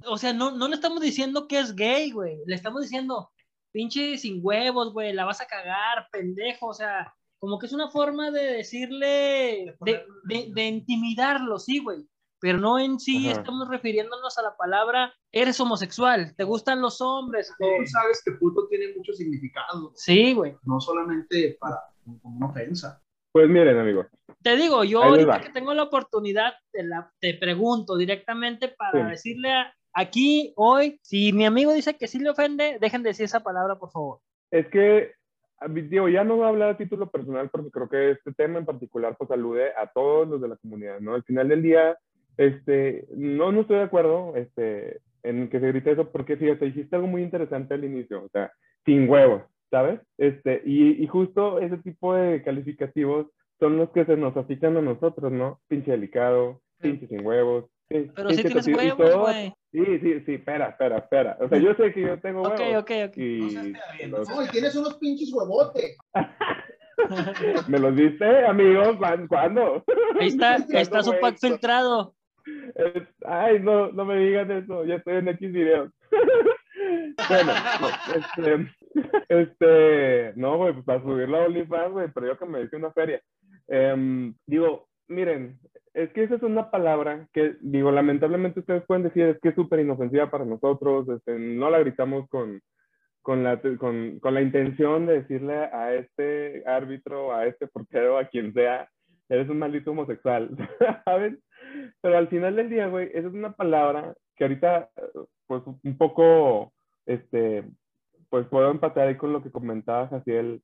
o 0.04 0.18
sea, 0.18 0.32
no, 0.32 0.50
no 0.50 0.66
le 0.66 0.74
estamos 0.74 1.00
diciendo 1.00 1.46
que 1.46 1.60
es 1.60 1.76
gay, 1.76 2.10
güey, 2.10 2.38
le 2.44 2.56
estamos 2.56 2.82
diciendo, 2.82 3.30
pinche 3.70 4.18
sin 4.18 4.40
huevos, 4.42 4.92
güey, 4.92 5.12
la 5.12 5.24
vas 5.24 5.40
a 5.40 5.46
cagar, 5.46 6.08
pendejo, 6.10 6.66
o 6.66 6.74
sea, 6.74 7.14
como 7.38 7.60
que 7.60 7.66
es 7.66 7.72
una 7.72 7.88
forma 7.88 8.32
de 8.32 8.46
decirle, 8.46 9.76
de, 9.82 10.04
de, 10.24 10.50
de 10.52 10.66
intimidarlo, 10.66 11.60
sí, 11.60 11.78
güey, 11.78 12.04
pero 12.40 12.58
no 12.58 12.80
en 12.80 12.98
sí 12.98 13.28
Ajá. 13.28 13.38
estamos 13.38 13.68
refiriéndonos 13.68 14.36
a 14.38 14.42
la 14.42 14.56
palabra, 14.56 15.14
eres 15.30 15.60
homosexual, 15.60 16.34
te 16.34 16.42
gustan 16.42 16.80
los 16.80 17.00
hombres, 17.00 17.54
Tú 17.56 17.86
sabes 17.86 18.20
que 18.24 18.32
puto 18.32 18.66
tiene 18.66 18.86
mucho 18.96 19.12
significado, 19.12 19.92
sí, 19.94 20.34
güey. 20.34 20.56
no 20.64 20.80
solamente 20.80 21.56
para 21.60 21.78
como 22.04 22.36
una 22.36 22.46
ofensa. 22.46 23.02
Pues 23.32 23.48
miren, 23.48 23.78
amigos. 23.78 24.06
Te 24.42 24.56
digo, 24.56 24.84
yo 24.84 25.02
ahorita 25.02 25.40
que 25.40 25.50
tengo 25.50 25.72
la 25.74 25.84
oportunidad, 25.84 26.52
te, 26.70 26.82
la, 26.82 27.10
te 27.20 27.34
pregunto 27.34 27.96
directamente 27.96 28.68
para 28.68 29.04
Sí. 29.04 29.10
decirle 29.10 29.52
a- 29.52 29.72
aquí, 29.94 30.52
hoy, 30.56 30.98
si 31.02 31.32
mi 31.32 31.46
amigo 31.46 31.72
dice 31.72 31.96
que 31.96 32.08
sí 32.08 32.18
le 32.18 32.30
ofende, 32.30 32.78
dejen 32.80 33.02
de 33.02 33.10
decir 33.10 33.24
esa 33.24 33.40
palabra, 33.40 33.76
por 33.76 33.90
favor. 33.90 34.18
Es 34.50 34.66
que, 34.68 35.12
digo, 35.68 36.08
ya 36.08 36.24
no 36.24 36.36
voy 36.36 36.44
a 36.44 36.48
hablar 36.48 36.70
a 36.70 36.76
título 36.76 37.10
personal 37.10 37.48
porque 37.50 37.70
creo 37.70 37.88
que 37.88 38.10
este 38.12 38.32
tema 38.34 38.58
en 38.58 38.66
particular 38.66 39.16
pues 39.16 39.30
alude 39.30 39.70
a 39.76 39.86
todos 39.86 40.28
los 40.28 40.40
de 40.42 40.48
la 40.48 40.56
comunidad, 40.56 41.00
¿no? 41.00 41.14
Al 41.14 41.22
final 41.24 41.48
del 41.48 41.62
día, 41.62 41.96
este, 42.36 43.06
no, 43.16 43.52
no 43.52 43.62
estoy 43.62 43.76
de 43.76 43.82
acuerdo, 43.84 44.34
este, 44.36 45.00
en 45.22 45.48
que 45.48 45.60
se 45.60 45.68
grite 45.68 45.92
eso 45.92 46.10
porque 46.10 46.36
fíjate, 46.36 46.64
dijiste 46.66 46.96
algo 46.96 47.08
muy 47.08 47.22
interesante 47.22 47.74
al 47.74 47.84
inicio, 47.84 48.24
o 48.24 48.28
sea, 48.28 48.52
sin 48.84 49.08
huevos, 49.08 49.42
¿sabes? 49.72 50.00
Este, 50.18 50.62
y, 50.66 51.02
y 51.02 51.06
justo 51.08 51.58
ese 51.58 51.78
tipo 51.78 52.14
de 52.14 52.42
calificativos 52.44 53.26
son 53.58 53.78
los 53.78 53.90
que 53.90 54.04
se 54.04 54.16
nos 54.16 54.36
aplican 54.36 54.76
a 54.76 54.82
nosotros, 54.82 55.32
¿no? 55.32 55.60
Pinche 55.66 55.90
delicado, 55.92 56.60
pinche 56.78 57.06
sin 57.08 57.26
huevos. 57.26 57.64
sí, 57.90 58.10
Pero 58.14 58.28
sí 58.30 58.36
pinche 58.36 58.42
tienes 58.48 58.64
tosido, 58.66 58.82
y 58.82 58.84
huevos, 58.90 58.98
todo- 59.10 59.20
güey. 59.22 59.52
Sí, 59.72 59.84
sí, 60.02 60.20
sí, 60.26 60.34
espera, 60.34 60.68
espera, 60.68 60.98
espera. 60.98 61.38
O 61.40 61.48
sea, 61.48 61.56
yo 61.58 61.72
sé 61.74 61.94
que 61.94 62.02
yo 62.02 62.20
tengo 62.20 62.42
Ok, 62.42 62.58
huevos. 62.60 62.82
ok, 62.82 62.90
ok. 63.08 63.16
Y 63.16 63.72
los- 64.08 64.28
No, 64.28 64.44
y 64.44 64.48
tienes 64.48 64.76
unos 64.76 64.98
pinches 64.98 65.32
huevotes. 65.32 65.96
¿Me 67.68 67.78
los 67.78 67.96
diste, 67.96 68.44
amigo? 68.46 68.98
¿Cuán- 68.98 69.26
¿Cuándo? 69.26 69.82
Ahí 70.20 70.28
está, 70.28 70.54
ahí 70.56 70.64
está 70.82 70.98
¿Cuándo 71.00 71.12
su 71.12 71.20
pack 71.20 71.38
filtrado. 71.40 72.14
Ay, 73.24 73.60
no, 73.60 73.90
no 73.92 74.04
me 74.04 74.16
digan 74.18 74.50
eso. 74.50 74.84
Ya 74.84 74.96
estoy 74.96 75.14
en 75.16 75.28
X 75.28 75.52
videos. 75.52 75.90
bueno, 77.28 77.52
no, 77.80 77.88
este, 78.16 78.70
Este, 79.32 80.34
no, 80.36 80.58
güey, 80.58 80.74
pues 80.74 80.84
para 80.84 81.02
subir 81.02 81.26
la 81.26 81.46
OnlyFans, 81.46 81.92
güey, 81.92 82.08
pero 82.12 82.26
yo 82.26 82.38
que 82.38 82.44
me 82.44 82.60
dice 82.60 82.76
una 82.76 82.92
feria. 82.92 83.22
Em, 83.66 84.34
digo, 84.46 84.88
miren, 85.08 85.58
es 85.94 86.12
que 86.12 86.24
esa 86.24 86.34
es 86.34 86.42
una 86.42 86.70
palabra 86.70 87.26
que, 87.32 87.56
digo, 87.62 87.90
lamentablemente 87.90 88.60
ustedes 88.60 88.84
pueden 88.84 89.04
decir, 89.04 89.24
es 89.24 89.40
que 89.40 89.48
es 89.48 89.54
súper 89.54 89.80
inofensiva 89.80 90.30
para 90.30 90.44
nosotros, 90.44 91.08
este, 91.08 91.38
no 91.38 91.70
la 91.70 91.78
gritamos 91.78 92.28
con, 92.28 92.60
con, 93.22 93.42
la, 93.42 93.58
con, 93.78 94.18
con 94.20 94.34
la 94.34 94.42
intención 94.42 95.06
de 95.06 95.22
decirle 95.22 95.54
a 95.54 95.94
este 95.94 96.62
árbitro, 96.66 97.32
a 97.34 97.46
este 97.46 97.68
portero, 97.68 98.18
a 98.18 98.26
quien 98.26 98.52
sea, 98.52 98.86
eres 99.30 99.48
un 99.48 99.60
maldito 99.60 99.92
homosexual, 99.92 100.50
¿sabes? 101.06 101.38
Pero 102.02 102.18
al 102.18 102.28
final 102.28 102.56
del 102.56 102.68
día, 102.68 102.88
güey, 102.88 103.08
esa 103.14 103.28
es 103.28 103.32
una 103.32 103.52
palabra 103.52 104.12
que 104.36 104.44
ahorita, 104.44 104.90
pues, 105.46 105.62
un 105.66 105.96
poco, 105.96 106.74
este, 107.06 107.64
pues 108.32 108.46
puedo 108.46 108.70
empatar 108.70 109.08
ahí 109.08 109.16
con 109.18 109.34
lo 109.34 109.42
que 109.42 109.50
comentaba 109.50 110.08
Jaciel 110.08 110.62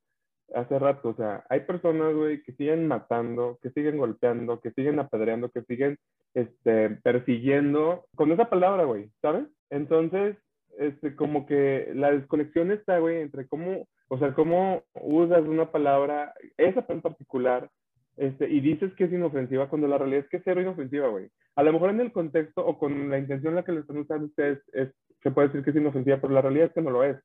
hace 0.55 0.79
rato. 0.79 1.11
O 1.11 1.15
sea, 1.15 1.45
hay 1.51 1.61
personas, 1.61 2.15
güey, 2.15 2.43
que 2.43 2.53
siguen 2.53 2.89
matando, 2.89 3.59
que 3.61 3.69
siguen 3.73 3.99
golpeando, 3.99 4.59
que 4.63 4.71
siguen 4.71 4.99
apedreando, 4.99 5.51
que 5.51 5.61
siguen, 5.65 5.99
este, 6.33 6.89
persiguiendo 7.03 8.07
con 8.17 8.33
esa 8.33 8.49
palabra, 8.49 8.85
güey, 8.85 9.11
¿sabes? 9.21 9.49
Entonces, 9.69 10.39
este, 10.79 11.15
como 11.15 11.45
que 11.45 11.93
la 11.95 12.11
desconexión 12.11 12.71
está, 12.71 13.01
güey, 13.01 13.21
entre 13.21 13.47
cómo, 13.47 13.87
o 14.09 14.19
sea, 14.19 14.33
cómo 14.33 14.83
usas 14.95 15.43
una 15.43 15.71
palabra, 15.71 16.33
esa 16.57 16.87
en 16.89 17.03
particular, 17.03 17.69
este, 18.17 18.49
y 18.49 18.61
dices 18.61 18.95
que 18.95 19.05
es 19.05 19.13
inofensiva 19.13 19.69
cuando 19.69 19.89
la 19.89 19.99
realidad 19.99 20.25
es 20.25 20.31
que 20.31 20.39
es 20.39 20.43
cero 20.43 20.63
inofensiva, 20.63 21.09
güey. 21.09 21.29
A 21.55 21.63
lo 21.63 21.75
mejor 21.75 21.91
en 21.91 22.01
el 22.01 22.13
contexto 22.13 22.65
o 22.65 22.79
con 22.79 23.11
la 23.11 23.19
intención 23.19 23.51
en 23.51 23.57
la 23.57 23.63
que 23.63 23.73
lo 23.73 23.81
están 23.81 23.99
usando 23.99 24.25
ustedes, 24.25 24.59
es, 24.73 24.89
se 25.23 25.31
puede 25.31 25.49
decir 25.49 25.63
que 25.65 25.71
es 25.71 25.77
inofensiva, 25.77 26.19
pero 26.19 26.33
la 26.33 26.41
realidad 26.41 26.69
es 26.69 26.73
que 26.73 26.81
no 26.81 26.89
lo 26.89 27.05
es. 27.05 27.19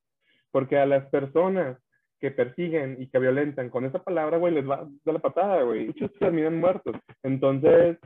Porque 0.53 0.77
a 0.77 0.85
las 0.85 1.05
personas 1.07 1.77
que 2.19 2.31
persiguen 2.31 3.01
y 3.01 3.07
que 3.07 3.19
violentan 3.19 3.69
con 3.69 3.83
esa 3.83 4.01
palabra, 4.01 4.37
güey, 4.37 4.53
les 4.53 4.69
va 4.69 4.87
de 5.03 5.11
la 5.11 5.19
patada, 5.19 5.63
güey. 5.63 5.87
Muchos 5.87 6.13
terminan 6.19 6.57
muertos. 6.57 6.95
Entonces, 7.23 7.97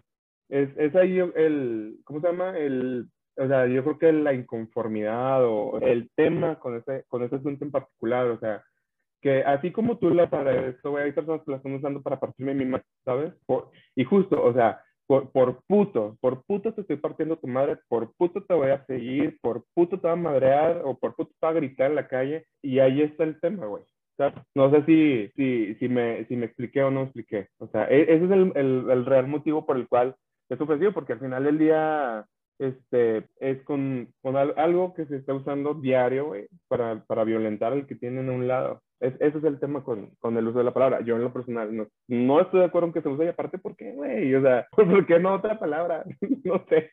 es, 0.50 0.70
es 0.78 0.96
ahí 0.96 1.20
el, 1.20 2.00
¿cómo 2.04 2.22
se 2.22 2.28
llama? 2.28 2.58
El, 2.58 3.10
o 3.36 3.48
sea, 3.48 3.68
yo 3.68 3.84
creo 3.84 4.00
que 4.00 4.12
la 4.14 4.34
inconformidad 4.34 5.46
o 5.46 5.80
el 5.82 6.10
tema 6.16 6.58
con 6.58 6.78
ese, 6.78 7.04
con 7.10 7.24
ese 7.24 7.36
asunto 7.36 7.66
en 7.66 7.72
particular, 7.72 8.28
o 8.28 8.40
sea, 8.40 8.64
que 9.22 9.44
así 9.44 9.72
como 9.72 9.98
tú 9.98 10.10
la 10.10 10.30
para 10.30 10.68
esto, 10.68 10.92
güey, 10.92 11.04
hay 11.04 11.12
personas 11.12 11.44
que 11.44 11.52
la 11.52 11.58
están 11.58 11.76
usando 11.76 12.02
para 12.02 12.20
partirme 12.20 12.54
mi 12.54 12.66
madre, 12.66 12.86
¿sabes? 13.04 13.34
y 13.96 14.04
justo, 14.04 14.42
o 14.42 14.54
sea, 14.54 14.82
por, 15.08 15.32
por 15.32 15.64
puto, 15.68 16.18
por 16.22 16.44
puto 16.44 16.74
te 16.74 16.82
estoy 16.82 16.98
partiendo 16.98 17.38
tu 17.38 17.48
madre, 17.48 17.78
por 17.88 18.14
puto 18.16 18.44
te 18.44 18.54
voy 18.54 18.70
a 18.72 18.86
seguir, 18.86 19.38
por 19.42 19.64
puto 19.74 20.00
te 20.00 20.08
va 20.08 20.14
a 20.14 20.18
madrear 20.18 20.82
o 20.84 20.98
por 20.98 21.16
puto 21.16 21.32
te 21.40 21.46
va 21.46 21.52
a 21.52 21.56
gritar 21.56 21.90
en 21.90 21.96
la 21.96 22.08
calle 22.08 22.46
y 22.62 22.80
ahí 22.80 23.02
está 23.02 23.24
el 23.24 23.40
tema, 23.40 23.66
güey. 23.66 23.84
No 24.56 24.72
sé 24.72 24.84
si, 24.86 25.30
si, 25.36 25.76
si, 25.76 25.90
me, 25.90 26.26
si 26.26 26.36
me 26.36 26.48
expliqué 26.48 26.84
o 26.84 26.92
no 26.92 27.04
expliqué. 27.04 27.50
O 27.60 27.68
sea, 27.68 27.86
e, 27.86 28.02
ese 28.02 28.26
es 28.26 28.32
el, 28.32 28.52
el, 28.56 28.90
el 28.90 29.06
real 29.06 29.28
motivo 29.28 29.66
por 29.66 29.78
el 29.78 29.88
cual 29.88 30.16
es 30.50 30.60
ofensivo, 30.60 30.92
porque 30.92 31.14
al 31.14 31.20
final 31.20 31.44
del 31.44 31.60
día 31.60 32.26
este, 32.60 33.28
es 33.40 33.62
con, 33.64 34.12
con 34.22 34.36
algo 34.36 34.94
que 34.94 35.06
se 35.06 35.18
está 35.18 35.34
usando 35.34 35.76
diario 35.76 36.28
güey, 36.28 36.48
para, 36.68 37.04
para 37.06 37.24
violentar 37.24 37.74
al 37.74 37.86
que 37.86 37.96
tienen 37.96 38.30
a 38.30 38.34
un 38.34 38.48
lado. 38.48 38.82
Es, 39.00 39.14
ese 39.20 39.38
es 39.38 39.44
el 39.44 39.60
tema 39.60 39.84
con, 39.84 40.12
con, 40.20 40.38
el 40.38 40.48
uso 40.48 40.58
de 40.58 40.64
la 40.64 40.74
palabra. 40.74 41.02
Yo 41.02 41.16
en 41.16 41.24
lo 41.24 41.34
personal 41.34 41.76
no, 41.76 41.88
no 42.08 42.42
estoy 42.42 42.62
de 42.62 42.66
acuerdo 42.66 42.88
en 42.88 42.94
que 42.94 43.02
se 43.02 43.10
use 43.10 43.26
y 43.26 43.28
aparte, 43.28 43.58
¿por 43.60 43.76
qué, 43.76 43.94
güey? 43.94 44.34
O 44.34 44.42
sea, 44.42 44.68
¿por 44.72 45.06
qué 45.06 45.20
no 45.20 45.36
otra 45.36 45.60
palabra? 45.60 46.04
no 46.44 46.66
sé. 46.68 46.92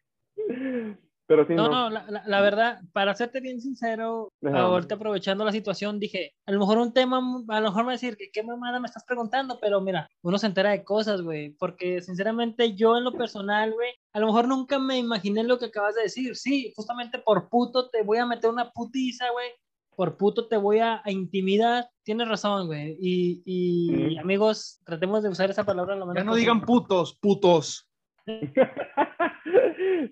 Pero 1.26 1.46
sí, 1.46 1.54
no, 1.54 1.68
no, 1.70 1.88
la, 1.88 2.22
la, 2.26 2.40
verdad, 2.42 2.80
para 2.92 3.14
serte 3.14 3.40
bien 3.40 3.58
sincero, 3.58 4.30
ahorita 4.42 4.96
aprovechando 4.96 5.42
la 5.42 5.52
situación, 5.52 5.98
dije, 5.98 6.34
a 6.44 6.52
lo 6.52 6.58
mejor 6.58 6.76
un 6.76 6.92
tema, 6.92 7.18
a 7.48 7.60
lo 7.60 7.68
mejor 7.68 7.86
me 7.86 7.92
decir, 7.92 8.18
que 8.18 8.30
qué 8.30 8.42
mamada 8.42 8.78
me 8.78 8.86
estás 8.86 9.04
preguntando, 9.04 9.58
pero 9.58 9.80
mira, 9.80 10.06
uno 10.22 10.36
se 10.36 10.48
entera 10.48 10.72
de 10.72 10.84
cosas, 10.84 11.22
güey, 11.22 11.54
porque 11.58 12.02
sinceramente 12.02 12.74
yo 12.74 12.98
en 12.98 13.04
lo 13.04 13.12
personal, 13.12 13.72
güey, 13.72 13.88
a 14.12 14.20
lo 14.20 14.26
mejor 14.26 14.48
nunca 14.48 14.78
me 14.78 14.98
imaginé 14.98 15.44
lo 15.44 15.58
que 15.58 15.66
acabas 15.66 15.94
de 15.94 16.02
decir, 16.02 16.36
sí, 16.36 16.74
justamente 16.76 17.18
por 17.18 17.48
puto 17.48 17.88
te 17.88 18.02
voy 18.02 18.18
a 18.18 18.26
meter 18.26 18.50
una 18.50 18.70
putiza, 18.70 19.30
güey, 19.30 19.48
por 19.96 20.16
puto 20.16 20.46
te 20.48 20.56
voy 20.56 20.78
a, 20.78 21.02
intimidar. 21.06 21.86
Tienes 22.02 22.28
razón, 22.28 22.66
güey. 22.66 22.96
Y, 23.00 23.42
y 23.44 24.18
amigos, 24.18 24.80
tratemos 24.84 25.22
de 25.22 25.28
usar 25.28 25.50
esa 25.50 25.64
palabra 25.64 25.96
lo 25.96 26.06
menos. 26.06 26.22
Ya 26.22 26.24
no 26.24 26.34
digan 26.34 26.60
putos, 26.60 27.18
putos. 27.20 27.88
sí, 28.26 28.36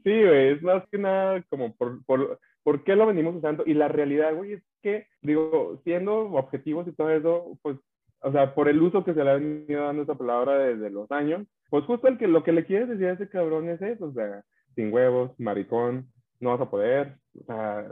güey, 0.05 0.53
es 0.53 0.62
más 0.62 0.85
que 0.91 0.99
nada 0.99 1.43
como 1.49 1.74
por, 1.76 2.05
por, 2.05 2.39
por 2.62 2.85
qué 2.85 2.97
lo 2.97 3.07
venimos 3.07 3.37
usando. 3.37 3.64
Y 3.66 3.74
la 3.74 3.89
realidad, 3.89 4.35
güey, 4.35 4.55
es 4.55 4.62
que, 4.83 5.07
digo, 5.22 5.80
siendo 5.85 6.33
objetivos 6.33 6.87
y 6.89 6.93
todo 6.93 7.11
eso, 7.11 7.59
pues, 7.62 7.78
o 8.20 8.33
sea, 8.33 8.55
por 8.55 8.68
el 8.68 8.80
uso 8.80 9.05
que 9.05 9.14
se 9.14 9.24
le 9.24 9.30
ha 9.30 9.35
venido 9.35 9.85
dando 9.85 10.03
esa 10.03 10.14
palabra 10.14 10.59
desde 10.59 10.91
los 10.91 11.11
años, 11.11 11.47
pues 11.70 11.85
justo 11.85 12.07
el 12.09 12.18
que, 12.18 12.28
lo 12.28 12.45
que 12.45 12.53
le 12.53 12.64
quieres 12.64 12.89
decir 12.89 13.07
a 13.07 13.12
ese 13.12 13.28
cabrón 13.28 13.68
es 13.68 13.80
eso, 13.83 14.07
o 14.07 14.12
sea, 14.12 14.45
sin 14.74 14.93
huevos, 14.93 15.33
maricón, 15.39 16.09
no 16.39 16.51
vas 16.51 16.61
a 16.61 16.70
poder, 16.70 17.16
o 17.41 17.45
sea, 17.45 17.87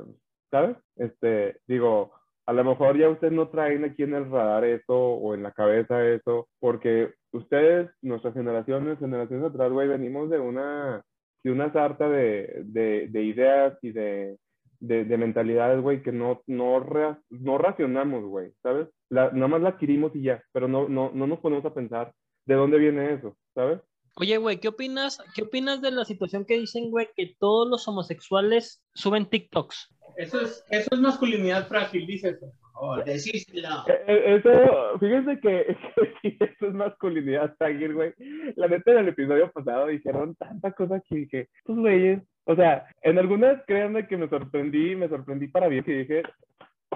¿sabes? 0.51 0.77
Este, 0.97 1.61
digo, 1.67 2.13
a 2.47 2.53
lo 2.53 2.65
mejor 2.65 2.99
ya 2.99 3.09
ustedes 3.09 3.33
no 3.33 3.49
traen 3.49 3.85
aquí 3.85 4.03
en 4.03 4.15
el 4.15 4.31
radar 4.31 4.65
eso 4.65 4.95
o 4.95 5.35
en 5.35 5.43
la 5.43 5.53
cabeza 5.53 6.05
eso, 6.05 6.49
porque 6.59 7.15
ustedes, 7.33 7.91
nuestras 8.03 8.35
generaciones, 8.35 8.99
generaciones 8.99 9.47
atrás, 9.47 9.71
güey, 9.71 9.89
venimos 9.89 10.31
de 10.31 10.41
una, 10.41 11.03
de 11.45 11.53
una 11.53 11.73
sarta 11.73 12.09
de, 12.09 12.63
de, 12.65 13.09
de 13.09 13.23
ideas 13.23 13.79
y 13.83 13.93
de, 13.93 14.37
de, 14.81 15.05
de 15.05 15.17
mentalidades, 15.19 15.81
güey, 15.81 16.03
que 16.03 16.13
no, 16.13 16.43
no, 16.47 16.85
no 17.29 17.59
racionamos, 17.59 18.25
güey, 18.25 18.53
¿sabes? 18.63 18.89
La, 19.11 19.31
nada 19.31 19.49
más 19.49 19.61
la 19.61 19.69
adquirimos 19.71 20.15
y 20.17 20.23
ya, 20.23 20.43
pero 20.53 20.67
no, 20.67 20.89
no, 20.89 21.11
no 21.15 21.27
nos 21.27 21.39
ponemos 21.39 21.65
a 21.67 21.75
pensar 21.75 22.13
de 22.47 22.55
dónde 22.55 22.79
viene 22.79 23.15
eso, 23.15 23.37
¿sabes? 23.55 23.81
Oye, 24.17 24.39
güey, 24.39 24.59
¿qué 24.59 24.69
opinas, 24.69 25.23
¿qué 25.35 25.43
opinas 25.43 25.81
de 25.81 25.93
la 25.93 26.05
situación 26.05 26.45
que 26.45 26.59
dicen, 26.59 26.91
güey, 26.91 27.09
que 27.15 27.37
todos 27.39 27.69
los 27.71 27.87
homosexuales 27.87 28.83
suben 28.93 29.27
TikToks? 29.27 29.95
Eso 30.17 30.41
es, 30.41 30.65
eso 30.71 30.89
es 30.93 31.01
masculinidad 31.01 31.67
frágil, 31.69 32.07
dices. 32.07 32.39
Oh, 32.75 32.97
decíselo. 32.97 33.85
Eso, 34.07 34.99
fíjense 34.99 35.39
que, 35.41 35.77
eso 36.23 36.67
es 36.67 36.75
masculinidad 36.75 37.55
frágil, 37.57 37.95
güey. 37.95 38.15
La 38.57 38.69
neta, 38.69 38.93
en 38.93 38.99
el 38.99 39.09
episodio 39.09 39.51
pasado 39.53 39.87
dijeron 39.89 40.35
tanta 40.37 40.73
cosa 40.73 41.03
que 41.07 41.17
dije, 41.17 41.49
estos 41.59 41.77
güeyes, 41.77 42.23
o 42.45 42.57
sea, 42.57 42.87
en 43.03 43.19
algunas 43.19 43.63
créanme 43.67 44.07
que 44.07 44.17
me 44.17 44.29
sorprendí, 44.29 44.97
me 44.97 45.09
sorprendí 45.09 45.49
para 45.49 45.69
bien, 45.69 45.85
que 45.85 45.93
dije, 45.93 46.23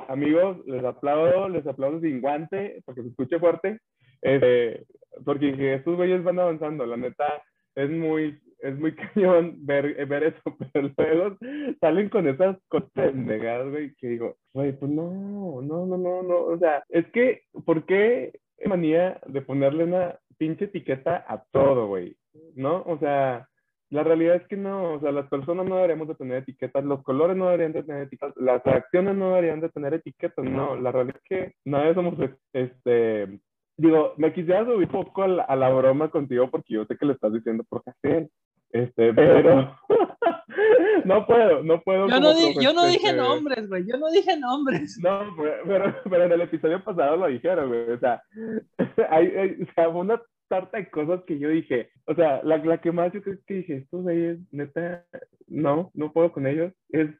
amigos, 0.08 0.58
les 0.66 0.84
aplaudo, 0.84 1.48
les 1.48 1.66
aplaudo 1.66 2.00
sin 2.00 2.20
guante, 2.20 2.82
porque 2.86 3.02
se 3.02 3.08
escuche 3.08 3.38
fuerte, 3.38 3.78
este, 4.22 4.86
porque 5.24 5.52
dije, 5.52 5.74
estos 5.74 5.96
güeyes 5.96 6.24
van 6.24 6.38
avanzando, 6.38 6.86
la 6.86 6.96
neta, 6.96 7.42
es 7.74 7.90
muy, 7.90 8.38
es 8.60 8.78
muy 8.78 8.94
cañón 9.14 9.56
ver, 9.58 10.06
ver 10.06 10.24
eso, 10.24 10.42
pero 10.72 10.90
luego 10.96 11.36
salen 11.80 12.08
con 12.08 12.28
esas 12.28 12.56
cosas 12.68 12.90
pendejadas, 12.92 13.70
güey, 13.70 13.94
que 13.94 14.08
digo, 14.08 14.36
güey, 14.52 14.72
pues 14.72 14.90
no, 14.90 15.60
no, 15.62 15.86
no, 15.86 15.96
no, 15.96 16.22
no, 16.22 16.36
o 16.44 16.58
sea, 16.58 16.84
es 16.88 17.06
que, 17.12 17.42
¿por 17.64 17.84
qué 17.84 18.32
manía 18.66 19.20
de 19.26 19.42
ponerle 19.42 19.84
una 19.84 20.18
pinche 20.38 20.66
etiqueta 20.66 21.24
a 21.28 21.44
todo, 21.50 21.86
güey? 21.88 22.16
¿No? 22.54 22.82
O 22.86 22.98
sea, 22.98 23.48
la 23.90 24.02
realidad 24.02 24.36
es 24.36 24.46
que 24.48 24.56
no, 24.56 24.94
o 24.94 25.00
sea, 25.00 25.12
las 25.12 25.28
personas 25.28 25.66
no 25.66 25.76
deberíamos 25.76 26.08
de 26.08 26.14
tener 26.16 26.38
etiquetas, 26.38 26.84
los 26.84 27.02
colores 27.02 27.36
no 27.36 27.46
deberían 27.46 27.72
de 27.72 27.82
tener 27.84 28.02
etiquetas, 28.02 28.34
las 28.36 28.66
acciones 28.66 29.14
no 29.16 29.28
deberían 29.28 29.60
de 29.60 29.68
tener 29.68 29.94
etiquetas, 29.94 30.44
no, 30.44 30.76
la 30.76 30.90
realidad 30.90 31.20
es 31.22 31.28
que 31.28 31.52
nadie 31.64 31.94
somos, 31.94 32.14
este, 32.52 33.38
digo, 33.76 34.14
me 34.16 34.32
quisiera 34.32 34.64
subir 34.64 34.86
un 34.86 35.04
poco 35.04 35.22
a 35.22 35.56
la, 35.56 35.70
broma 35.70 36.10
contigo 36.10 36.50
porque 36.50 36.74
yo 36.74 36.84
sé 36.84 36.96
que 36.96 37.06
le 37.06 37.12
estás 37.14 37.32
diciendo 37.32 37.64
por 37.68 37.82
qué 38.02 38.28
este, 38.74 39.14
pero 39.14 39.78
no 41.04 41.26
puedo, 41.26 41.62
no 41.62 41.80
puedo. 41.82 42.08
Yo 42.08 42.18
no, 42.18 42.32
yo 42.60 42.72
no 42.72 42.86
dije 42.86 43.12
nombres, 43.12 43.68
güey, 43.68 43.86
yo 43.86 43.96
no 43.98 44.10
dije 44.10 44.36
nombres. 44.36 44.98
No, 45.00 45.32
pero, 45.64 45.94
pero 46.10 46.24
en 46.24 46.32
el 46.32 46.40
episodio 46.40 46.82
pasado 46.82 47.16
lo 47.16 47.28
dijeron, 47.28 47.68
güey, 47.68 47.92
o 47.92 47.98
sea, 48.00 48.20
hay, 49.10 49.58
o 49.62 49.72
sea, 49.74 49.88
una 49.88 50.20
tarta 50.48 50.78
de 50.78 50.90
cosas 50.90 51.22
que 51.24 51.38
yo 51.38 51.50
dije, 51.50 51.90
o 52.06 52.16
sea, 52.16 52.42
la, 52.42 52.58
la 52.58 52.78
que 52.80 52.90
más 52.90 53.12
yo 53.12 53.22
creo 53.22 53.38
que 53.46 53.54
dije, 53.54 53.76
estos 53.76 54.02
güeyes, 54.02 54.38
neta, 54.50 55.04
no, 55.46 55.92
no 55.94 56.12
puedo 56.12 56.32
con 56.32 56.46
ellos, 56.48 56.72
es, 56.90 57.10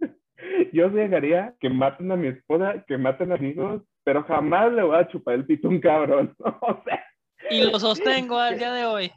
yo 0.72 0.88
dejaría 0.88 1.54
que 1.60 1.68
maten 1.68 2.10
a 2.10 2.16
mi 2.16 2.28
esposa, 2.28 2.84
que 2.86 2.96
maten 2.96 3.32
a 3.32 3.36
mis 3.36 3.54
hijos, 3.54 3.82
pero 4.06 4.22
jamás 4.22 4.72
le 4.72 4.84
voy 4.84 4.96
a 4.96 5.08
chupar 5.08 5.34
el 5.34 5.44
pito 5.44 5.66
a 5.66 5.70
un 5.72 5.80
cabrón, 5.80 6.32
o 6.38 6.82
sea. 6.84 7.04
Y 7.50 7.64
lo 7.64 7.78
sostengo 7.80 8.38
al 8.38 8.56
día 8.56 8.72
de 8.72 8.84
hoy. 8.84 9.12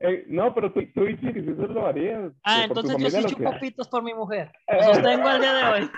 Eh, 0.00 0.24
no, 0.28 0.54
pero 0.54 0.70
tú, 0.74 0.82
tú 0.94 1.06
dices 1.06 1.32
que 1.32 1.40
eso 1.40 1.66
lo 1.68 1.86
harías. 1.86 2.30
Ah, 2.44 2.64
entonces 2.64 2.98
yo 2.98 3.08
sí 3.08 3.24
chupo 3.24 3.50
pitos 3.58 3.88
por 3.88 4.02
mi 4.02 4.12
mujer. 4.12 4.52
Lo 4.68 4.82
sostengo 4.82 5.26
al 5.26 5.40
día 5.40 5.54
de 5.54 5.64
hoy. 5.64 5.90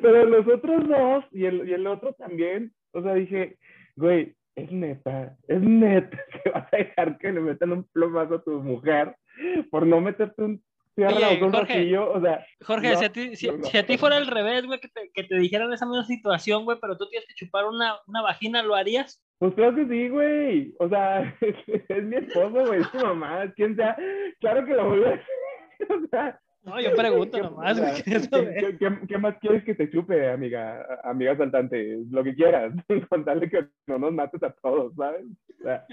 pero 0.00 0.24
los 0.24 0.48
otros 0.48 0.88
dos 0.88 1.24
y 1.30 1.44
el, 1.44 1.68
y 1.68 1.72
el 1.72 1.86
otro 1.86 2.12
también, 2.14 2.72
o 2.92 3.02
sea, 3.02 3.14
dije, 3.14 3.56
güey, 3.94 4.34
es 4.56 4.72
neta, 4.72 5.36
es 5.46 5.62
neta 5.62 6.18
que 6.42 6.50
vas 6.50 6.66
a 6.72 6.76
dejar 6.76 7.18
que 7.18 7.30
le 7.30 7.40
metan 7.40 7.70
un 7.70 7.84
plomazo 7.84 8.36
a 8.36 8.42
tu 8.42 8.60
mujer 8.60 9.14
por 9.70 9.86
no 9.86 10.00
meterte 10.00 10.42
un 10.42 10.62
Oye, 10.96 11.06
boca 11.34 11.46
un 11.46 11.52
Jorge. 11.52 11.74
ratillo, 11.74 12.12
o 12.12 12.20
sea, 12.20 12.44
Jorge, 12.66 12.92
No, 12.92 12.98
si, 12.98 13.04
a 13.04 13.12
ti, 13.12 13.36
si, 13.36 13.46
no, 13.48 13.56
no. 13.58 13.64
si 13.64 13.78
a 13.78 13.86
ti 13.86 13.96
fuera 13.96 14.16
al 14.16 14.26
revés, 14.26 14.66
güey, 14.66 14.78
que 14.78 14.88
te, 14.88 15.10
que 15.14 15.24
te 15.24 15.38
dijeran 15.38 15.72
esa 15.72 15.86
misma 15.86 16.04
situación, 16.04 16.64
güey, 16.64 16.78
pero 16.80 16.96
tú 16.98 17.08
tienes 17.08 17.26
que 17.26 17.34
chupar 17.34 17.64
una, 17.66 17.94
una 18.06 18.20
vagina, 18.22 18.62
¿lo 18.62 18.74
harías? 18.74 19.22
pues 19.38 19.54
claro 19.54 19.74
que 19.74 19.86
sí, 19.88 20.08
güey. 20.08 20.74
O 20.78 20.88
sea, 20.88 21.34
es, 21.40 22.04
mi 22.04 22.16
esposo, 22.16 22.66
güey, 22.66 22.80
es 22.82 22.90
tu 22.92 22.98
mamá, 22.98 23.44
es 23.44 23.54
quien 23.54 23.74
sea. 23.74 23.96
Claro 24.38 24.64
que 24.66 24.74
lo 24.74 24.88
voy 24.88 25.04
a 25.04 25.08
hacer. 25.08 25.22
O 25.90 26.06
sea, 26.10 26.38
No, 26.62 26.80
yo 26.80 26.94
pregunto 26.94 27.36
¿qué- 27.38 27.42
nomás, 27.42 27.76
o 27.76 27.82
sea, 27.82 27.94
¿qué, 28.04 28.20
saber. 28.20 28.54
qué- 28.54 28.76
qué- 28.78 29.06
qué 29.08 29.18
más 29.18 29.36
quieres 29.40 29.64
que 29.64 29.74
te 29.74 29.90
chupe, 29.90 30.30
amiga, 30.30 30.86
amiga 31.02 31.36
saltante? 31.36 31.98
Lo 32.10 32.22
que 32.22 32.34
quieras, 32.36 32.72
con 33.08 33.24
tal 33.24 33.40
de 33.40 33.50
que 33.50 33.66
no 33.88 33.98
nos 33.98 34.12
mates 34.12 34.42
a 34.44 34.52
todos, 34.62 34.94
¿sabes? 34.94 35.24
O 35.58 35.62
sea, 35.64 35.84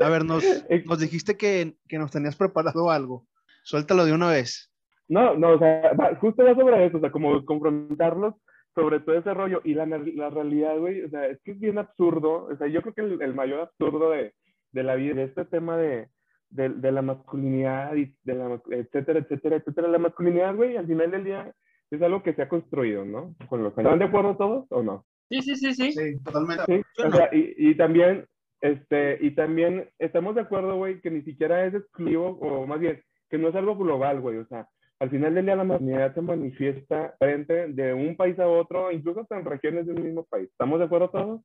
A 0.00 0.08
ver, 0.08 0.24
nos, 0.24 0.42
nos 0.84 0.98
dijiste 0.98 1.36
que, 1.36 1.76
que 1.86 1.98
nos 1.98 2.10
tenías 2.10 2.34
preparado 2.34 2.90
algo. 2.90 3.24
Suéltalo 3.66 4.04
de 4.04 4.12
una 4.12 4.30
vez. 4.30 4.70
No, 5.08 5.34
no, 5.36 5.54
o 5.54 5.58
sea, 5.58 5.92
va- 5.94 6.14
justo 6.20 6.44
va 6.44 6.54
sobre 6.54 6.86
eso, 6.86 6.98
o 6.98 7.00
sea, 7.00 7.10
como 7.10 7.44
confrontarlos 7.44 8.34
sobre 8.76 9.00
todo 9.00 9.16
ese 9.16 9.34
rollo. 9.34 9.60
Y 9.64 9.74
la, 9.74 9.86
la 9.86 10.30
realidad, 10.30 10.78
güey, 10.78 11.02
o 11.02 11.08
sea, 11.10 11.26
es 11.26 11.40
que 11.42 11.52
es 11.52 11.58
bien 11.58 11.78
absurdo. 11.78 12.44
O 12.52 12.56
sea, 12.56 12.68
yo 12.68 12.80
creo 12.82 12.94
que 12.94 13.00
el, 13.00 13.20
el 13.22 13.34
mayor 13.34 13.60
absurdo 13.60 14.10
de, 14.10 14.34
de 14.72 14.82
la 14.82 14.94
vida, 14.94 15.14
de 15.14 15.24
este 15.24 15.44
tema 15.46 15.76
de, 15.78 16.08
de, 16.50 16.68
de 16.68 16.92
la 16.92 17.02
masculinidad, 17.02 17.94
y 17.96 18.14
de 18.22 18.34
la, 18.34 18.60
etcétera, 18.70 19.18
etcétera, 19.20 19.56
etcétera. 19.56 19.88
La 19.88 19.98
masculinidad, 19.98 20.54
güey, 20.54 20.76
al 20.76 20.86
final 20.86 21.10
del 21.10 21.24
día 21.24 21.52
es 21.90 22.02
algo 22.02 22.22
que 22.22 22.34
se 22.34 22.42
ha 22.42 22.48
construido, 22.48 23.04
¿no? 23.04 23.34
Con 23.48 23.62
los 23.64 23.76
años. 23.78 23.86
¿Están 23.92 23.98
de 23.98 24.04
acuerdo 24.04 24.36
todos 24.36 24.66
o 24.70 24.82
no? 24.82 25.04
Sí, 25.30 25.40
sí, 25.42 25.56
sí, 25.56 25.74
sí. 25.74 25.92
Sí, 25.92 26.22
totalmente. 26.22 26.64
Sí, 26.94 27.02
o 27.02 27.10
sea, 27.10 27.28
y, 27.32 27.54
y 27.70 27.74
también, 27.76 28.26
este, 28.60 29.18
y 29.20 29.34
también 29.34 29.88
estamos 29.98 30.34
de 30.34 30.42
acuerdo, 30.42 30.76
güey, 30.76 31.00
que 31.00 31.10
ni 31.10 31.22
siquiera 31.22 31.64
es 31.64 31.74
exclusivo, 31.74 32.38
o 32.40 32.66
más 32.66 32.78
bien, 32.80 33.00
que 33.30 33.38
no 33.38 33.48
es 33.48 33.54
algo 33.54 33.76
global, 33.76 34.20
güey, 34.20 34.38
o 34.38 34.46
sea, 34.46 34.68
al 34.98 35.10
final 35.10 35.34
del 35.34 35.44
día 35.44 35.56
la 35.56 35.64
masculinidad 35.64 36.14
se 36.14 36.22
manifiesta 36.22 37.14
frente 37.18 37.68
de 37.68 37.92
un 37.92 38.16
país 38.16 38.38
a 38.38 38.48
otro, 38.48 38.90
incluso 38.90 39.20
hasta 39.20 39.38
en 39.38 39.44
regiones 39.44 39.86
del 39.86 40.02
mismo 40.02 40.24
país. 40.24 40.48
¿Estamos 40.48 40.78
de 40.78 40.86
acuerdo 40.86 41.10
todos? 41.10 41.40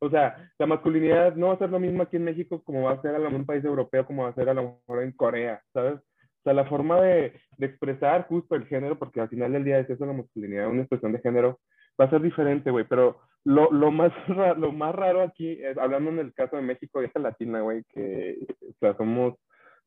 O 0.00 0.10
sea, 0.10 0.50
la 0.58 0.66
masculinidad 0.66 1.34
no 1.36 1.48
va 1.48 1.54
a 1.54 1.58
ser 1.58 1.70
lo 1.70 1.78
mismo 1.80 2.02
aquí 2.02 2.16
en 2.16 2.24
México 2.24 2.62
como 2.64 2.84
va 2.84 2.92
a 2.92 3.02
ser 3.02 3.14
a 3.14 3.18
lo 3.18 3.28
en 3.28 3.34
un 3.36 3.46
país 3.46 3.64
europeo, 3.64 4.06
como 4.06 4.24
va 4.24 4.30
a 4.30 4.34
ser 4.34 4.48
a 4.48 4.54
lo 4.54 4.80
mejor 4.86 5.02
en 5.02 5.12
Corea, 5.12 5.62
¿sabes? 5.72 5.94
O 5.94 6.42
sea, 6.44 6.52
la 6.54 6.64
forma 6.66 7.00
de, 7.00 7.32
de 7.56 7.66
expresar 7.66 8.26
justo 8.28 8.54
el 8.54 8.66
género, 8.66 8.98
porque 8.98 9.20
al 9.20 9.28
final 9.28 9.52
del 9.52 9.64
día 9.64 9.78
es 9.80 9.90
eso 9.90 10.06
la 10.06 10.12
masculinidad, 10.12 10.68
una 10.68 10.82
expresión 10.82 11.12
de 11.12 11.20
género, 11.20 11.60
va 12.00 12.04
a 12.04 12.10
ser 12.10 12.22
diferente, 12.22 12.70
güey, 12.70 12.84
pero 12.88 13.18
lo, 13.44 13.70
lo, 13.72 13.90
más 13.90 14.12
ra- 14.28 14.54
lo 14.54 14.72
más 14.72 14.94
raro 14.94 15.22
aquí, 15.22 15.58
es, 15.60 15.76
hablando 15.78 16.10
en 16.10 16.20
el 16.20 16.32
caso 16.32 16.56
de 16.56 16.62
México 16.62 17.02
y 17.02 17.06
esta 17.06 17.18
latina, 17.20 17.60
güey, 17.60 17.82
que 17.92 18.38
o 18.68 18.72
sea, 18.78 18.96
somos 18.96 19.34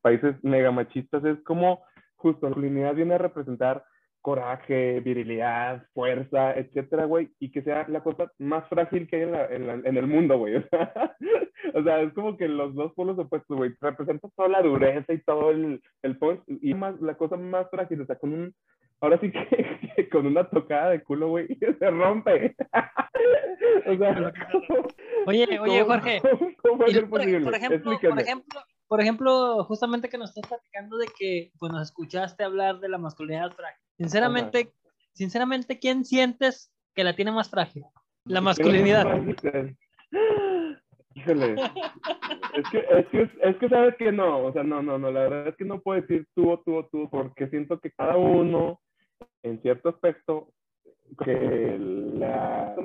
países 0.02 0.36
mega 0.44 0.72
machistas, 0.72 1.24
es 1.26 1.40
como 1.44 1.82
justo 2.16 2.46
la 2.48 2.50
masculinidad 2.50 2.94
viene 2.96 3.16
a 3.16 3.20
representar 3.20 3.84
coraje, 4.22 5.00
virilidad, 5.00 5.84
fuerza, 5.96 6.54
etcétera, 6.54 7.06
güey, 7.06 7.32
y 7.40 7.52
que 7.52 7.64
sea 7.64 7.88
la 7.88 8.02
cosa 8.04 8.32
más 8.38 8.68
frágil 8.70 9.08
que 9.08 9.16
hay 9.16 9.22
en, 9.24 9.32
la, 9.32 9.46
en, 9.48 9.66
la- 9.68 9.74
en 9.90 9.98
el 9.98 10.08
mundo, 10.08 10.38
güey. 10.38 10.56
O 10.64 10.64
sea, 10.70 11.16
o 11.74 11.84
sea, 11.84 12.02
es 12.02 12.14
como 12.14 12.38
que 12.38 12.48
los 12.48 12.74
dos 12.76 12.94
polos 12.94 13.18
opuestos, 13.18 13.56
güey, 13.58 13.72
representa 13.82 14.28
toda 14.36 14.50
la 14.50 14.62
dureza 14.62 15.14
y 15.14 15.20
todo 15.24 15.52
el, 15.52 15.82
el 16.04 16.18
punch, 16.18 16.42
y 16.48 16.74
más, 16.74 17.00
la 17.02 17.16
cosa 17.16 17.38
más 17.38 17.68
frágil, 17.72 18.02
o 18.02 18.06
sea, 18.06 18.16
con 18.18 18.34
un, 18.34 18.54
ahora 19.00 19.20
sí 19.20 19.32
que, 19.32 19.80
que 19.96 20.10
con 20.10 20.26
una 20.28 20.44
tocada 20.50 20.90
de 20.92 21.04
culo, 21.04 21.30
güey, 21.30 21.48
se 21.80 21.90
rompe. 21.92 22.56
o 23.88 23.96
sea, 23.98 24.34
¿cómo- 24.52 24.88
Oye, 25.28 25.60
oye, 25.60 25.84
Jorge. 25.84 26.20
¿Cómo, 26.22 26.52
cómo 26.62 26.86
Y 26.88 26.94
por, 26.96 27.10
por 27.10 27.22
ejemplo, 27.22 27.52
por 27.52 27.74
Explíquenme. 27.74 28.22
ejemplo, 28.24 28.60
por 28.92 29.00
ejemplo, 29.00 29.64
justamente 29.64 30.10
que 30.10 30.18
nos 30.18 30.36
estás 30.36 30.50
platicando 30.50 30.98
de 30.98 31.08
que 31.18 31.54
pues 31.58 31.72
nos 31.72 31.84
escuchaste 31.84 32.44
hablar 32.44 32.82
de 32.82 32.90
la 32.90 32.98
masculinidad 32.98 33.54
frágil. 33.54 33.82
Sinceramente, 33.98 34.74
sinceramente, 35.14 35.80
¿quién 35.80 36.04
sientes 36.04 36.74
que 36.94 37.06
la 37.06 37.16
tiene 37.16 37.32
más 37.32 37.50
frágil? 37.50 37.86
La 38.26 38.42
masculinidad. 38.42 39.06
Híjole. 41.16 41.56
Es 42.54 42.70
que, 42.70 42.80
es, 42.80 43.08
que, 43.08 43.30
es 43.42 43.56
que 43.56 43.70
sabes 43.70 43.96
que 43.96 44.12
no, 44.12 44.48
o 44.48 44.52
sea, 44.52 44.64
no, 44.64 44.82
no, 44.82 44.98
no, 44.98 45.10
la 45.10 45.22
verdad 45.22 45.48
es 45.48 45.56
que 45.56 45.64
no 45.64 45.80
puedo 45.80 46.02
decir 46.02 46.28
tú 46.36 46.52
o 46.52 46.60
tú 46.60 46.76
o 46.76 46.86
tú, 46.88 47.10
porque 47.10 47.48
siento 47.48 47.80
que 47.80 47.92
cada 47.92 48.18
uno, 48.18 48.82
en 49.42 49.62
cierto 49.62 49.88
aspecto, 49.88 50.52
que 51.24 51.78
la. 51.80 52.76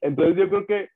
Entonces 0.00 0.36
yo 0.36 0.48
creo 0.48 0.66
que 0.66 0.88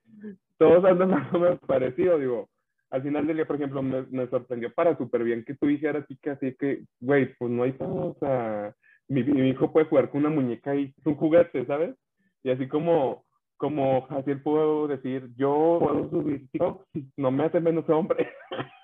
todos 0.58 0.84
andan 0.84 1.10
más 1.10 1.32
o 1.34 1.38
menos 1.38 1.58
parecido, 1.66 2.18
digo. 2.18 2.48
Al 2.90 3.02
final 3.02 3.26
del 3.26 3.36
día, 3.36 3.46
por 3.46 3.56
ejemplo, 3.56 3.82
me, 3.82 4.02
me 4.10 4.28
sorprendió 4.28 4.72
para 4.72 4.96
súper 4.96 5.24
bien 5.24 5.44
que 5.44 5.54
tú 5.56 5.66
dijeras 5.66 6.04
así 6.04 6.16
que 6.22 6.30
así 6.30 6.54
que, 6.56 6.84
güey, 7.00 7.34
pues 7.34 7.50
no 7.50 7.64
hay 7.64 7.72
todo, 7.72 8.10
o 8.12 8.16
sea, 8.20 8.74
mi, 9.08 9.24
mi 9.24 9.48
hijo 9.50 9.72
puede 9.72 9.86
jugar 9.86 10.08
con 10.08 10.20
una 10.24 10.30
muñeca 10.30 10.74
y 10.74 10.94
es 10.96 11.06
un 11.06 11.16
juguete, 11.16 11.66
¿sabes? 11.66 11.96
Y 12.44 12.50
así 12.50 12.68
como, 12.68 13.24
como 13.56 14.06
así 14.10 14.30
él 14.30 14.40
puedo 14.40 14.86
decir, 14.86 15.28
yo 15.36 15.78
puedo 15.80 16.08
subir 16.10 16.48
TikTok, 16.52 16.84
no 17.16 17.30
me 17.32 17.44
hace 17.44 17.60
menos 17.60 17.88
hombre. 17.88 18.30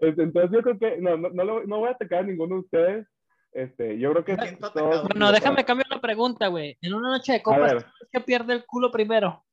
Este, 0.00 0.22
Entonces 0.22 0.50
yo 0.50 0.62
creo 0.62 0.78
que, 0.78 1.00
no, 1.00 1.16
no, 1.16 1.30
no, 1.30 1.44
lo- 1.44 1.64
no 1.64 1.78
voy 1.78 1.88
a 1.88 1.92
atacar 1.92 2.20
a 2.20 2.26
ninguno 2.26 2.56
de 2.56 2.60
ustedes. 2.60 3.06
Este, 3.52 3.98
yo 3.98 4.12
creo 4.12 4.24
que 4.24 4.36
todos-. 4.74 5.08
Bueno, 5.08 5.32
déjame 5.32 5.64
cambiar 5.64 5.88
la 5.88 6.00
pregunta, 6.00 6.48
güey. 6.48 6.76
En 6.82 6.94
una 6.94 7.08
noche 7.10 7.32
de 7.32 7.42
copas, 7.42 7.60
ver. 7.74 7.82
¿quién 7.84 7.92
es 8.02 8.08
que 8.10 8.20
pierde 8.20 8.52
el 8.54 8.66
culo 8.66 8.90
primero? 8.90 9.44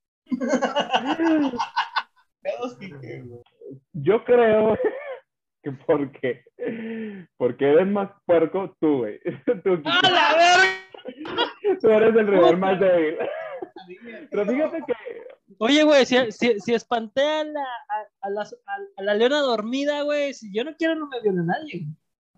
Pedos, 2.41 2.77
Quique, 2.79 3.21
güey. 3.21 3.41
Yo 3.93 4.23
creo 4.23 4.77
que 5.63 5.71
porque, 5.87 6.43
porque 7.37 7.69
eres 7.69 7.87
más 7.87 8.11
puerco 8.25 8.75
tú, 8.79 8.97
güey. 8.99 9.19
Tú, 9.63 9.81
¡A 9.85 10.09
la 10.09 10.33
verga! 10.35 10.85
tú 11.81 11.89
eres 11.89 12.15
el 12.15 12.27
rival 12.27 12.57
más 12.57 12.79
débil. 12.79 13.17
Pero 14.29 14.45
fíjate 14.45 14.83
que, 14.85 14.93
Oye, 15.59 15.83
güey, 15.83 16.05
si, 16.05 16.31
si, 16.31 16.59
si 16.59 16.73
espanté 16.73 17.21
a 17.21 17.43
la, 17.43 17.61
a, 17.61 18.27
a 18.27 18.29
la, 18.29 18.41
a 18.97 19.03
la 19.03 19.13
leona 19.13 19.39
dormida, 19.39 20.01
güey, 20.01 20.33
si 20.33 20.51
yo 20.53 20.63
no 20.63 20.75
quiero, 20.75 20.95
no 20.95 21.07
me 21.07 21.21
viole 21.21 21.43
nadie. 21.43 21.85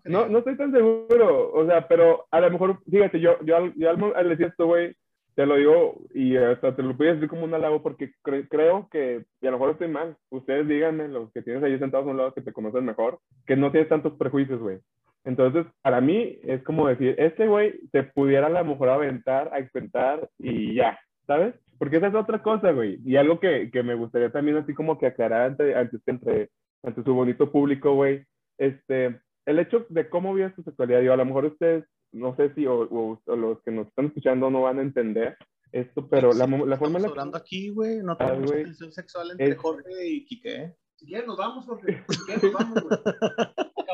no, 0.04 0.28
no 0.28 0.38
estoy 0.38 0.56
tan 0.56 0.72
seguro, 0.72 1.52
o 1.52 1.66
sea, 1.66 1.88
pero 1.88 2.26
a 2.30 2.40
lo 2.40 2.50
mejor, 2.50 2.82
fíjate, 2.90 3.20
yo, 3.20 3.38
yo, 3.44 3.72
yo 3.76 3.90
al, 3.90 4.12
al 4.14 4.28
decir 4.28 4.46
esto, 4.46 4.66
güey, 4.66 4.94
te 5.38 5.46
lo 5.46 5.54
digo 5.54 6.00
y 6.14 6.36
hasta 6.36 6.74
te 6.74 6.82
lo 6.82 6.94
voy 6.94 7.06
a 7.06 7.14
decir 7.14 7.28
como 7.28 7.44
un 7.44 7.54
halago 7.54 7.80
porque 7.80 8.10
cre- 8.24 8.48
creo 8.50 8.88
que, 8.90 9.24
y 9.40 9.46
a 9.46 9.52
lo 9.52 9.56
mejor 9.58 9.70
estoy 9.70 9.86
mal, 9.86 10.16
ustedes 10.30 10.66
díganme, 10.66 11.06
los 11.06 11.30
que 11.32 11.42
tienes 11.42 11.62
ahí 11.62 11.78
sentados 11.78 12.08
a 12.08 12.10
un 12.10 12.16
lado 12.16 12.34
que 12.34 12.40
te 12.42 12.52
conocen 12.52 12.84
mejor, 12.84 13.20
que 13.46 13.54
no 13.54 13.70
tienes 13.70 13.88
tantos 13.88 14.14
prejuicios, 14.14 14.58
güey. 14.58 14.78
Entonces, 15.22 15.64
para 15.80 16.00
mí 16.00 16.40
es 16.42 16.60
como 16.64 16.88
decir, 16.88 17.14
este 17.18 17.46
güey 17.46 17.78
te 17.92 18.02
pudiera 18.02 18.48
a 18.48 18.50
lo 18.50 18.64
mejor 18.64 18.88
aventar, 18.88 19.48
a 19.52 19.60
experimentar 19.60 20.28
y 20.40 20.74
ya, 20.74 20.98
¿sabes? 21.28 21.54
Porque 21.78 21.98
esa 21.98 22.08
es 22.08 22.16
otra 22.16 22.42
cosa, 22.42 22.72
güey. 22.72 22.98
Y 23.04 23.14
algo 23.14 23.38
que, 23.38 23.70
que 23.70 23.84
me 23.84 23.94
gustaría 23.94 24.32
también 24.32 24.56
así 24.56 24.74
como 24.74 24.98
que 24.98 25.06
aclarar 25.06 25.42
ante, 25.52 25.72
ante, 25.76 25.98
entre, 26.06 26.48
ante 26.82 27.04
su 27.04 27.14
bonito 27.14 27.52
público, 27.52 27.94
güey. 27.94 28.24
Este, 28.58 29.20
el 29.46 29.58
hecho 29.60 29.86
de 29.88 30.08
cómo 30.08 30.34
vives 30.34 30.56
tu 30.56 30.62
sexualidad, 30.64 31.00
yo 31.02 31.12
a 31.12 31.16
lo 31.16 31.24
mejor 31.24 31.44
ustedes, 31.44 31.84
no 32.12 32.34
sé 32.36 32.52
si, 32.54 32.66
o, 32.66 32.80
o- 32.82 33.20
o 33.24 33.36
los 33.36 33.62
que 33.62 33.70
nos 33.70 33.86
están 33.88 34.06
escuchando 34.06 34.50
no 34.50 34.62
van 34.62 34.78
a 34.78 34.82
entender 34.82 35.36
esto, 35.72 36.08
pero 36.08 36.32
la, 36.32 36.46
mo- 36.46 36.64
la 36.66 36.76
forma 36.78 36.98
en 36.98 37.04
Estamos 37.04 37.16
la 37.16 37.22
hablando 37.22 37.38
aquí, 37.38 37.68
güey. 37.70 37.98
No 37.98 38.12
Ah, 38.12 38.18
tenemos 38.18 38.50
güey. 38.50 38.64
tensión 38.64 38.92
sexual 38.92 39.30
entre 39.32 39.50
Es- 39.50 39.58
Jorge 39.58 40.06
y 40.06 40.24
Quique. 40.24 40.54
¿eh? 40.56 40.76
Si 40.96 41.06
quieres, 41.06 41.26
nos 41.26 41.36
vamos, 41.36 41.64
Jorge. 41.66 42.02
Si 42.08 42.24
quieres, 42.24 42.42
nos 42.44 42.52
vamos, 42.54 42.82
güey. 42.82 42.98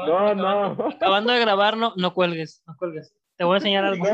No, 0.06 0.34
no. 0.34 0.88
Acabando 0.88 1.32
de 1.32 1.40
grabar, 1.40 1.76
no, 1.76 1.92
no 1.96 2.14
cuelgues, 2.14 2.62
no 2.66 2.74
cuelgues. 2.78 3.14
Te 3.36 3.44
voy 3.44 3.54
a 3.54 3.56
enseñar 3.58 3.84
algo. 3.84 4.04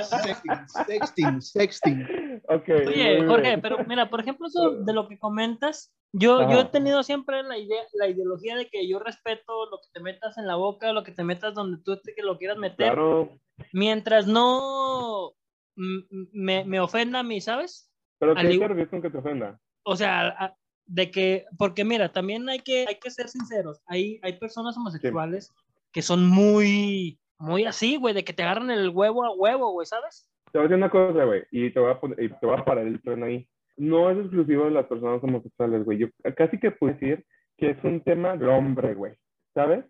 Sexting, 0.00 0.68
sexting, 0.86 1.42
sexting. 1.42 2.06
Ok. 2.48 2.68
Oye, 2.86 3.24
Jorge, 3.26 3.58
pero 3.58 3.78
mira, 3.86 4.08
por 4.10 4.20
ejemplo, 4.20 4.46
eso 4.46 4.70
de 4.84 4.92
lo 4.92 5.08
que 5.08 5.18
comentas, 5.18 5.92
yo, 6.12 6.48
yo 6.50 6.60
he 6.60 6.64
tenido 6.66 7.02
siempre 7.02 7.42
la 7.42 7.58
idea, 7.58 7.82
la 7.94 8.08
ideología 8.08 8.56
de 8.56 8.68
que 8.68 8.88
yo 8.88 8.98
respeto 8.98 9.66
lo 9.70 9.78
que 9.78 9.88
te 9.92 10.00
metas 10.00 10.38
en 10.38 10.46
la 10.46 10.56
boca, 10.56 10.92
lo 10.92 11.02
que 11.04 11.12
te 11.12 11.24
metas 11.24 11.54
donde 11.54 11.82
tú 11.82 12.00
te, 12.00 12.14
que 12.14 12.22
lo 12.22 12.38
quieras 12.38 12.56
meter, 12.58 12.76
Claro. 12.94 13.38
mientras 13.72 14.26
no 14.26 15.32
me, 15.76 16.64
me 16.64 16.80
ofenda 16.80 17.20
a 17.20 17.22
mí, 17.22 17.40
¿sabes? 17.40 17.90
Pero 18.18 18.32
Al 18.36 18.48
¿qué 18.48 18.54
igu- 18.58 18.76
te 18.76 18.88
con 18.88 19.02
que 19.02 19.10
te 19.10 19.18
ofenda? 19.18 19.60
O 19.84 19.96
sea, 19.96 20.56
de 20.86 21.10
que, 21.10 21.44
porque 21.58 21.84
mira, 21.84 22.10
también 22.12 22.48
hay 22.48 22.60
que, 22.60 22.86
hay 22.88 22.96
que 22.96 23.10
ser 23.10 23.28
sinceros, 23.28 23.80
hay, 23.86 24.18
hay 24.22 24.38
personas 24.38 24.76
homosexuales 24.76 25.52
que 25.92 26.02
son 26.02 26.26
muy, 26.26 27.18
muy 27.38 27.64
así, 27.64 27.96
güey, 27.96 28.14
de 28.14 28.24
que 28.24 28.32
te 28.32 28.42
agarran 28.42 28.70
el 28.70 28.88
huevo 28.90 29.24
a 29.24 29.32
huevo, 29.34 29.70
güey, 29.72 29.86
¿sabes? 29.86 30.27
Te 30.52 30.58
voy 30.58 30.66
a 30.66 30.68
decir 30.68 30.76
una 30.76 30.90
cosa, 30.90 31.24
güey, 31.24 31.42
y 31.50 31.70
te 31.72 31.80
voy 31.80 31.90
a, 31.90 32.00
poner, 32.00 32.22
y 32.22 32.28
te 32.30 32.46
voy 32.46 32.56
a 32.58 32.64
parar 32.64 32.86
el 32.86 33.00
tren 33.02 33.22
ahí. 33.22 33.48
No 33.76 34.10
es 34.10 34.18
exclusivo 34.18 34.64
de 34.64 34.70
las 34.72 34.86
personas 34.86 35.22
homosexuales, 35.22 35.84
güey. 35.84 35.98
Yo 35.98 36.06
casi 36.36 36.58
que 36.58 36.70
puedo 36.70 36.94
decir 36.94 37.24
que 37.56 37.70
es 37.70 37.84
un 37.84 38.02
tema 38.02 38.36
del 38.36 38.48
hombre, 38.48 38.94
güey. 38.94 39.14
¿Sabes? 39.54 39.84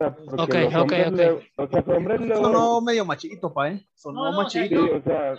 O 0.00 0.14
porque 0.36 0.66
Ok, 0.66 0.74
ok, 0.76 0.82
ok. 0.82 0.90
le- 1.12 1.30
o 1.56 1.68
sea, 1.68 1.80
los 1.86 1.88
hombres 1.96 2.20
luego- 2.20 2.44
Sonó 2.44 2.80
medio 2.80 3.04
machito, 3.04 3.52
pa, 3.52 3.70
¿eh? 3.70 3.86
Sonó 3.94 4.24
No, 4.24 4.32
no, 4.32 4.38
o 4.46 4.50
sea, 4.50 4.62
machito. 4.62 4.82
Sí, 4.84 4.90
o 4.90 5.02
sea, 5.02 5.36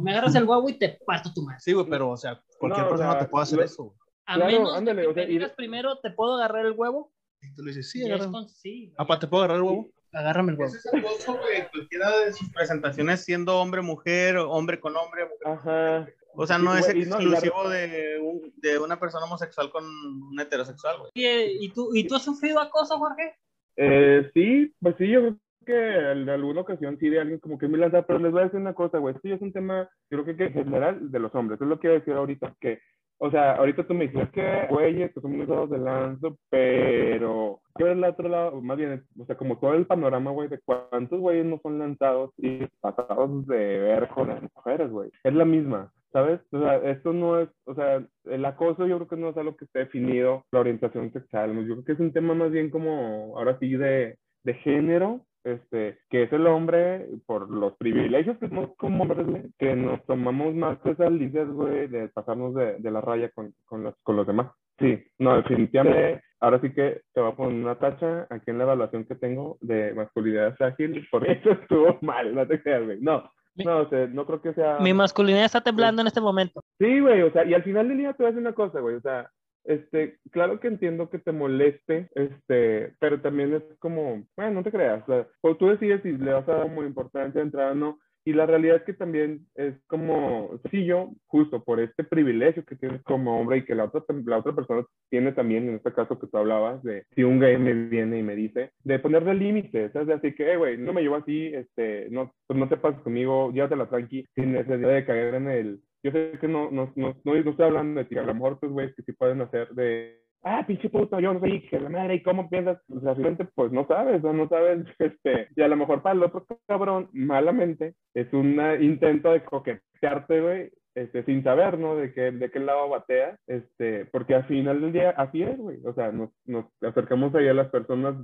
Me 0.00 0.12
agarras 0.12 0.34
el 0.36 0.44
huevo 0.44 0.68
y 0.68 0.78
te 0.78 0.98
parto 1.04 1.32
tu 1.34 1.42
madre. 1.42 1.58
Sí, 1.60 1.72
güey, 1.72 1.86
pero, 1.90 2.10
o 2.10 2.16
sea, 2.16 2.40
cualquier 2.58 2.84
No, 2.84 2.86
o 2.86 2.90
persona 2.90 3.12
sea, 3.12 3.20
te 3.20 3.28
puede 3.28 3.42
hacer 3.42 3.58
lo- 3.58 3.64
eso, 3.64 3.82
güey. 3.84 3.96
A 4.26 4.34
Claro, 4.36 4.52
menos 4.52 4.76
ándale, 4.76 5.02
que 5.02 5.08
o 5.08 5.14
sea, 5.14 5.24
y- 5.24 5.26
digas 5.26 5.52
primero, 5.56 5.98
te 5.98 6.10
puedo 6.12 6.36
agarrar 6.36 6.64
el 6.66 6.72
huevo, 6.76 7.12
Y 7.42 7.54
tú 7.54 7.62
le 7.62 7.68
dices, 7.70 7.90
sí, 7.90 8.04
agarra. 8.04 8.30
con- 8.30 8.48
sí, 8.48 8.92
Apa, 8.96 9.18
¿te 9.18 9.26
puedo 9.26 9.42
agarrar 9.44 9.56
el 9.58 9.68
huevo? 9.68 9.88
Agárrame 10.12 10.52
el 10.52 10.58
huevo. 10.58 10.68
Ese 10.74 10.78
es 10.88 10.94
el 10.94 11.02
gozo, 11.02 11.38
güey. 11.38 11.68
Cualquiera 11.70 12.10
de 12.18 12.32
sus 12.32 12.50
presentaciones 12.52 13.24
siendo 13.24 13.58
hombre, 13.60 13.82
mujer, 13.82 14.36
o 14.38 14.50
hombre 14.50 14.80
con 14.80 14.96
hombre. 14.96 15.24
mujer- 15.24 15.46
Ajá. 15.58 16.08
O 16.34 16.46
sea, 16.46 16.56
Sí, 16.58 16.64
no 16.64 16.74
es 16.76 16.86
güey, 16.86 17.02
y 17.02 17.06
no, 17.06 17.20
y 17.20 17.24
la- 17.26 17.30
exclusivo 17.38 17.68
de, 17.68 18.18
un- 18.22 18.52
de 18.56 18.78
una 18.78 18.98
persona 19.00 19.24
homosexual 19.26 19.70
con 19.70 19.84
un 19.84 20.38
heterosexual, 20.40 20.98
güey. 20.98 21.10
¿y 21.14 21.68
tú, 21.70 21.90
¿y 21.94 22.06
tú 22.06 22.14
has 22.14 22.22
sufrido 22.24 22.60
acoso, 22.60 22.98
Jorge? 22.98 23.34
Eh, 23.76 24.30
sí, 24.34 24.72
pues 24.80 24.94
sí, 24.98 25.08
yo 25.08 25.20
creo 25.20 25.36
que 25.66 26.12
en 26.12 26.28
alguna 26.28 26.60
ocasión 26.62 26.96
sí 26.98 27.08
de 27.08 27.20
alguien 27.20 27.38
como 27.40 27.58
que 27.58 27.68
me 27.68 27.78
lanza, 27.78 28.02
pero 28.02 28.18
les 28.18 28.30
voy 28.32 28.42
a 28.42 28.44
decir 28.44 28.60
una 28.60 28.74
cosa, 28.74 28.98
güey, 28.98 29.14
esto 29.14 29.28
ya 29.28 29.34
es 29.34 29.42
un 29.42 29.52
tema, 29.52 29.88
yo 30.10 30.22
creo 30.24 30.36
que 30.36 30.44
en 30.44 30.52
general 30.52 31.10
de 31.10 31.18
los 31.18 31.34
hombres, 31.34 31.60
es 31.60 31.66
lo 31.66 31.76
que 31.76 31.80
quiero 31.82 31.94
decir 31.98 32.14
ahorita, 32.14 32.54
que, 32.60 32.80
o 33.22 33.30
sea, 33.30 33.52
ahorita 33.56 33.86
tú 33.86 33.92
me 33.92 34.08
dices 34.08 34.30
que, 34.30 34.66
güey, 34.70 35.02
estos 35.02 35.22
son 35.22 35.36
muy 35.36 35.44
de 35.44 35.78
lanzo, 35.78 36.38
pero 36.48 37.60
hay 37.66 37.72
que 37.76 37.84
ver 37.84 37.92
el 37.98 38.04
otro 38.04 38.28
lado, 38.30 38.62
más 38.62 38.78
bien, 38.78 39.04
o 39.18 39.26
sea, 39.26 39.36
como 39.36 39.58
todo 39.58 39.74
el 39.74 39.86
panorama, 39.86 40.30
güey, 40.30 40.48
de 40.48 40.58
cuántos 40.64 41.20
güeyes 41.20 41.44
no 41.44 41.60
son 41.62 41.78
lanzados 41.78 42.32
y 42.38 42.66
pasados 42.80 43.46
de 43.46 43.78
ver 43.78 44.08
con 44.08 44.28
las 44.28 44.42
mujeres, 44.42 44.90
güey, 44.90 45.10
es 45.22 45.34
la 45.34 45.44
misma. 45.44 45.92
¿Sabes? 46.12 46.40
O 46.50 46.58
sea, 46.58 46.76
esto 46.90 47.12
no 47.12 47.38
es, 47.38 47.48
o 47.66 47.74
sea, 47.74 48.04
el 48.24 48.44
acoso 48.44 48.84
yo 48.84 48.96
creo 48.96 49.08
que 49.08 49.16
no 49.16 49.28
es 49.28 49.36
algo 49.36 49.54
que 49.56 49.66
esté 49.66 49.80
definido, 49.80 50.44
la 50.50 50.58
orientación 50.58 51.12
sexual, 51.12 51.54
yo 51.68 51.74
creo 51.74 51.84
que 51.84 51.92
es 51.92 52.00
un 52.00 52.12
tema 52.12 52.34
más 52.34 52.50
bien 52.50 52.70
como, 52.70 53.38
ahora 53.38 53.56
sí, 53.60 53.76
de, 53.76 54.16
de 54.42 54.54
género, 54.54 55.20
este, 55.44 55.98
que 56.08 56.24
es 56.24 56.32
el 56.32 56.46
hombre 56.46 57.06
por 57.26 57.50
los 57.50 57.74
privilegios 57.76 58.38
que 58.38 58.48
tenemos 58.48 58.76
como 58.76 59.02
hombres, 59.02 59.26
güey, 59.26 59.42
que 59.58 59.74
nos 59.74 60.04
tomamos 60.06 60.54
más 60.54 60.78
esas 60.84 61.10
líneas, 61.12 61.48
güey, 61.48 61.88
de 61.88 62.08
pasarnos 62.08 62.54
de, 62.54 62.78
de 62.78 62.90
la 62.90 63.00
raya 63.00 63.30
con, 63.30 63.54
con, 63.64 63.82
los, 63.84 63.94
con 64.02 64.16
los 64.16 64.26
demás. 64.26 64.48
Sí, 64.78 65.02
no, 65.18 65.36
definitivamente, 65.36 66.22
ahora 66.40 66.60
sí 66.60 66.72
que 66.72 67.02
te 67.12 67.20
voy 67.20 67.32
a 67.32 67.36
poner 67.36 67.54
una 67.54 67.78
tacha 67.78 68.26
aquí 68.30 68.50
en 68.50 68.58
la 68.58 68.64
evaluación 68.64 69.04
que 69.04 69.14
tengo 69.14 69.58
de 69.60 69.92
masculinidad 69.94 70.56
frágil, 70.56 71.06
por 71.10 71.28
eso 71.28 71.50
estuvo 71.52 71.98
mal, 72.00 72.34
no 72.34 72.46
te 72.46 72.62
creas, 72.62 72.84
güey. 72.84 72.98
No, 73.00 73.30
no, 73.56 73.80
o 73.80 73.88
sea, 73.88 74.06
no 74.06 74.24
creo 74.26 74.40
que 74.40 74.54
sea... 74.54 74.78
Mi 74.80 74.94
masculinidad 74.94 75.44
está 75.44 75.60
temblando 75.60 76.00
en 76.00 76.08
este 76.08 76.20
momento. 76.20 76.62
Sí, 76.78 77.00
güey, 77.00 77.22
o 77.22 77.32
sea, 77.32 77.44
y 77.44 77.52
al 77.52 77.62
final 77.62 77.88
del 77.88 77.98
día 77.98 78.12
te 78.12 78.22
voy 78.22 78.28
a 78.28 78.32
decir 78.32 78.46
una 78.46 78.54
cosa, 78.54 78.80
güey, 78.80 78.96
o 78.96 79.00
sea, 79.00 79.30
este, 79.64 80.18
claro 80.30 80.60
que 80.60 80.68
entiendo 80.68 81.10
que 81.10 81.18
te 81.18 81.32
moleste, 81.32 82.08
este, 82.14 82.94
pero 82.98 83.20
también 83.20 83.54
es 83.54 83.62
como, 83.78 84.24
bueno, 84.36 84.52
no 84.52 84.62
te 84.62 84.70
creas, 84.70 85.02
o 85.02 85.06
sea, 85.12 85.26
pues 85.40 85.58
tú 85.58 85.68
decides 85.68 86.02
si 86.02 86.12
le 86.12 86.32
vas 86.32 86.48
a 86.48 86.54
dar 86.56 86.70
muy 86.70 86.86
importancia 86.86 87.40
de 87.40 87.46
entrada 87.46 87.72
o 87.72 87.74
no, 87.74 87.98
y 88.22 88.34
la 88.34 88.44
realidad 88.44 88.76
es 88.76 88.82
que 88.82 88.92
también 88.92 89.46
es 89.54 89.74
como 89.86 90.58
sencillo, 90.62 91.08
justo 91.26 91.64
por 91.64 91.80
este 91.80 92.04
privilegio 92.04 92.64
que 92.66 92.76
tienes 92.76 93.02
como 93.02 93.40
hombre 93.40 93.58
y 93.58 93.64
que 93.64 93.74
la 93.74 93.84
otra, 93.84 94.04
la 94.26 94.38
otra 94.38 94.54
persona 94.54 94.84
tiene 95.08 95.32
también, 95.32 95.68
en 95.68 95.76
este 95.76 95.92
caso 95.92 96.18
que 96.18 96.26
tú 96.26 96.36
hablabas, 96.36 96.82
de 96.82 97.04
si 97.14 97.22
un 97.24 97.40
gay 97.40 97.56
me 97.56 97.72
viene 97.72 98.18
y 98.18 98.22
me 98.22 98.36
dice, 98.36 98.72
de 98.84 98.98
ponerle 98.98 99.32
límites. 99.34 99.96
Así 99.96 100.34
que, 100.34 100.52
"Eh, 100.52 100.56
güey, 100.58 100.76
no 100.76 100.92
me 100.92 101.00
llevo 101.00 101.16
así, 101.16 101.46
este, 101.46 102.08
no, 102.10 102.32
pues 102.46 102.58
no 102.58 102.68
te 102.68 102.76
pases 102.76 103.00
conmigo, 103.00 103.52
llévatela 103.52 103.88
tranqui, 103.88 104.26
sin 104.34 104.52
necesidad 104.52 104.94
de 104.94 105.04
caer 105.06 105.34
en 105.36 105.48
el, 105.48 105.80
yo 106.02 106.10
sé 106.12 106.32
que 106.40 106.48
no, 106.48 106.70
no, 106.70 106.92
no, 106.96 107.14
no, 107.24 107.34
estoy 107.34 107.66
hablando 107.66 108.00
de 108.00 108.06
ti, 108.06 108.16
a 108.18 108.22
lo 108.22 108.34
mejor 108.34 108.58
pues, 108.58 108.72
güey, 108.72 108.94
que 108.94 109.02
sí 109.02 109.12
pueden 109.12 109.40
hacer 109.40 109.68
de, 109.70 110.20
ah, 110.42 110.64
pinche 110.66 110.88
puto, 110.88 111.20
yo 111.20 111.34
no 111.34 111.40
sé, 111.40 111.62
que 111.68 111.80
la 111.80 111.88
madre, 111.88 112.14
¿y 112.16 112.22
cómo 112.22 112.48
piensas? 112.48 112.78
O 112.88 113.00
sea, 113.00 113.14
realmente, 113.14 113.46
pues 113.54 113.72
no 113.72 113.86
sabes, 113.86 114.22
¿no? 114.22 114.48
sabes, 114.48 114.84
este, 114.98 115.48
y 115.54 115.62
a 115.62 115.68
lo 115.68 115.76
mejor 115.76 116.02
para 116.02 116.14
el 116.14 116.22
otro 116.22 116.46
cabrón, 116.66 117.08
malamente, 117.12 117.94
es 118.14 118.32
un 118.32 118.58
intento 118.80 119.32
de 119.32 119.44
coquetearte, 119.44 120.40
güey, 120.40 120.70
este, 120.96 121.22
sin 121.24 121.44
saber, 121.44 121.78
¿no? 121.78 121.94
De 121.94 122.12
qué, 122.12 122.32
de 122.32 122.50
qué 122.50 122.58
lado 122.58 122.88
batea, 122.88 123.38
este, 123.46 124.06
porque 124.06 124.34
al 124.34 124.44
final 124.46 124.80
del 124.80 124.92
día, 124.92 125.10
así 125.10 125.42
es, 125.42 125.56
güey, 125.56 125.78
o 125.84 125.94
sea, 125.94 126.10
nos, 126.10 126.30
nos 126.46 126.64
acercamos 126.82 127.32
ahí 127.34 127.46
a 127.46 127.54
las 127.54 127.68
personas, 127.68 128.16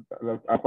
a- 0.48 0.60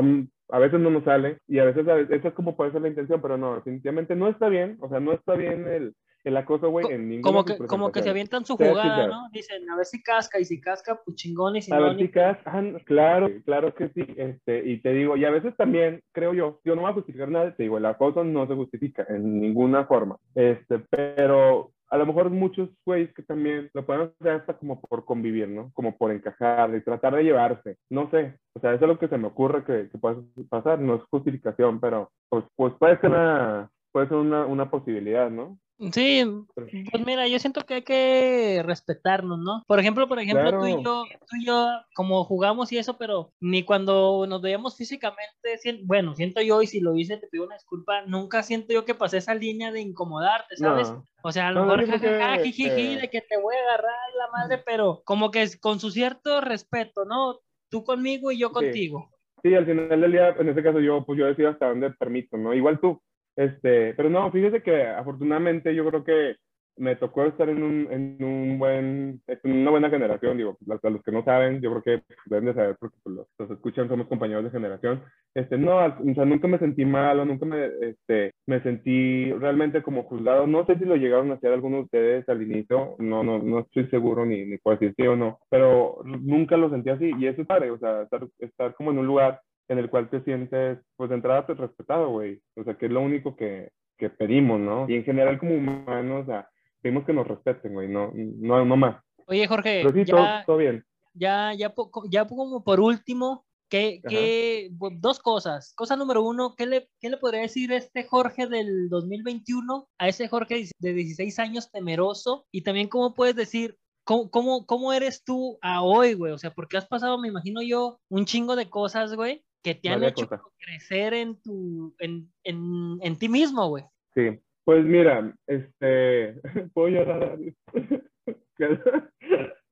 a 0.51 0.59
veces 0.59 0.79
no 0.79 0.89
nos 0.91 1.03
sale, 1.03 1.39
y 1.47 1.59
a 1.59 1.65
veces, 1.65 1.87
a 1.87 1.95
veces, 1.95 2.17
esa 2.19 2.29
es 2.29 2.33
como 2.33 2.55
puede 2.55 2.71
ser 2.71 2.81
la 2.81 2.87
intención, 2.87 3.21
pero 3.21 3.37
no, 3.37 3.55
definitivamente 3.55 4.15
no 4.15 4.29
está 4.29 4.47
bien, 4.47 4.77
o 4.79 4.87
sea, 4.89 4.99
no 5.01 5.11
está 5.11 5.33
bien 5.35 5.67
el, 5.67 5.93
el 6.23 6.37
acoso, 6.37 6.69
güey, 6.69 6.87
en 6.91 7.07
ninguna 7.09 7.23
Como 7.23 7.45
que, 7.45 7.57
como 7.67 7.91
que 7.91 8.01
se 8.01 8.09
avientan 8.09 8.45
su 8.45 8.57
jugada. 8.57 9.07
¿no? 9.07 9.29
Dicen, 9.31 9.69
a 9.69 9.75
ver 9.75 9.85
si 9.85 10.01
casca, 10.03 10.39
y 10.39 10.45
si 10.45 10.59
casca, 10.59 10.99
pues 11.05 11.15
chingón, 11.15 11.55
y 11.55 11.61
si 11.61 11.71
A 11.73 11.77
no, 11.77 11.83
ver, 11.83 11.95
ni- 11.95 12.01
chicas, 12.03 12.37
ah, 12.45 12.61
claro, 12.85 13.29
claro 13.45 13.73
que 13.73 13.89
sí, 13.89 14.05
este, 14.17 14.65
y 14.69 14.81
te 14.81 14.93
digo, 14.93 15.15
y 15.17 15.25
a 15.25 15.31
veces 15.31 15.55
también, 15.55 16.01
creo 16.11 16.33
yo, 16.33 16.59
yo 16.65 16.75
no 16.75 16.81
voy 16.81 16.91
a 16.91 16.93
justificar 16.93 17.29
nada, 17.29 17.55
te 17.55 17.63
digo, 17.63 17.77
el 17.77 17.85
acoso 17.85 18.23
no 18.23 18.47
se 18.47 18.55
justifica 18.55 19.05
en 19.09 19.39
ninguna 19.39 19.85
forma, 19.85 20.17
este, 20.35 20.79
pero 20.89 21.71
a 21.91 21.97
lo 21.97 22.05
mejor 22.05 22.29
muchos 22.29 22.69
güeyes 22.85 23.11
que 23.15 23.23
también 23.23 23.69
lo 23.73 23.83
pueden 23.85 24.11
hacer 24.19 24.33
hasta 24.33 24.53
como 24.57 24.79
por 24.79 25.05
convivir, 25.05 25.47
¿no? 25.49 25.71
Como 25.73 25.97
por 25.97 26.11
encajar 26.11 26.75
y 26.75 26.81
tratar 26.83 27.15
de 27.15 27.23
llevarse, 27.23 27.77
no 27.89 28.09
sé, 28.11 28.35
o 28.53 28.59
sea, 28.59 28.73
eso 28.73 28.85
es 28.85 28.89
lo 28.89 28.99
que 28.99 29.07
se 29.07 29.17
me 29.17 29.27
ocurre 29.27 29.63
que, 29.63 29.89
que 29.89 29.97
puede 29.97 30.17
pasar, 30.49 30.79
no 30.79 30.95
es 30.95 31.01
justificación, 31.09 31.79
pero 31.79 32.11
pues, 32.29 32.43
pues 32.55 32.73
puede 32.77 32.99
ser 32.99 33.09
una, 33.09 33.71
puede 33.91 34.07
ser 34.07 34.17
una, 34.17 34.45
una 34.45 34.69
posibilidad, 34.69 35.31
¿no? 35.31 35.57
Sí, 35.93 36.25
pues 36.55 37.05
mira, 37.05 37.25
yo 37.27 37.39
siento 37.39 37.65
que 37.65 37.75
hay 37.75 37.81
que 37.83 38.61
respetarnos, 38.65 39.39
¿no? 39.39 39.63
Por 39.65 39.79
ejemplo, 39.79 40.09
por 40.09 40.19
ejemplo, 40.19 40.51
tú 40.51 40.65
y 40.65 40.73
Claro. 40.73 40.83
yo, 40.83 41.03
tú 41.29 41.35
y 41.41 41.45
yo, 41.45 41.67
como 41.95 42.25
jugamos 42.25 42.71
y 42.73 42.77
eso, 42.77 42.97
pero 42.97 43.31
ni 43.39 43.63
cuando 43.63 44.25
nos 44.27 44.41
veíamos 44.41 44.75
físicamente, 44.75 45.57
bueno, 45.85 46.15
siento 46.15 46.41
yo, 46.41 46.61
y 46.61 46.67
si 46.67 46.81
lo 46.81 46.95
hice, 46.97 47.15
te 47.17 47.27
pido 47.27 47.45
una 47.45 47.55
disculpa, 47.55 48.01
nunca 48.05 48.43
siento 48.43 48.73
yo 48.73 48.83
que 48.83 48.93
pasé 48.93 49.17
esa 49.17 49.33
línea 49.33 49.71
de 49.71 49.79
incomodarte, 49.79 50.57
¿sabes? 50.57 50.89
No. 50.91 51.05
O 51.23 51.31
sea, 51.31 51.47
a 51.47 51.51
lo 51.51 51.65
No, 51.65 51.77
mejor 51.77 51.87
jajaja, 51.99 52.37
que, 52.37 52.51
jijiji, 52.51 52.93
eh, 52.95 52.97
de 53.01 53.09
que 53.09 53.21
te 53.21 53.39
voy 53.39 53.55
a 53.55 53.59
agarrar 53.59 53.95
la 54.17 54.27
madre, 54.37 54.61
pero 54.65 55.01
como 55.05 55.31
que 55.31 55.47
con 55.61 55.79
su 55.79 55.91
cierto 55.91 56.41
respeto, 56.41 57.05
¿no? 57.05 57.39
Tú 57.69 57.85
conmigo 57.85 58.31
y 58.31 58.37
yo 58.37 58.49
Sí. 58.49 58.53
contigo. 58.53 59.09
Sí, 59.43 59.55
al 59.55 59.65
final 59.65 60.01
del 60.01 60.11
día, 60.11 60.35
en 60.37 60.49
este 60.49 60.61
caso 60.61 60.81
yo, 60.81 61.05
pues 61.05 61.17
yo 61.17 61.25
decido 61.25 61.49
hasta 61.49 61.69
dónde 61.69 61.91
permito, 61.91 62.35
¿no? 62.35 62.53
Igual 62.53 62.81
tú. 62.81 63.01
Este, 63.39 63.93
pero 63.93 64.09
no, 64.09 64.29
fíjese 64.33 64.61
que 64.61 64.85
afortunadamente 64.85 65.73
yo 65.73 65.85
creo 65.85 66.03
que 66.03 66.35
me 66.75 66.97
tocó 66.97 67.23
estar 67.23 67.47
en 67.47 67.63
un, 67.63 67.87
en 67.89 68.21
un 68.21 68.59
buen, 68.59 69.21
en 69.27 69.51
una 69.61 69.71
buena 69.71 69.89
generación, 69.89 70.37
digo, 70.37 70.57
a 70.83 70.89
los 70.89 71.01
que 71.03 71.11
no 71.13 71.23
saben, 71.23 71.61
yo 71.61 71.71
creo 71.71 71.83
que 71.83 72.03
deben 72.25 72.47
de 72.47 72.53
saber 72.53 72.75
porque 72.77 72.97
pues, 73.01 73.15
los, 73.15 73.27
los 73.37 73.51
escuchan, 73.51 73.87
somos 73.87 74.07
compañeros 74.07 74.43
de 74.43 74.49
generación. 74.49 75.01
Este, 75.33 75.57
no, 75.57 75.77
o 75.77 76.13
sea, 76.15 76.25
nunca 76.25 76.49
me 76.49 76.59
sentí 76.59 76.83
malo, 76.83 77.23
nunca 77.23 77.45
me, 77.45 77.65
este, 77.81 78.33
me 78.45 78.61
sentí 78.61 79.31
realmente 79.31 79.83
como 79.83 80.03
juzgado. 80.03 80.45
No 80.45 80.65
sé 80.65 80.77
si 80.77 80.83
lo 80.83 80.97
llegaron 80.97 81.31
a 81.31 81.35
hacer 81.35 81.53
algunos 81.53 81.79
de 81.79 81.83
ustedes 81.85 82.27
al 82.27 82.41
inicio, 82.41 82.97
no, 82.99 83.23
no, 83.23 83.39
no 83.39 83.59
estoy 83.59 83.87
seguro 83.87 84.25
ni, 84.25 84.45
ni 84.45 84.57
puedo 84.57 84.75
decir 84.75 84.93
sí 84.97 85.07
o 85.07 85.15
no, 85.15 85.39
pero 85.49 86.01
nunca 86.03 86.57
lo 86.57 86.69
sentí 86.69 86.89
así 86.89 87.11
y 87.17 87.27
eso 87.27 87.41
es 87.41 87.47
padre, 87.47 87.71
o 87.71 87.77
sea, 87.77 88.01
estar, 88.01 88.27
estar 88.39 88.73
como 88.75 88.91
en 88.91 88.97
un 88.97 89.07
lugar 89.07 89.39
en 89.69 89.77
el 89.77 89.89
cual 89.89 90.09
te 90.09 90.21
sientes, 90.23 90.79
pues 90.97 91.09
de 91.09 91.15
entrada, 91.15 91.45
pues 91.45 91.57
respetado, 91.57 92.09
güey. 92.09 92.41
O 92.55 92.63
sea, 92.63 92.75
que 92.77 92.87
es 92.87 92.91
lo 92.91 93.01
único 93.01 93.35
que, 93.35 93.69
que 93.97 94.09
pedimos, 94.09 94.59
¿no? 94.59 94.85
Y 94.89 94.95
en 94.95 95.03
general 95.05 95.39
como 95.39 95.55
humanos, 95.55 96.23
o 96.23 96.25
sea, 96.25 96.49
pedimos 96.81 97.05
que 97.05 97.13
nos 97.13 97.27
respeten, 97.27 97.73
güey, 97.73 97.87
no, 97.87 98.11
no, 98.13 98.65
no 98.65 98.75
más. 98.75 99.01
Oye, 99.27 99.47
Jorge, 99.47 99.83
Pero 99.85 99.93
sí, 99.93 100.09
todo, 100.09 100.19
ya, 100.25 100.43
todo 100.45 100.57
bien. 100.57 100.83
ya, 101.13 101.53
ya, 101.53 101.73
ya 102.09 102.27
como 102.27 102.63
por 102.63 102.79
último, 102.79 103.45
¿qué, 103.69 104.01
qué- 104.09 104.69
dos 104.71 105.19
cosas. 105.19 105.73
Cosa 105.75 105.95
número 105.95 106.23
uno, 106.23 106.55
¿qué 106.57 106.65
le, 106.65 106.89
qué 106.99 107.11
le 107.11 107.17
podría 107.17 107.41
decir 107.41 107.71
este 107.71 108.03
Jorge 108.05 108.47
del 108.47 108.89
2021 108.89 109.87
a 109.99 110.07
ese 110.07 110.27
Jorge 110.27 110.67
de 110.79 110.93
16 110.93 111.37
años 111.37 111.69
temeroso? 111.71 112.47
Y 112.51 112.63
también, 112.63 112.87
¿cómo 112.87 113.13
puedes 113.13 113.35
decir, 113.35 113.77
cómo, 114.03 114.31
cómo, 114.31 114.65
cómo 114.65 114.93
eres 114.93 115.23
tú 115.23 115.59
a 115.61 115.83
hoy, 115.83 116.15
güey? 116.15 116.31
O 116.31 116.39
sea, 116.39 116.51
porque 116.51 116.77
has 116.77 116.87
pasado, 116.87 117.19
me 117.19 117.27
imagino 117.27 117.61
yo, 117.61 117.99
un 118.09 118.25
chingo 118.25 118.55
de 118.55 118.67
cosas, 118.67 119.13
güey, 119.15 119.43
que 119.61 119.75
te 119.75 119.89
han 119.89 120.03
hecho 120.03 120.27
crecer 120.57 121.13
en, 121.13 121.41
tu, 121.41 121.95
en, 121.99 122.31
en, 122.43 122.97
en 123.01 123.17
ti 123.17 123.29
mismo, 123.29 123.67
güey. 123.69 123.83
Sí. 124.13 124.39
Pues 124.69 124.85
mira, 124.85 125.33
este, 125.47 126.39
puedo 126.73 126.89
llorar. 126.89 127.37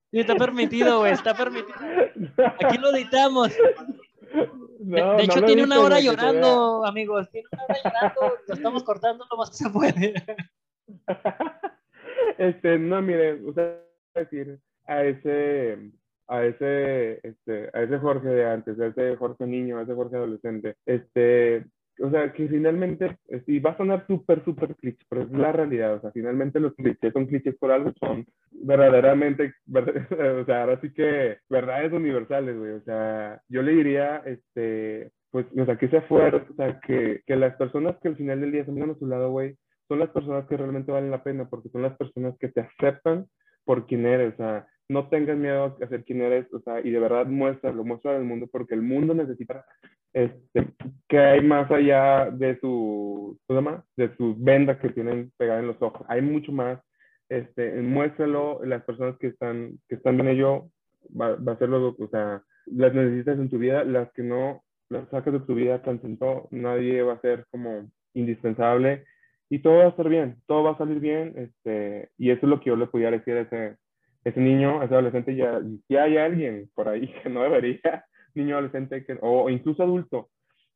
Sí, 0.09 0.21
está 0.21 0.35
permitido, 0.35 0.99
güey, 0.99 1.11
está 1.11 1.35
permitido. 1.35 1.77
Aquí 2.63 2.77
lo 2.77 2.95
editamos. 2.95 3.53
De, 4.79 5.01
No, 5.01 5.11
de 5.11 5.17
no 5.17 5.19
hecho, 5.19 5.41
tiene 5.43 5.63
una 5.63 5.79
hora 5.79 5.99
llorando, 5.99 6.85
amigos. 6.85 7.29
Tiene 7.31 7.47
una 7.51 7.63
hora 7.65 7.75
llorando. 7.83 8.37
Lo 8.47 8.53
estamos 8.53 8.83
cortando 8.83 9.25
lo 9.29 9.37
más 9.37 9.49
que 9.49 9.55
se 9.57 9.69
puede. 9.69 10.13
este, 12.37 12.79
no, 12.79 13.01
mire, 13.01 13.35
usted 13.43 13.81
va 14.15 14.21
a 14.21 14.23
decir 14.23 14.59
a 14.85 15.03
ese, 15.03 15.91
a 16.27 16.45
ese, 16.45 17.19
este, 17.27 17.69
a 17.73 17.81
ese 17.83 17.97
Jorge 17.99 18.27
de 18.29 18.45
antes, 18.45 18.79
a 18.79 18.87
ese 18.87 19.15
Jorge 19.17 19.45
niño, 19.45 19.77
a 19.77 19.83
ese 19.83 19.93
Jorge 19.93 20.17
adolescente, 20.17 20.75
este, 20.85 21.65
o 21.99 22.09
sea, 22.11 22.31
que 22.33 22.47
finalmente, 22.47 23.17
este, 23.27 23.53
y 23.53 23.59
va 23.59 23.71
a 23.71 23.77
sonar 23.77 24.05
súper, 24.07 24.43
súper 24.45 24.75
cliché, 24.75 25.03
pero 25.09 25.23
es 25.23 25.31
la 25.31 25.51
realidad, 25.51 25.95
o 25.95 26.01
sea, 26.01 26.11
finalmente 26.11 26.59
los 26.59 26.73
clichés 26.75 27.13
son 27.13 27.25
clichés 27.27 27.55
por 27.57 27.71
algo, 27.71 27.91
son 27.99 28.25
verdaderamente, 28.51 29.53
ver- 29.65 30.07
o 30.41 30.45
sea, 30.45 30.61
ahora 30.61 30.79
sí 30.81 30.93
que 30.93 31.37
verdades 31.49 31.91
universales, 31.93 32.57
güey, 32.57 32.71
o 32.73 32.81
sea, 32.81 33.41
yo 33.49 33.61
le 33.61 33.71
diría, 33.73 34.17
este, 34.25 35.11
pues, 35.31 35.45
o 35.57 35.65
sea, 35.65 35.77
que 35.77 35.89
sea 35.89 36.01
fuerte, 36.03 36.51
o 36.51 36.55
sea, 36.55 36.79
que, 36.81 37.21
que 37.25 37.35
las 37.35 37.55
personas 37.55 37.95
que 38.01 38.09
al 38.09 38.15
final 38.17 38.41
del 38.41 38.51
día 38.51 38.65
se 38.65 38.71
miran 38.71 38.91
a 38.91 38.95
su 38.99 39.07
lado, 39.07 39.31
güey, 39.31 39.55
son 39.87 39.99
las 39.99 40.09
personas 40.09 40.45
que 40.47 40.57
realmente 40.57 40.91
valen 40.91 41.11
la 41.11 41.23
pena, 41.23 41.47
porque 41.49 41.69
son 41.69 41.81
las 41.81 41.95
personas 41.97 42.35
que 42.39 42.49
te 42.49 42.61
aceptan 42.61 43.25
por 43.65 43.85
quien 43.87 44.05
eres, 44.05 44.33
o 44.33 44.37
sea, 44.37 44.67
no 44.89 45.07
tengas 45.09 45.37
miedo 45.37 45.77
a 45.81 45.87
ser 45.87 46.03
quien 46.03 46.21
eres, 46.21 46.51
o 46.53 46.59
sea, 46.61 46.79
y 46.81 46.91
de 46.91 46.99
verdad 46.99 47.25
muéstralo, 47.25 47.83
muéstralo 47.83 48.17
al 48.17 48.23
mundo, 48.23 48.47
porque 48.51 48.73
el 48.73 48.81
mundo 48.81 49.13
necesita 49.13 49.65
este, 50.13 50.67
que 51.07 51.19
hay 51.19 51.41
más 51.41 51.69
allá 51.71 52.31
de 52.31 52.59
su, 52.59 53.37
¿cómo? 53.47 53.83
De 53.95 54.15
sus 54.15 54.41
vendas 54.41 54.77
que 54.79 54.89
tienen 54.89 55.31
pegadas 55.37 55.61
en 55.61 55.67
los 55.67 55.81
ojos. 55.81 56.05
Hay 56.09 56.21
mucho 56.21 56.51
más. 56.51 56.79
Este, 57.29 57.81
muéstralo, 57.81 58.63
las 58.63 58.83
personas 58.83 59.17
que 59.17 59.27
están, 59.27 59.77
que 59.89 59.95
están 59.95 60.19
en 60.21 60.29
ello, 60.29 60.69
va, 61.09 61.35
va 61.35 61.53
a 61.53 61.57
ser 61.57 61.67
lo, 61.67 61.89
o 61.89 62.07
sea, 62.09 62.41
las 62.67 62.93
necesitas 62.93 63.37
en 63.37 63.49
tu 63.49 63.57
vida, 63.57 63.83
las 63.83 64.11
que 64.13 64.23
no 64.23 64.63
las 64.89 65.09
sacas 65.09 65.33
de 65.33 65.39
tu 65.41 65.55
vida, 65.55 65.81
tan 65.81 66.01
sentó, 66.01 66.47
nadie 66.51 67.01
va 67.01 67.13
a 67.13 67.21
ser 67.21 67.45
como 67.51 67.89
indispensable 68.13 69.03
y 69.49 69.59
todo 69.59 69.77
va 69.77 69.85
a 69.85 69.89
estar 69.89 70.09
bien, 70.09 70.37
todo 70.45 70.63
va 70.63 70.71
a 70.71 70.77
salir 70.77 70.99
bien, 70.99 71.33
este, 71.37 72.09
y 72.17 72.31
eso 72.31 72.45
es 72.45 72.49
lo 72.49 72.59
que 72.59 72.69
yo 72.69 72.75
le 72.75 72.87
podía 72.87 73.11
decir 73.11 73.35
a 73.35 73.41
ese, 73.41 73.77
ese 74.27 74.41
niño, 74.41 74.83
ese 74.83 74.93
adolescente, 74.93 75.35
ya, 75.35 75.61
si 75.87 75.95
hay 75.95 76.17
alguien 76.17 76.69
por 76.73 76.89
ahí 76.89 77.07
que 77.23 77.29
no 77.29 77.43
debería, 77.43 78.05
niño, 78.35 78.55
adolescente, 78.55 79.05
que, 79.05 79.17
o 79.21 79.49
incluso 79.49 79.83
adulto, 79.83 80.29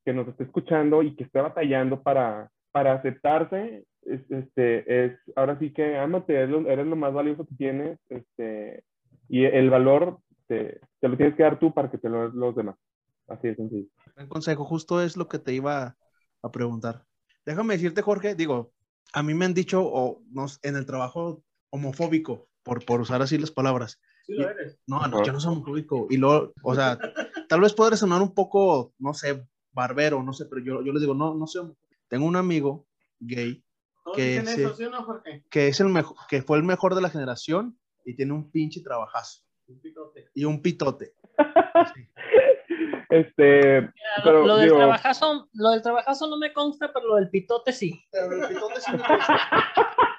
que 0.05 0.13
nos 0.13 0.27
esté 0.27 0.45
escuchando 0.45 1.03
y 1.03 1.15
que 1.15 1.25
esté 1.25 1.41
batallando 1.41 2.01
para, 2.01 2.49
para 2.71 2.93
aceptarse, 2.93 3.83
es, 4.03 4.21
este, 4.31 5.05
es, 5.05 5.19
ahora 5.35 5.59
sí 5.59 5.71
que 5.73 5.97
ámate, 5.97 6.33
eres 6.33 6.49
lo, 6.49 6.67
eres 6.67 6.87
lo 6.87 6.95
más 6.95 7.13
valioso 7.13 7.45
que 7.45 7.55
tienes, 7.55 7.99
este, 8.09 8.83
y 9.27 9.43
el 9.43 9.69
valor 9.69 10.19
te, 10.47 10.79
te, 10.99 11.07
lo 11.07 11.17
tienes 11.17 11.35
que 11.35 11.43
dar 11.43 11.59
tú 11.59 11.73
para 11.73 11.91
que 11.91 11.97
te 11.97 12.09
lo 12.09 12.29
den 12.29 12.39
los 12.39 12.55
demás. 12.55 12.77
Así 13.27 13.49
de 13.49 13.55
sencillo. 13.55 13.87
Buen 14.15 14.27
consejo, 14.27 14.65
justo 14.65 15.01
es 15.01 15.15
lo 15.15 15.27
que 15.27 15.39
te 15.39 15.53
iba 15.53 15.95
a 16.41 16.51
preguntar. 16.51 17.03
Déjame 17.45 17.75
decirte, 17.75 18.01
Jorge, 18.01 18.35
digo, 18.35 18.71
a 19.13 19.23
mí 19.23 19.33
me 19.33 19.45
han 19.45 19.53
dicho 19.53 19.83
o, 19.83 20.21
no, 20.31 20.45
en 20.63 20.75
el 20.75 20.85
trabajo 20.85 21.43
homofóbico, 21.69 22.49
por, 22.63 22.83
por 22.85 23.01
usar 23.01 23.21
así 23.21 23.37
las 23.37 23.51
palabras. 23.51 23.99
Sí 24.25 24.33
lo 24.33 24.49
eres. 24.49 24.79
No, 24.87 25.05
no, 25.07 25.23
yo 25.23 25.33
no 25.33 25.39
soy 25.39 25.53
homofóbico. 25.53 26.07
Y 26.09 26.17
luego, 26.17 26.53
o 26.63 26.75
sea, 26.75 26.97
tal 27.49 27.61
vez 27.61 27.73
podrá 27.73 27.95
sonar 27.97 28.21
un 28.21 28.33
poco, 28.33 28.93
no 28.99 29.13
sé, 29.13 29.45
barbero, 29.71 30.21
no 30.23 30.33
sé, 30.33 30.45
pero 30.45 30.61
yo, 30.63 30.83
yo 30.83 30.91
les 30.93 31.01
digo, 31.01 31.13
no, 31.13 31.33
no 31.33 31.47
soy 31.47 31.61
homofóbico. 31.61 31.95
Tengo 32.07 32.25
un 32.25 32.35
amigo 32.35 32.87
gay 33.19 33.63
¿Todos 34.03 34.17
que, 34.17 34.41
se- 34.45 34.63
eso, 34.63 34.75
sí 34.75 34.83
o 34.85 34.89
no, 34.89 35.03
Jorge? 35.03 35.43
que 35.49 35.67
es 35.67 35.79
el 35.79 35.87
mejor, 35.87 36.17
que 36.29 36.41
fue 36.41 36.57
el 36.57 36.63
mejor 36.63 36.95
de 36.95 37.01
la 37.01 37.09
generación 37.09 37.77
y 38.03 38.15
tiene 38.15 38.33
un 38.33 38.49
pinche 38.51 38.81
trabajazo 38.81 39.43
Un 39.67 39.79
pitote. 39.79 40.29
y 40.33 40.43
un 40.45 40.61
pitote. 40.61 41.13
Este, 43.09 43.81
Mira, 43.81 43.91
lo- 44.19 44.23
Pero, 44.23 44.45
lo, 44.47 44.55
del 44.55 44.65
digo- 44.67 44.77
trabajazo, 44.77 45.49
lo 45.53 45.69
del 45.71 45.81
trabajazo 45.81 46.27
no 46.27 46.37
me 46.37 46.53
consta, 46.53 46.91
pero 46.93 47.07
lo 47.07 47.15
del 47.15 47.29
pitote 47.29 47.73
sí. 47.73 48.01
Pero 48.09 48.31
el 48.47 48.47
pitote 48.53 48.79
sí 48.79 48.91
me 48.91 48.97
gusta. 48.99 49.39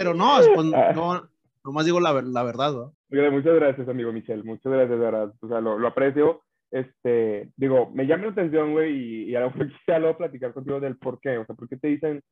Pero 0.00 0.14
no, 0.14 0.38
pues, 0.54 0.66
no, 0.96 1.28
nomás 1.62 1.84
digo 1.84 2.00
la, 2.00 2.22
la 2.22 2.42
verdad, 2.42 2.72
¿no? 2.72 2.94
Muchas 3.30 3.54
gracias, 3.54 3.86
amigo 3.86 4.10
Michel. 4.12 4.42
Muchas 4.44 4.72
gracias, 4.72 4.98
de 4.98 5.04
verdad. 5.04 5.34
O 5.42 5.48
sea, 5.48 5.60
lo, 5.60 5.78
lo 5.78 5.88
aprecio. 5.88 6.40
Este, 6.70 7.50
digo, 7.56 7.90
me 7.90 8.06
llama 8.06 8.24
la 8.24 8.30
atención, 8.30 8.72
güey, 8.72 8.96
y, 8.96 9.30
y 9.30 9.36
a 9.36 9.40
lo 9.40 9.50
mejor 9.50 9.68
quisiera 9.72 10.00
luego 10.00 10.16
platicar 10.16 10.54
contigo 10.54 10.80
del 10.80 10.96
por 10.96 11.20
qué. 11.20 11.36
O 11.36 11.44
sea, 11.44 11.54
¿por 11.54 11.68
qué 11.68 11.76
te 11.76 11.88
dicen, 11.88 12.22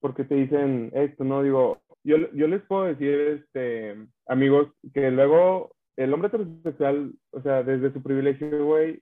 por 0.00 0.16
qué 0.16 0.24
te 0.24 0.34
dicen 0.34 0.90
esto? 0.94 1.22
No, 1.22 1.44
digo, 1.44 1.80
yo, 2.02 2.16
yo 2.32 2.48
les 2.48 2.60
puedo 2.62 2.84
decir, 2.86 3.44
este, 3.44 3.96
amigos, 4.26 4.72
que 4.92 5.08
luego 5.12 5.76
el 5.96 6.12
hombre 6.12 6.26
heterosexual, 6.26 7.12
o 7.30 7.40
sea, 7.42 7.62
desde 7.62 7.92
su 7.92 8.02
privilegio, 8.02 8.64
güey, 8.64 9.00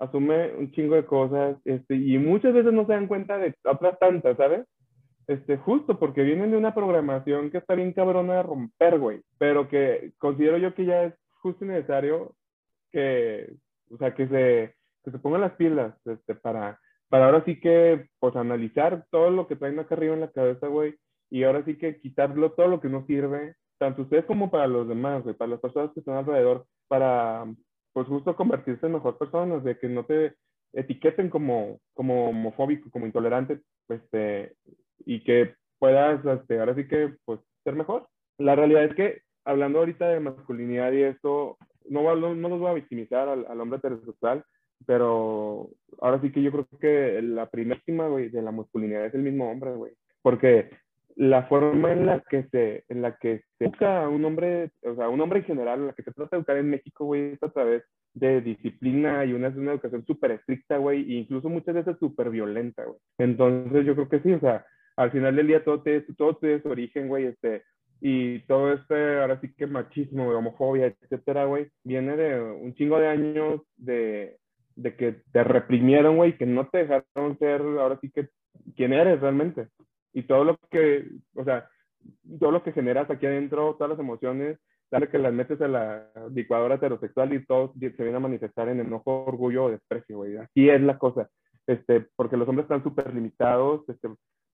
asume 0.00 0.54
un 0.54 0.72
chingo 0.72 0.96
de 0.96 1.04
cosas, 1.04 1.56
este, 1.64 1.94
y 1.94 2.18
muchas 2.18 2.52
veces 2.52 2.72
no 2.72 2.84
se 2.86 2.94
dan 2.94 3.06
cuenta 3.06 3.38
de 3.38 3.54
otras 3.62 3.96
tantas, 4.00 4.36
¿sabes? 4.36 4.66
Este, 5.30 5.58
justo 5.58 5.96
porque 5.96 6.24
vienen 6.24 6.50
de 6.50 6.56
una 6.56 6.74
programación 6.74 7.52
que 7.52 7.58
está 7.58 7.76
bien 7.76 7.92
cabrona 7.92 8.34
de 8.34 8.42
romper, 8.42 8.98
güey, 8.98 9.22
pero 9.38 9.68
que 9.68 10.12
considero 10.18 10.58
yo 10.58 10.74
que 10.74 10.84
ya 10.84 11.04
es 11.04 11.14
justo 11.40 11.64
y 11.64 11.68
necesario 11.68 12.34
que, 12.90 13.54
o 13.92 13.96
sea, 13.96 14.12
que 14.12 14.26
se, 14.26 14.74
que 15.04 15.10
se 15.12 15.18
pongan 15.20 15.42
las 15.42 15.52
pilas, 15.52 15.94
este, 16.04 16.34
para, 16.34 16.80
para 17.08 17.26
ahora 17.26 17.44
sí 17.44 17.60
que, 17.60 18.08
pues, 18.18 18.34
analizar 18.34 19.06
todo 19.12 19.30
lo 19.30 19.46
que 19.46 19.54
traen 19.54 19.78
acá 19.78 19.94
arriba 19.94 20.14
en 20.14 20.22
la 20.22 20.32
cabeza, 20.32 20.66
güey, 20.66 20.96
y 21.30 21.44
ahora 21.44 21.64
sí 21.64 21.78
que 21.78 22.00
quitarlo 22.00 22.50
todo 22.50 22.66
lo 22.66 22.80
que 22.80 22.88
no 22.88 23.06
sirve, 23.06 23.54
tanto 23.78 24.02
ustedes 24.02 24.24
como 24.24 24.50
para 24.50 24.66
los 24.66 24.88
demás, 24.88 25.22
güey, 25.22 25.36
para 25.36 25.52
las 25.52 25.60
personas 25.60 25.92
que 25.94 26.00
están 26.00 26.16
alrededor, 26.16 26.66
para, 26.88 27.46
pues, 27.92 28.08
justo 28.08 28.34
convertirse 28.34 28.84
en 28.84 28.94
mejor 28.94 29.16
personas, 29.16 29.62
de 29.62 29.78
que 29.78 29.88
no 29.88 30.04
te 30.04 30.34
etiqueten 30.72 31.30
como, 31.30 31.78
como 31.94 32.30
homofóbico, 32.30 32.90
como 32.90 33.06
intolerante, 33.06 33.60
este, 33.88 34.56
y 35.04 35.22
que 35.24 35.54
puedas, 35.78 36.24
este, 36.24 36.60
ahora 36.60 36.74
sí 36.74 36.86
que, 36.86 37.14
pues, 37.24 37.40
ser 37.64 37.74
mejor. 37.74 38.06
La 38.38 38.54
realidad 38.54 38.84
es 38.84 38.94
que, 38.94 39.22
hablando 39.44 39.80
ahorita 39.80 40.08
de 40.08 40.20
masculinidad 40.20 40.92
y 40.92 41.02
esto, 41.02 41.56
no, 41.88 42.14
no, 42.16 42.34
no 42.34 42.48
los 42.48 42.60
voy 42.60 42.70
a 42.70 42.74
victimizar 42.74 43.28
al, 43.28 43.46
al 43.46 43.60
hombre 43.60 43.78
heterosexual, 43.78 44.44
pero 44.86 45.68
ahora 46.00 46.20
sí 46.20 46.32
que 46.32 46.42
yo 46.42 46.50
creo 46.52 46.66
que 46.80 47.20
la 47.22 47.46
primerísima, 47.50 48.08
güey, 48.08 48.28
de 48.28 48.42
la 48.42 48.52
masculinidad 48.52 49.06
es 49.06 49.14
el 49.14 49.22
mismo 49.22 49.50
hombre, 49.50 49.72
güey. 49.72 49.92
Porque 50.22 50.70
la 51.16 51.42
forma 51.44 51.92
en 51.92 52.06
la 52.06 52.20
que 52.20 52.44
se, 52.44 52.84
en 52.88 53.02
la 53.02 53.16
que 53.16 53.42
se 53.58 53.66
educa 53.66 54.04
a 54.04 54.08
un 54.08 54.24
hombre, 54.24 54.70
o 54.82 54.94
sea, 54.94 55.08
un 55.08 55.20
hombre 55.20 55.40
en 55.40 55.44
general, 55.44 55.80
en 55.80 55.86
la 55.88 55.92
que 55.92 56.02
se 56.02 56.12
trata 56.12 56.36
de 56.36 56.40
educar 56.40 56.56
en 56.56 56.70
México, 56.70 57.04
güey, 57.04 57.32
es 57.32 57.42
a 57.42 57.50
través 57.50 57.82
de 58.14 58.40
disciplina 58.40 59.24
y 59.24 59.32
una, 59.32 59.48
una 59.48 59.72
educación 59.72 60.04
súper 60.06 60.32
estricta, 60.32 60.78
güey, 60.78 61.02
e 61.02 61.18
incluso 61.18 61.48
muchas 61.48 61.74
veces 61.74 61.96
súper 61.98 62.30
violenta, 62.30 62.84
güey. 62.84 62.98
Entonces 63.18 63.84
yo 63.84 63.94
creo 63.94 64.08
que 64.08 64.20
sí, 64.20 64.32
o 64.32 64.40
sea, 64.40 64.64
al 65.00 65.10
final 65.10 65.34
del 65.34 65.46
día 65.46 65.64
todo, 65.64 65.80
te, 65.82 66.02
todo 66.14 66.36
tiene 66.36 66.60
su 66.60 66.68
origen, 66.68 67.08
güey, 67.08 67.24
este, 67.24 67.62
y 68.02 68.40
todo 68.40 68.72
este, 68.74 69.20
ahora 69.20 69.40
sí 69.40 69.50
que 69.54 69.66
machismo, 69.66 70.28
homofobia, 70.28 70.94
etcétera, 71.00 71.46
güey, 71.46 71.68
viene 71.84 72.16
de 72.16 72.38
un 72.38 72.74
chingo 72.74 72.98
de 72.98 73.08
años 73.08 73.62
de, 73.76 74.36
de 74.76 74.96
que 74.96 75.22
te 75.32 75.42
reprimieron, 75.42 76.16
güey, 76.16 76.36
que 76.36 76.44
no 76.44 76.68
te 76.68 76.86
dejaron 76.86 77.38
ser, 77.38 77.62
ahora 77.62 77.98
sí 78.02 78.10
que, 78.10 78.28
quién 78.76 78.92
eres 78.92 79.20
realmente. 79.20 79.68
Y 80.12 80.24
todo 80.24 80.44
lo 80.44 80.58
que, 80.70 81.08
o 81.34 81.44
sea, 81.44 81.66
todo 82.38 82.50
lo 82.50 82.62
que 82.62 82.72
generas 82.72 83.10
aquí 83.10 83.24
adentro, 83.24 83.76
todas 83.76 83.90
las 83.90 84.00
emociones, 84.00 84.58
dale 84.90 85.08
que 85.08 85.18
las 85.18 85.32
metes 85.32 85.62
a 85.62 85.68
la 85.68 86.10
licuadora 86.34 86.74
heterosexual 86.74 87.32
y 87.32 87.46
todo 87.46 87.72
se 87.78 88.02
viene 88.02 88.16
a 88.16 88.20
manifestar 88.20 88.68
en 88.68 88.80
enojo, 88.80 89.24
orgullo 89.24 89.64
o 89.64 89.70
desprecio, 89.70 90.18
güey. 90.18 90.36
Así 90.36 90.68
es 90.68 90.82
la 90.82 90.98
cosa. 90.98 91.30
Este, 91.66 92.06
porque 92.16 92.36
los 92.36 92.46
hombres 92.48 92.64
están 92.64 92.82
súper 92.82 93.14
limitados, 93.14 93.88
este, 93.88 94.08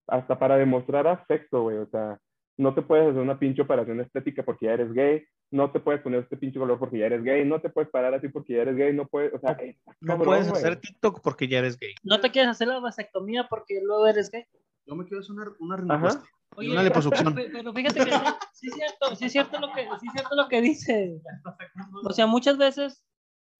hasta 0.07 0.39
para 0.39 0.57
demostrar 0.57 1.07
afecto, 1.07 1.63
güey. 1.63 1.79
O 1.79 1.87
sea, 1.89 2.19
no 2.59 2.75
te 2.75 2.83
puedes 2.83 3.09
hacer 3.09 3.21
una 3.21 3.39
pinche 3.39 3.63
operación 3.63 4.01
estética 4.01 4.43
porque 4.43 4.67
ya 4.67 4.73
eres 4.73 4.93
gay, 4.93 5.25
no 5.51 5.71
te 5.71 5.81
puedes 5.81 6.01
poner 6.03 6.21
este 6.21 6.37
pinche 6.37 6.59
color 6.59 6.79
porque 6.79 6.99
ya 6.99 7.07
eres 7.07 7.23
gay, 7.23 7.45
no 7.45 7.61
te 7.61 7.69
puedes 7.69 7.91
parar 7.91 8.15
así 8.15 8.29
porque 8.29 8.55
ya 8.55 8.63
eres 8.63 8.77
gay, 8.77 8.93
no 8.95 9.07
puedes, 9.07 9.33
o 9.35 9.39
sea, 9.39 9.57
No 10.01 10.07
cabrón, 10.07 10.27
puedes 10.27 10.49
hacer 10.49 10.77
TikTok 10.81 11.21
porque 11.23 11.49
ya 11.49 11.59
eres 11.59 11.79
gay. 11.79 11.95
No 12.03 12.21
te 12.21 12.31
quieres 12.31 12.51
hacer 12.51 12.69
la 12.69 12.79
vasectomía 12.81 13.47
porque 13.49 13.81
luego 13.83 14.07
eres 14.07 14.31
gay. 14.31 14.45
Yo 14.87 14.95
me 14.95 15.05
quiero 15.05 15.21
hacer 15.21 15.33
una, 15.33 15.53
una 15.61 15.75
Ajá. 15.75 15.83
rinoplastia 15.83 16.31
Oye, 16.55 16.73
una 16.73 16.83
liposucción. 16.85 17.35
Pe- 17.35 17.51
Pero 17.53 17.73
fíjate 17.75 18.05
que 18.05 18.11
sí, 18.13 18.19
sí 18.53 18.69
es 18.69 18.75
cierto, 18.75 19.17
sí 19.17 19.25
es 19.27 19.33
cierto 19.33 19.59
lo 19.61 19.73
que, 19.73 19.83
sí 20.01 20.07
es 20.07 20.13
cierto 20.13 20.37
lo 20.37 20.49
que 20.49 20.61
dice. 20.63 21.21
O 22.05 22.13
sea, 22.13 22.27
muchas 22.27 22.57
veces, 22.57 23.05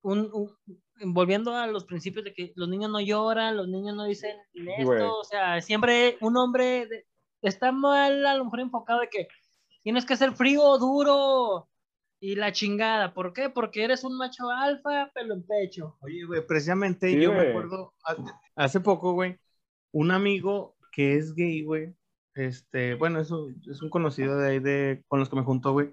un, 0.03 0.31
un- 0.33 0.57
volviendo 1.05 1.55
a 1.55 1.67
los 1.67 1.85
principios 1.85 2.25
de 2.25 2.33
que 2.33 2.53
los 2.57 2.69
niños 2.69 2.91
no 2.91 3.01
lloran, 3.01 3.57
los 3.57 3.69
niños 3.69 3.95
no 3.97 4.05
dicen 4.05 4.37
esto, 4.79 5.19
o 5.19 5.25
sea, 5.25 5.61
siempre 5.61 6.17
un 6.21 6.37
hombre 6.37 6.87
de- 6.87 7.07
está 7.43 7.73
mal 7.73 8.25
a 8.27 8.35
lo 8.35 8.45
mejor 8.45 8.61
enfocado 8.61 9.01
de 9.01 9.09
que 9.09 9.29
tienes 9.83 10.05
que 10.05 10.17
ser 10.17 10.33
frío, 10.33 10.79
duro 10.79 11.69
y 12.19 12.35
la 12.35 12.53
chingada. 12.53 13.13
¿Por 13.15 13.33
qué? 13.33 13.51
Porque 13.51 13.85
eres 13.85 14.05
un 14.05 14.17
macho 14.17 14.51
alfa, 14.51 15.11
pelo 15.15 15.35
en 15.35 15.47
pecho. 15.47 15.97
Oye, 16.01 16.25
güey, 16.25 16.47
precisamente 16.47 17.11
Sí, 17.11 17.21
yo 17.21 17.33
me 17.33 17.49
acuerdo 17.51 17.95
hace, 18.03 18.23
hace 18.57 18.81
poco, 18.81 19.13
güey, 19.13 19.39
un 19.93 20.11
amigo 20.11 20.77
que 20.93 21.17
es 21.17 21.35
gay, 21.35 21.63
güey, 21.63 21.95
este, 22.35 22.95
bueno, 22.95 23.21
eso 23.21 23.49
es 23.71 23.83
un 23.83 23.91
conocido 23.91 24.39
de 24.39 24.51
ahí 24.51 24.59
de, 24.59 25.05
con 25.09 25.21
los 25.21 25.29
que 25.29 25.37
me 25.37 25.43
juntó, 25.43 25.73
güey. 25.73 25.93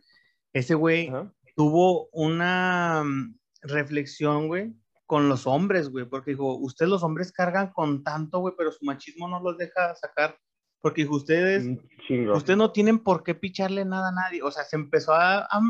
Ese 0.53 0.75
güey 0.75 1.11
tuvo 1.55 2.09
una 2.11 3.03
mm, 3.03 3.37
reflexión, 3.61 4.47
güey, 4.47 4.73
con 5.13 5.29
los 5.29 5.45
hombres, 5.45 5.89
güey, 5.89 6.05
porque 6.05 6.31
dijo, 6.31 6.55
ustedes 6.57 6.89
los 6.89 7.03
hombres 7.03 7.31
cargan 7.31 7.71
con 7.71 8.03
tanto, 8.03 8.39
güey, 8.39 8.55
pero 8.57 8.71
su 8.71 8.83
machismo 8.83 9.27
no 9.27 9.39
los 9.39 9.59
deja 9.59 9.93
sacar, 9.93 10.35
porque 10.81 11.03
dijo, 11.03 11.15
ustedes, 11.17 11.65
Un 11.65 11.87
chingo. 12.07 12.33
ustedes 12.35 12.57
no 12.57 12.71
tienen 12.71 12.97
por 12.97 13.21
qué 13.23 13.35
picharle 13.35 13.85
nada 13.85 14.09
a 14.09 14.11
nadie, 14.11 14.41
o 14.41 14.49
sea, 14.49 14.63
se 14.63 14.75
empezó 14.75 15.13
a, 15.13 15.41
a, 15.41 15.61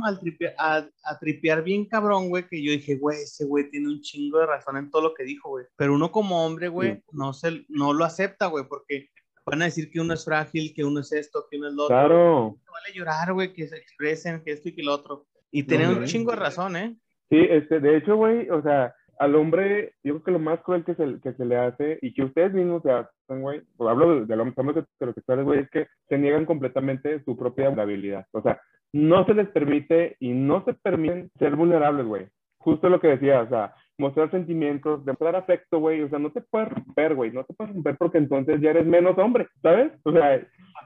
a, 0.58 0.88
a 1.04 1.20
tripear 1.20 1.62
bien 1.62 1.86
cabrón, 1.88 2.30
güey, 2.30 2.48
que 2.48 2.64
yo 2.64 2.72
dije, 2.72 2.96
güey, 2.96 3.18
ese 3.24 3.44
güey 3.44 3.70
tiene 3.70 3.90
un 3.90 4.00
chingo 4.00 4.40
de 4.40 4.46
razón 4.46 4.78
en 4.78 4.90
todo 4.90 5.02
lo 5.02 5.14
que 5.14 5.26
dijo, 5.26 5.50
güey, 5.50 5.66
pero 5.76 5.94
uno 5.94 6.10
como 6.10 6.46
hombre, 6.46 6.70
güey, 6.70 6.94
Sí. 6.96 7.04
no, 7.12 7.34
se, 7.34 7.66
no 7.68 7.92
lo 7.92 8.06
acepta, 8.06 8.48
güey, 8.48 8.64
porque 8.70 9.10
van 9.46 9.62
a 9.62 9.66
decir 9.66 9.92
que 9.92 10.00
uno 10.00 10.14
es 10.14 10.24
frágil, 10.24 10.74
que 10.74 10.86
uno 10.86 11.02
es 11.02 11.12
esto, 11.12 11.48
que 11.52 11.58
uno 11.58 11.68
es 11.68 11.74
lo 11.74 11.84
otro, 11.84 11.96
Claro. 11.98 12.58
no 12.66 12.72
vale 12.72 12.96
llorar, 12.96 13.34
güey, 13.34 13.52
que 13.52 13.68
se 13.68 13.76
expresen, 13.76 14.42
que 14.46 14.54
esto 14.54 14.70
y 14.70 14.74
que 14.76 14.84
lo 14.84 14.94
otro, 14.94 15.26
y 15.52 15.64
tienen 15.64 15.88
un 15.90 15.94
hombre. 15.96 16.08
chingo 16.08 16.32
de 16.32 16.38
razón, 16.38 16.78
¿eh? 16.78 16.96
Sí, 17.30 17.38
este, 17.50 17.80
de 17.80 17.98
hecho, 17.98 18.16
güey, 18.16 18.48
o 18.50 18.62
sea, 18.62 18.94
al 19.24 19.36
hombre, 19.36 19.94
yo 20.04 20.14
creo 20.14 20.24
que 20.24 20.32
lo 20.32 20.40
más 20.40 20.60
cruel 20.62 20.84
que 20.84 20.96
se, 20.96 21.20
que 21.22 21.34
se 21.34 21.46
le 21.46 21.58
hace 21.58 22.00
y 22.02 22.14
que 22.14 22.24
ustedes 22.24 22.54
mismos 22.54 22.84
se 22.84 22.92
hacen, 22.92 23.42
güey, 23.42 23.62
o 23.78 23.88
hablo 23.88 24.20
de, 24.20 24.26
de 24.26 24.36
los 24.36 24.58
hombres 24.58 24.86
heterosexuales, 24.96 25.46
güey, 25.46 25.60
es 25.62 25.70
que 25.70 25.88
se 26.10 26.18
niegan 26.18 26.46
completamente 26.46 27.24
su 27.24 27.38
propia 27.38 27.70
vulnerabilidad. 27.70 28.26
O 28.32 28.42
sea, 28.42 28.60
no 28.92 29.26
se 29.26 29.34
les 29.34 29.48
permite 29.50 30.18
y 30.20 30.30
no 30.34 30.64
se 30.66 30.74
permiten 30.74 31.32
ser 31.40 31.56
vulnerables, 31.56 32.06
güey. 32.06 32.28
Justo 32.58 32.90
lo 32.90 33.00
que 33.00 33.08
decía, 33.08 33.42
o 33.42 33.50
sea, 33.50 33.74
mostrar 33.98 34.30
sentimientos, 34.32 35.04
demostrar 35.04 35.36
afecto, 35.36 35.80
güey. 35.80 36.02
O 36.02 36.10
sea, 36.10 36.20
no 36.20 36.32
te 36.32 36.42
puedes 36.42 36.70
romper, 36.70 37.16
güey. 37.16 37.32
No 37.32 37.44
te 37.44 37.54
puedes 37.54 37.74
romper 37.74 37.98
porque 37.98 38.20
entonces 38.20 38.62
ya 38.62 38.70
eres 38.70 38.86
menos 38.86 39.18
hombre, 39.18 39.48
¿sabes? 39.62 39.92
O 40.04 40.12
sea, 40.12 40.38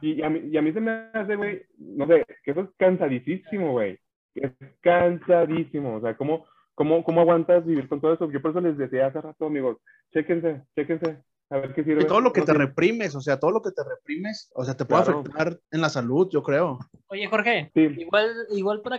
y, 0.01 0.13
y 0.13 0.23
a, 0.23 0.29
mí, 0.29 0.41
y 0.49 0.57
a 0.57 0.61
mí 0.61 0.71
se 0.71 0.81
me 0.81 0.91
hace, 1.13 1.35
güey, 1.35 1.61
no 1.77 2.07
sé, 2.07 2.25
que 2.43 2.51
eso 2.51 2.61
es 2.61 2.69
cansadísimo, 2.77 3.71
güey. 3.73 3.99
Es 4.35 4.51
cansadísimo. 4.81 5.95
O 5.95 6.01
sea, 6.01 6.15
¿cómo, 6.15 6.45
cómo, 6.77 7.03
¿cómo 7.03 7.21
aguantas 7.21 7.65
vivir 7.65 7.89
con 7.89 7.99
todo 7.99 8.13
eso? 8.13 8.31
Yo 8.31 8.39
por 8.39 8.51
eso 8.51 8.61
les 8.61 8.77
decía 8.77 9.07
hace 9.07 9.19
rato, 9.19 9.47
amigos, 9.47 9.77
chéquense, 10.13 10.61
chéquense. 10.75 11.17
A 11.49 11.59
ver 11.59 11.73
qué 11.73 11.81
sirve. 11.85 12.03
Y 12.03 12.07
todo 12.07 12.19
lo 12.19 12.33
que 12.33 12.41
te 12.41 12.51
sirve. 12.51 12.65
reprimes, 12.65 13.15
o 13.15 13.21
sea, 13.21 13.39
todo 13.39 13.51
lo 13.51 13.61
que 13.61 13.71
te 13.71 13.81
reprimes, 13.81 14.51
o 14.53 14.65
sea, 14.65 14.75
te 14.75 14.83
puede 14.83 15.03
Claro. 15.05 15.19
afectar 15.21 15.57
en 15.71 15.79
la 15.81 15.87
salud, 15.87 16.27
yo 16.29 16.43
creo. 16.43 16.77
Oye, 17.07 17.25
Jorge, 17.27 17.71
Sí. 17.73 17.87
igual, 17.97 18.29
igual 18.51 18.81
para 18.81 18.97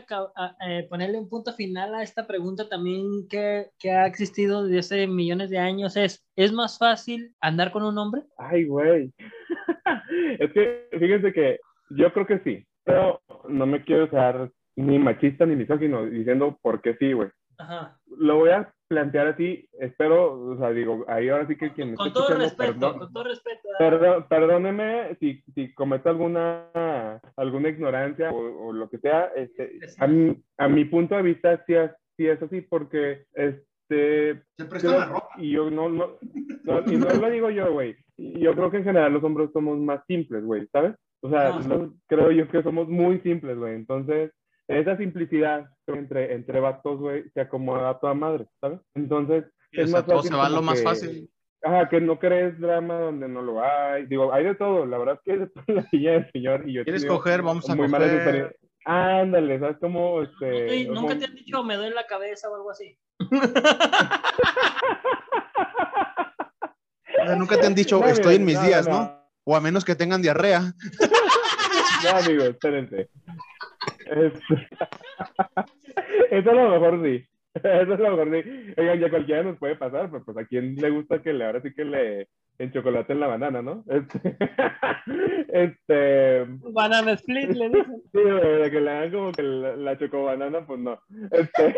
eh, 0.66 0.86
ponerle 0.88 1.18
un 1.18 1.28
punto 1.28 1.52
final 1.52 1.94
a 1.94 2.02
esta 2.02 2.26
pregunta 2.26 2.66
también 2.66 3.28
que, 3.28 3.66
que 3.78 3.90
ha 3.90 4.06
existido 4.06 4.64
desde 4.64 4.78
hace 4.78 5.06
millones 5.06 5.50
de 5.50 5.58
años 5.58 5.94
es, 5.98 6.26
¿es 6.36 6.50
más 6.52 6.78
fácil 6.78 7.34
andar 7.40 7.70
con 7.70 7.82
un 7.84 7.98
hombre? 7.98 8.22
Ay, 8.38 8.64
güey. 8.64 9.12
es 10.38 10.50
que 10.52 10.88
fíjense 10.98 11.32
que 11.34 11.58
yo 11.90 12.12
creo 12.14 12.26
que 12.26 12.38
sí, 12.40 12.66
pero 12.82 13.20
no 13.46 13.66
me 13.66 13.84
quiero 13.84 14.08
ser 14.10 14.50
ni 14.74 14.98
machista 14.98 15.44
ni 15.44 15.54
misógino 15.54 16.06
diciendo 16.06 16.58
por 16.62 16.80
qué 16.80 16.96
sí, 16.98 17.12
güey. 17.12 17.28
Ajá. 17.58 17.98
Lo 18.16 18.36
voy 18.36 18.50
a 18.50 18.72
plantear 18.88 19.26
así, 19.28 19.68
espero, 19.78 20.32
o 20.52 20.56
sea, 20.56 20.70
digo, 20.70 21.04
ahí 21.08 21.28
ahora 21.28 21.46
sí 21.46 21.56
que 21.56 21.72
quien 21.74 21.90
me 21.90 21.96
Con 21.96 22.12
todo 22.12 22.28
respeto, 22.34 22.72
perdón- 22.72 22.98
con 22.98 23.12
todo 23.12 23.24
respeto. 23.24 23.68
Perdón, 23.78 24.26
perdóneme 24.28 25.16
si, 25.20 25.42
si 25.54 25.74
cometo 25.74 26.08
alguna, 26.08 27.20
alguna 27.36 27.68
ignorancia 27.68 28.30
o, 28.30 28.68
o 28.68 28.72
lo 28.72 28.88
que 28.88 28.98
sea. 28.98 29.26
Este, 29.36 29.78
a, 29.98 30.06
mi, 30.06 30.42
a 30.56 30.68
mi 30.68 30.84
punto 30.86 31.16
de 31.16 31.22
vista, 31.22 31.62
sí, 31.66 31.74
es- 31.74 31.90
sí 32.16 32.26
es 32.26 32.42
así, 32.42 32.62
porque 32.62 33.24
este, 33.34 34.42
creo- 34.80 35.22
y 35.36 35.50
yo 35.52 35.70
no, 35.70 35.88
no, 35.90 36.16
no, 36.64 36.82
y 36.92 36.96
no 36.96 37.06
lo 37.10 37.30
digo 37.30 37.50
yo, 37.50 37.72
güey. 37.72 37.94
Yo 38.16 38.54
creo 38.54 38.70
que 38.70 38.78
en 38.78 38.84
general 38.84 39.12
los 39.12 39.22
hombres 39.22 39.50
somos 39.52 39.78
más 39.78 40.00
simples, 40.06 40.44
güey, 40.44 40.66
¿sabes? 40.72 40.94
O 41.20 41.28
sea, 41.30 41.50
no- 41.68 41.94
creo 42.06 42.30
yo 42.30 42.48
que 42.48 42.62
somos 42.62 42.88
muy 42.88 43.20
simples, 43.20 43.56
güey. 43.58 43.74
Entonces, 43.74 44.32
esa 44.68 44.96
simplicidad 44.96 45.66
entre, 45.86 46.32
entre 46.34 46.60
vatos, 46.60 46.98
güey, 47.00 47.24
se 47.34 47.40
acomoda 47.40 47.90
a 47.90 47.98
toda 47.98 48.14
madre, 48.14 48.46
¿sabes? 48.60 48.78
Entonces, 48.94 49.44
Y, 49.72 49.80
o 49.80 49.84
es 49.84 49.90
sea, 49.90 49.98
más 50.00 50.06
todo 50.06 50.16
fácil 50.18 50.30
se 50.30 50.36
va 50.36 50.46
a 50.46 50.50
lo 50.50 50.62
más 50.62 50.78
que- 50.78 50.84
fácil. 50.84 51.30
Ajá, 51.60 51.88
que 51.88 52.00
no 52.00 52.20
crees 52.20 52.56
drama 52.60 53.00
donde 53.00 53.26
no 53.28 53.42
lo 53.42 53.60
hay. 53.64 54.06
Digo, 54.06 54.32
hay 54.32 54.44
de 54.44 54.54
todo. 54.54 54.86
La 54.86 54.96
verdad 54.96 55.16
es 55.16 55.20
que 55.24 55.32
hay 55.32 55.38
de 55.40 55.46
todo 55.48 55.64
en 55.66 55.74
la 55.74 55.82
silla 55.90 56.12
del 56.12 56.30
señor. 56.30 56.62
Y 56.68 56.74
yo 56.74 56.84
¿Quieres 56.84 57.04
coger? 57.04 57.42
Vamos 57.42 57.68
a 57.68 57.74
muy 57.74 57.90
coger. 57.90 58.56
Ándale, 58.84 59.58
¿sabes 59.58 59.76
cómo? 59.80 60.22
Este, 60.22 60.86
¿Nunca 60.86 61.18
te 61.18 61.24
han 61.24 61.34
dicho 61.34 61.64
me 61.64 61.74
duele 61.76 61.96
la 61.96 62.06
cabeza 62.06 62.48
o 62.48 62.54
algo 62.54 62.70
así? 62.70 62.96
Nunca 67.36 67.60
te 67.60 67.66
han 67.66 67.74
dicho, 67.74 68.00
No, 68.00 68.06
estoy 68.06 68.36
en 68.36 68.44
mis 68.44 68.54
no, 68.56 68.62
días, 68.66 68.88
no, 68.88 69.00
¿no? 69.00 69.28
O 69.44 69.56
a 69.56 69.60
menos 69.60 69.84
que 69.84 69.94
tengan 69.96 70.22
diarrea. 70.22 70.72
No, 72.04 72.10
amigo, 72.10 72.44
espérense. 72.44 73.10
Eso 76.30 76.50
a 76.50 76.54
lo 76.54 76.70
mejor 76.70 77.02
sí. 77.04 77.26
Eso 77.54 77.92
a 77.92 77.96
lo 77.96 78.16
mejor 78.16 78.30
sí. 78.32 78.74
Oigan, 78.76 79.00
ya 79.00 79.10
cualquiera 79.10 79.42
nos 79.42 79.58
puede 79.58 79.76
pasar, 79.76 80.10
pero 80.10 80.24
pues 80.24 80.36
a 80.36 80.46
quién 80.46 80.76
le 80.76 80.90
gusta 80.90 81.22
que 81.22 81.32
le 81.32 81.44
ahora 81.44 81.62
sí 81.62 81.74
que 81.74 81.84
le 81.84 82.28
en 82.58 82.72
chocolate 82.72 83.12
en 83.12 83.20
la 83.20 83.28
banana, 83.28 83.62
¿no? 83.62 83.84
Este, 83.88 84.36
este 85.48 86.44
Banana 86.72 87.12
split, 87.12 87.50
le 87.50 87.68
dicen. 87.68 88.02
Sí, 88.12 88.20
de 88.20 88.70
que 88.70 88.80
le 88.80 88.90
hagan 88.90 89.12
como 89.12 89.32
que 89.32 89.42
la, 89.42 89.76
la 89.76 89.98
chocobanana, 89.98 90.66
pues 90.66 90.80
no. 90.80 90.98
Este, 91.30 91.76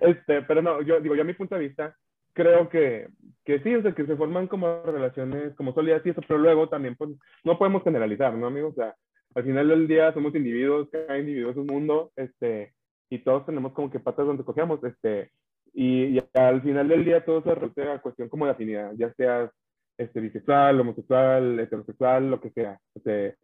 este, 0.00 0.42
pero 0.42 0.62
no, 0.62 0.82
yo 0.82 1.00
digo, 1.00 1.14
yo 1.14 1.22
a 1.22 1.24
mi 1.24 1.34
punto 1.34 1.56
de 1.56 1.62
vista, 1.62 1.96
creo 2.32 2.68
que, 2.68 3.08
que 3.44 3.60
sí, 3.60 3.74
o 3.74 3.82
sea, 3.82 3.92
que 3.92 4.06
se 4.06 4.16
forman 4.16 4.46
como 4.46 4.82
relaciones 4.84 5.54
como 5.56 5.72
sólidas 5.72 6.04
y 6.04 6.10
eso, 6.10 6.20
pero 6.26 6.38
luego 6.38 6.68
también, 6.68 6.96
pues, 6.96 7.10
no 7.44 7.58
podemos 7.58 7.82
generalizar, 7.82 8.34
¿no, 8.34 8.46
amigo? 8.46 8.68
O 8.68 8.74
sea, 8.74 8.94
al 9.34 9.44
final 9.44 9.68
del 9.68 9.88
día 9.88 10.12
somos 10.12 10.34
individuos, 10.34 10.88
cada 10.90 11.18
individuo 11.18 11.50
es 11.50 11.56
un 11.56 11.66
mundo, 11.66 12.12
este, 12.16 12.72
y 13.10 13.18
todos 13.20 13.46
tenemos 13.46 13.72
como 13.72 13.90
que 13.90 14.00
patas 14.00 14.26
donde 14.26 14.44
cogemos, 14.44 14.82
este, 14.84 15.30
y, 15.74 16.18
al 16.34 16.62
final 16.62 16.88
del 16.88 17.04
día 17.04 17.24
todo 17.24 17.42
se 17.42 17.54
reduce 17.54 17.82
a 17.82 18.00
cuestión 18.00 18.28
como 18.28 18.46
de 18.46 18.52
afinidad, 18.52 18.92
ya 18.96 19.12
seas 19.14 19.50
este, 19.96 20.20
bisexual, 20.20 20.80
homosexual, 20.80 21.58
heterosexual, 21.60 22.30
lo 22.30 22.40
que 22.40 22.50
sea. 22.50 22.78
Este, 22.94 23.36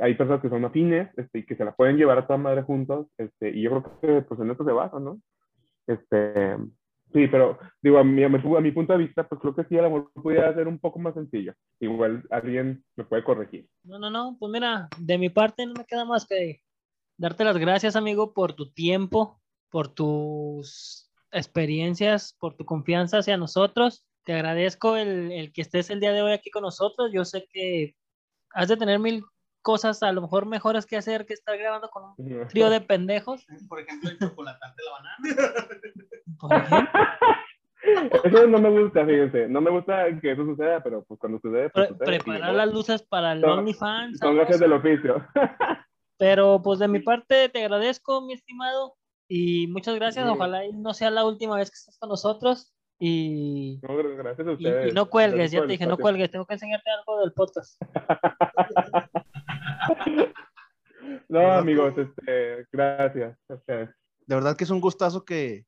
hay 0.00 0.14
personas 0.14 0.42
que 0.42 0.48
son 0.48 0.64
afines 0.64 1.08
este, 1.16 1.40
y 1.40 1.46
que 1.46 1.56
se 1.56 1.64
la 1.64 1.74
pueden 1.74 1.96
llevar 1.96 2.18
a 2.18 2.26
toda 2.26 2.38
madre 2.38 2.62
juntos, 2.62 3.06
este, 3.16 3.50
y 3.50 3.62
yo 3.62 3.70
creo 3.70 4.00
que 4.00 4.22
pues 4.22 4.40
en 4.40 4.50
eso 4.50 4.64
se 4.64 4.72
basa, 4.72 4.98
¿no? 5.00 5.20
Este, 5.86 6.56
sí, 7.12 7.26
pero 7.28 7.58
digo, 7.82 7.98
a 7.98 8.04
mi, 8.04 8.22
a 8.22 8.28
mi, 8.28 8.38
a 8.38 8.74
punto 8.74 8.92
de 8.92 8.98
vista, 8.98 9.28
pues 9.28 9.40
creo 9.40 9.54
que 9.54 9.64
sí, 9.64 9.76
el 9.76 9.84
amor 9.84 10.10
pudiera 10.12 10.54
ser 10.54 10.68
un 10.68 10.78
poco 10.78 10.98
más 10.98 11.14
sencillo. 11.14 11.54
Igual 11.80 12.24
alguien 12.30 12.84
me 12.96 13.04
puede 13.04 13.24
corregir. 13.24 13.68
No, 13.84 13.98
no, 13.98 14.10
no, 14.10 14.36
pues 14.38 14.52
mira, 14.52 14.88
de 14.98 15.18
mi 15.18 15.28
parte 15.28 15.66
no 15.66 15.74
me 15.74 15.84
queda 15.84 16.04
más 16.04 16.26
que 16.26 16.60
darte 17.16 17.44
las 17.44 17.58
gracias, 17.58 17.96
amigo, 17.96 18.32
por 18.32 18.54
tu 18.54 18.70
tiempo, 18.70 19.40
por 19.70 19.88
tus 19.88 21.10
experiencias, 21.30 22.36
por 22.38 22.56
tu 22.56 22.64
confianza 22.64 23.18
hacia 23.18 23.36
nosotros. 23.36 24.06
Te 24.24 24.34
agradezco 24.34 24.96
el, 24.96 25.32
el 25.32 25.52
que 25.52 25.62
estés 25.62 25.90
el 25.90 26.00
día 26.00 26.12
de 26.12 26.22
hoy 26.22 26.32
aquí 26.32 26.50
con 26.50 26.62
nosotros. 26.62 27.10
Yo 27.12 27.24
sé 27.24 27.46
que 27.52 27.94
has 28.52 28.68
de 28.68 28.76
tener 28.76 28.98
mil 28.98 29.24
cosas 29.62 30.02
a 30.02 30.12
lo 30.12 30.20
mejor 30.22 30.46
mejores 30.46 30.86
que 30.86 30.96
hacer 30.96 31.26
que 31.26 31.34
estar 31.34 31.56
grabando 31.58 31.88
con 31.90 32.14
un 32.16 32.48
trío 32.48 32.70
de 32.70 32.80
pendejos. 32.80 33.44
Por 33.68 33.80
ejemplo, 33.80 34.10
el 34.10 34.18
chocolatante 34.18 34.82
de 34.82 34.84
la 34.84 34.92
banana. 34.92 35.68
Por 36.40 36.54
ejemplo, 36.54 37.00
Eso 38.24 38.46
no 38.48 38.58
me 38.58 38.70
gusta, 38.82 39.06
fíjense. 39.06 39.48
No 39.48 39.60
me 39.60 39.70
gusta 39.70 40.04
que 40.20 40.32
eso 40.32 40.44
suceda, 40.44 40.82
pero 40.82 41.04
pues 41.04 41.18
cuando 41.20 41.38
sucede, 41.38 41.70
pues 41.70 41.86
pre- 41.88 41.96
sucede. 41.96 42.18
preparar 42.24 42.54
las 42.54 42.72
luces 42.72 43.02
para 43.02 43.32
el 43.32 43.44
OnlyFans. 43.44 44.18
Son 44.18 44.38
así. 44.40 44.58
del 44.58 44.72
oficio. 44.72 45.24
Pero 46.18 46.60
pues 46.60 46.80
de 46.80 46.88
mi 46.88 46.98
parte 46.98 47.48
te 47.48 47.62
agradezco, 47.62 48.20
mi 48.20 48.32
estimado, 48.32 48.96
y 49.28 49.68
muchas 49.68 49.94
gracias. 49.94 50.26
Sí. 50.26 50.30
Ojalá 50.32 50.64
y 50.66 50.72
no 50.72 50.92
sea 50.92 51.10
la 51.12 51.24
última 51.24 51.54
vez 51.56 51.70
que 51.70 51.76
estés 51.76 51.96
con 52.00 52.08
nosotros. 52.08 52.74
Y, 52.98 53.78
No, 53.84 53.96
gracias 53.96 54.48
a 54.48 54.50
y- 54.50 54.54
ustedes. 54.54 54.90
y 54.90 54.94
no 54.94 55.06
cuelgues, 55.08 55.36
Gracias 55.52 55.60
ya 55.62 55.66
te 55.66 55.72
dije, 55.72 55.86
no 55.86 55.96
cuelgues, 55.96 56.30
tengo 56.32 56.44
que 56.46 56.54
enseñarte 56.54 56.90
algo 56.90 57.20
del 57.20 57.32
podcast. 57.32 57.80
No, 61.28 61.52
amigos, 61.52 61.94
este, 61.96 62.66
gracias. 62.72 63.36
a 63.48 63.54
ustedes. 63.54 63.90
De 64.26 64.34
verdad 64.34 64.56
que 64.56 64.64
es 64.64 64.70
un 64.70 64.80
gustazo 64.80 65.24
que, 65.24 65.64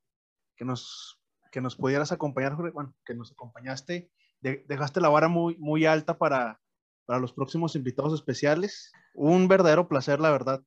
que 0.56 0.64
nos, 0.64 1.20
que 1.50 1.60
nos 1.60 1.76
pudieras 1.76 2.12
acompañar, 2.12 2.54
Jorge. 2.54 2.72
Bueno, 2.72 2.94
que 3.04 3.14
nos 3.14 3.32
acompañaste. 3.32 4.10
De- 4.40 4.64
dejaste 4.68 5.00
la 5.00 5.08
vara 5.08 5.28
muy, 5.28 5.56
muy 5.58 5.86
alta 5.86 6.18
para, 6.18 6.58
para 7.06 7.20
los 7.20 7.32
próximos 7.32 7.76
invitados 7.76 8.14
especiales. 8.14 8.92
Un 9.14 9.48
verdadero 9.48 9.88
placer, 9.88 10.20
la 10.20 10.30
verdad, 10.30 10.62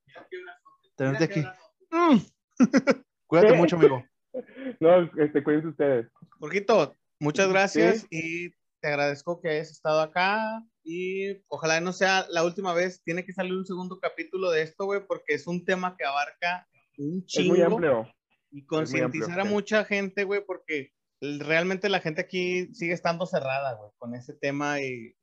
tenerte 0.95 1.23
aquí. 1.25 1.43
Mm. 1.91 2.17
Cuídate 3.27 3.53
mucho, 3.53 3.75
amigo. 3.75 4.03
No, 4.79 5.03
este, 5.17 5.43
cuídense 5.43 5.67
ustedes. 5.67 6.11
Jorgito, 6.39 6.95
muchas 7.19 7.47
gracias 7.49 8.07
y 8.09 8.51
te 8.83 8.89
agradezco 8.89 9.39
que 9.39 9.47
hayas 9.47 9.71
estado 9.71 10.01
acá 10.01 10.61
y 10.83 11.41
ojalá 11.47 11.79
no 11.79 11.93
sea 11.93 12.27
la 12.29 12.43
última 12.43 12.73
vez. 12.73 13.01
Tiene 13.05 13.23
que 13.23 13.31
salir 13.31 13.53
un 13.53 13.65
segundo 13.65 13.97
capítulo 13.97 14.51
de 14.51 14.61
esto, 14.61 14.83
güey, 14.83 14.99
porque 15.07 15.35
es 15.35 15.47
un 15.47 15.63
tema 15.63 15.95
que 15.97 16.03
abarca 16.03 16.67
un 16.97 17.23
Es 17.25 17.45
muy 17.47 17.59
chingo 17.59 17.65
amplio. 17.65 18.13
y 18.51 18.65
concientizar 18.65 19.39
a 19.39 19.45
sí. 19.45 19.49
mucha 19.49 19.85
gente, 19.85 20.25
güey, 20.25 20.43
porque 20.45 20.91
realmente 21.21 21.87
la 21.87 22.01
gente 22.01 22.19
aquí 22.19 22.73
sigue 22.73 22.91
estando 22.91 23.25
cerrada, 23.25 23.75
güey, 23.75 23.89
con 23.97 24.15
ese 24.15 24.33
tema 24.33 24.81
y 24.81 25.15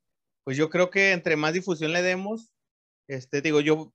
pues 0.42 0.56
yo 0.56 0.70
creo 0.70 0.88
que 0.88 1.12
entre 1.12 1.36
más 1.36 1.52
difusión 1.52 1.92
le 1.92 2.00
demos, 2.00 2.54
este, 3.08 3.42
digo, 3.42 3.60
yo 3.60 3.92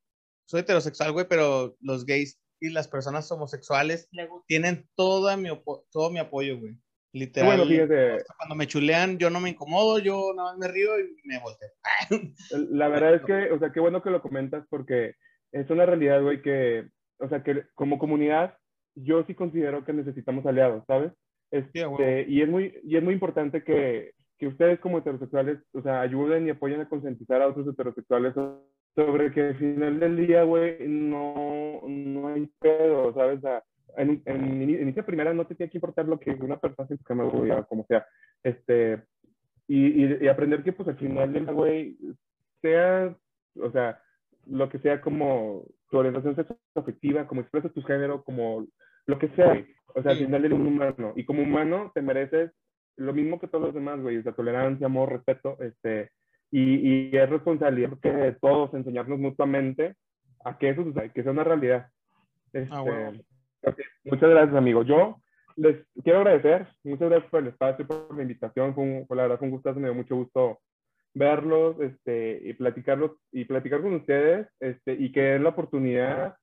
soy 0.47 0.59
heterosexual, 0.59 1.11
güey, 1.11 1.27
pero 1.27 1.75
los 1.79 2.05
gays 2.05 2.39
y 2.59 2.69
las 2.69 2.87
personas 2.87 3.31
homosexuales 3.31 4.09
tienen 4.45 4.87
toda 4.93 5.37
mi 5.37 5.49
todo 5.89 6.11
mi 6.11 6.19
apoyo, 6.19 6.59
güey. 6.59 6.79
Literal. 7.15 7.47
bueno, 7.47 7.65
fíjese, 7.65 8.25
Cuando 8.37 8.55
me 8.55 8.67
chulean, 8.67 9.17
yo 9.17 9.29
no 9.29 9.39
me 9.39 9.51
incomodo, 9.51 9.99
yo 9.99 10.33
nada 10.35 10.51
más 10.51 10.57
me 10.57 10.67
río 10.67 10.99
y 10.99 11.15
me 11.23 11.39
volteo. 11.39 11.69
la 12.71 12.89
verdad 12.89 13.15
es 13.15 13.21
que, 13.21 13.53
o 13.53 13.59
sea, 13.59 13.71
qué 13.71 13.79
bueno 13.79 14.03
que 14.03 14.09
lo 14.09 14.21
comentas 14.21 14.65
porque 14.69 15.13
es 15.53 15.69
una 15.69 15.85
realidad, 15.85 16.21
güey, 16.21 16.41
que, 16.41 16.89
o 17.19 17.29
sea, 17.29 17.41
que 17.41 17.63
como 17.73 17.99
comunidad, 17.99 18.57
yo 18.95 19.23
sí 19.23 19.33
considero 19.33 19.85
que 19.85 19.93
necesitamos 19.93 20.45
aliados, 20.45 20.83
¿sabes? 20.87 21.13
Sí, 21.71 21.79
a 21.79 21.87
huevo. 21.87 22.03
Este, 22.03 22.29
y, 22.29 22.41
es 22.41 22.49
muy, 22.49 22.77
y 22.83 22.97
es 22.97 23.03
muy 23.03 23.13
importante 23.13 23.63
que, 23.63 24.11
que 24.37 24.47
ustedes 24.47 24.81
como 24.81 24.97
heterosexuales, 24.97 25.59
o 25.71 25.81
sea, 25.81 26.01
ayuden 26.01 26.47
y 26.47 26.49
apoyen 26.49 26.81
a 26.81 26.89
concientizar 26.89 27.41
a 27.41 27.47
otros 27.47 27.65
heterosexuales 27.65 28.33
sobre 28.93 29.31
que 29.31 29.41
al 29.41 29.57
final 29.57 30.01
del 30.01 30.27
día, 30.27 30.43
güey, 30.43 30.85
no, 30.85 31.79
no 31.87 32.27
hay 32.27 32.45
pedo, 32.59 33.13
¿sabes? 33.13 33.37
O 33.37 33.41
sea, 33.41 33.63
en, 33.97 34.21
en, 34.25 34.61
ini- 34.61 34.81
inicio 34.81 35.05
primera 35.05 35.33
no 35.33 35.45
te 35.45 35.55
tiene 35.55 35.69
que 35.71 35.77
importar 35.77 36.05
lo 36.07 36.19
que 36.19 36.31
una 36.31 36.57
persona 36.57 36.87
se 36.87 36.97
cama, 36.99 37.23
güey, 37.25 37.51
o 37.51 37.65
como 37.67 37.85
sea. 37.85 38.05
Este, 38.43 39.03
y, 39.67 40.03
y, 40.03 40.17
y 40.21 40.27
aprender 40.27 40.63
que, 40.63 40.73
pues, 40.73 40.87
al 40.87 40.97
final 40.97 41.33
del 41.33 41.45
güey, 41.45 41.97
sea, 42.61 43.15
o 43.59 43.71
sea, 43.71 44.01
lo 44.45 44.69
que 44.69 44.79
sea 44.79 45.01
como 45.01 45.63
tu 45.89 45.97
orientación 45.97 46.35
sexoafectiva, 46.35 47.27
como 47.27 47.41
expresas 47.41 47.73
tu 47.73 47.81
género, 47.83 48.23
como 48.23 48.65
lo 49.07 49.19
que 49.19 49.29
sea. 49.29 49.65
O 49.95 50.01
sea, 50.01 50.11
al 50.11 50.17
final 50.17 50.45
eres 50.45 50.59
un 50.59 50.67
humano. 50.67 51.13
Y 51.15 51.25
como 51.25 51.41
humano 51.41 51.91
te 51.95 52.01
mereces 52.01 52.51
lo 52.97 53.13
mismo 53.13 53.39
que 53.39 53.47
todos 53.47 53.65
los 53.65 53.73
demás, 53.73 53.99
güey. 54.01 54.17
O 54.17 54.23
sea, 54.23 54.33
tolerancia, 54.33 54.85
amor, 54.87 55.11
respeto, 55.11 55.57
este... 55.61 56.11
Y, 56.51 57.09
y 57.09 57.17
es 57.17 57.29
responsabilidad 57.29 57.97
de 58.01 58.31
todos 58.33 58.73
enseñarnos 58.73 59.19
mutuamente 59.19 59.95
a 60.45 60.57
que 60.57 60.69
eso 60.69 60.83
suceda, 60.83 61.09
que 61.09 61.23
sea 61.23 61.31
una 61.31 61.43
realidad. 61.43 61.87
Este, 62.53 62.69
Ah, 62.73 62.81
bueno. 62.81 63.19
Muchas 64.03 64.29
gracias, 64.29 64.55
amigo. 64.55 64.83
Yo 64.83 65.17
les 65.55 65.77
quiero 66.03 66.19
agradecer. 66.19 66.67
Muchas 66.83 67.09
gracias 67.09 67.29
por 67.31 67.41
el 67.41 67.47
espacio, 67.47 67.87
por 67.87 68.15
la 68.15 68.21
invitación. 68.21 68.73
Fue, 68.75 68.83
un- 68.83 69.07
fue 69.07 69.17
la 69.17 69.23
verdad, 69.23 69.39
fue 69.39 69.47
un 69.47 69.53
gustazo. 69.53 69.79
Me 69.79 69.87
dio 69.87 69.95
mucho 69.95 70.15
gusto 70.15 70.59
verlos 71.13 71.79
este, 71.79 72.41
y 72.43 72.53
platicarlos 72.53 73.11
y 73.31 73.45
platicar 73.45 73.81
con 73.81 73.93
ustedes 73.95 74.47
este, 74.59 74.93
y 74.93 75.11
que 75.11 75.21
den 75.21 75.43
la 75.43 75.49
oportunidad 75.49 76.35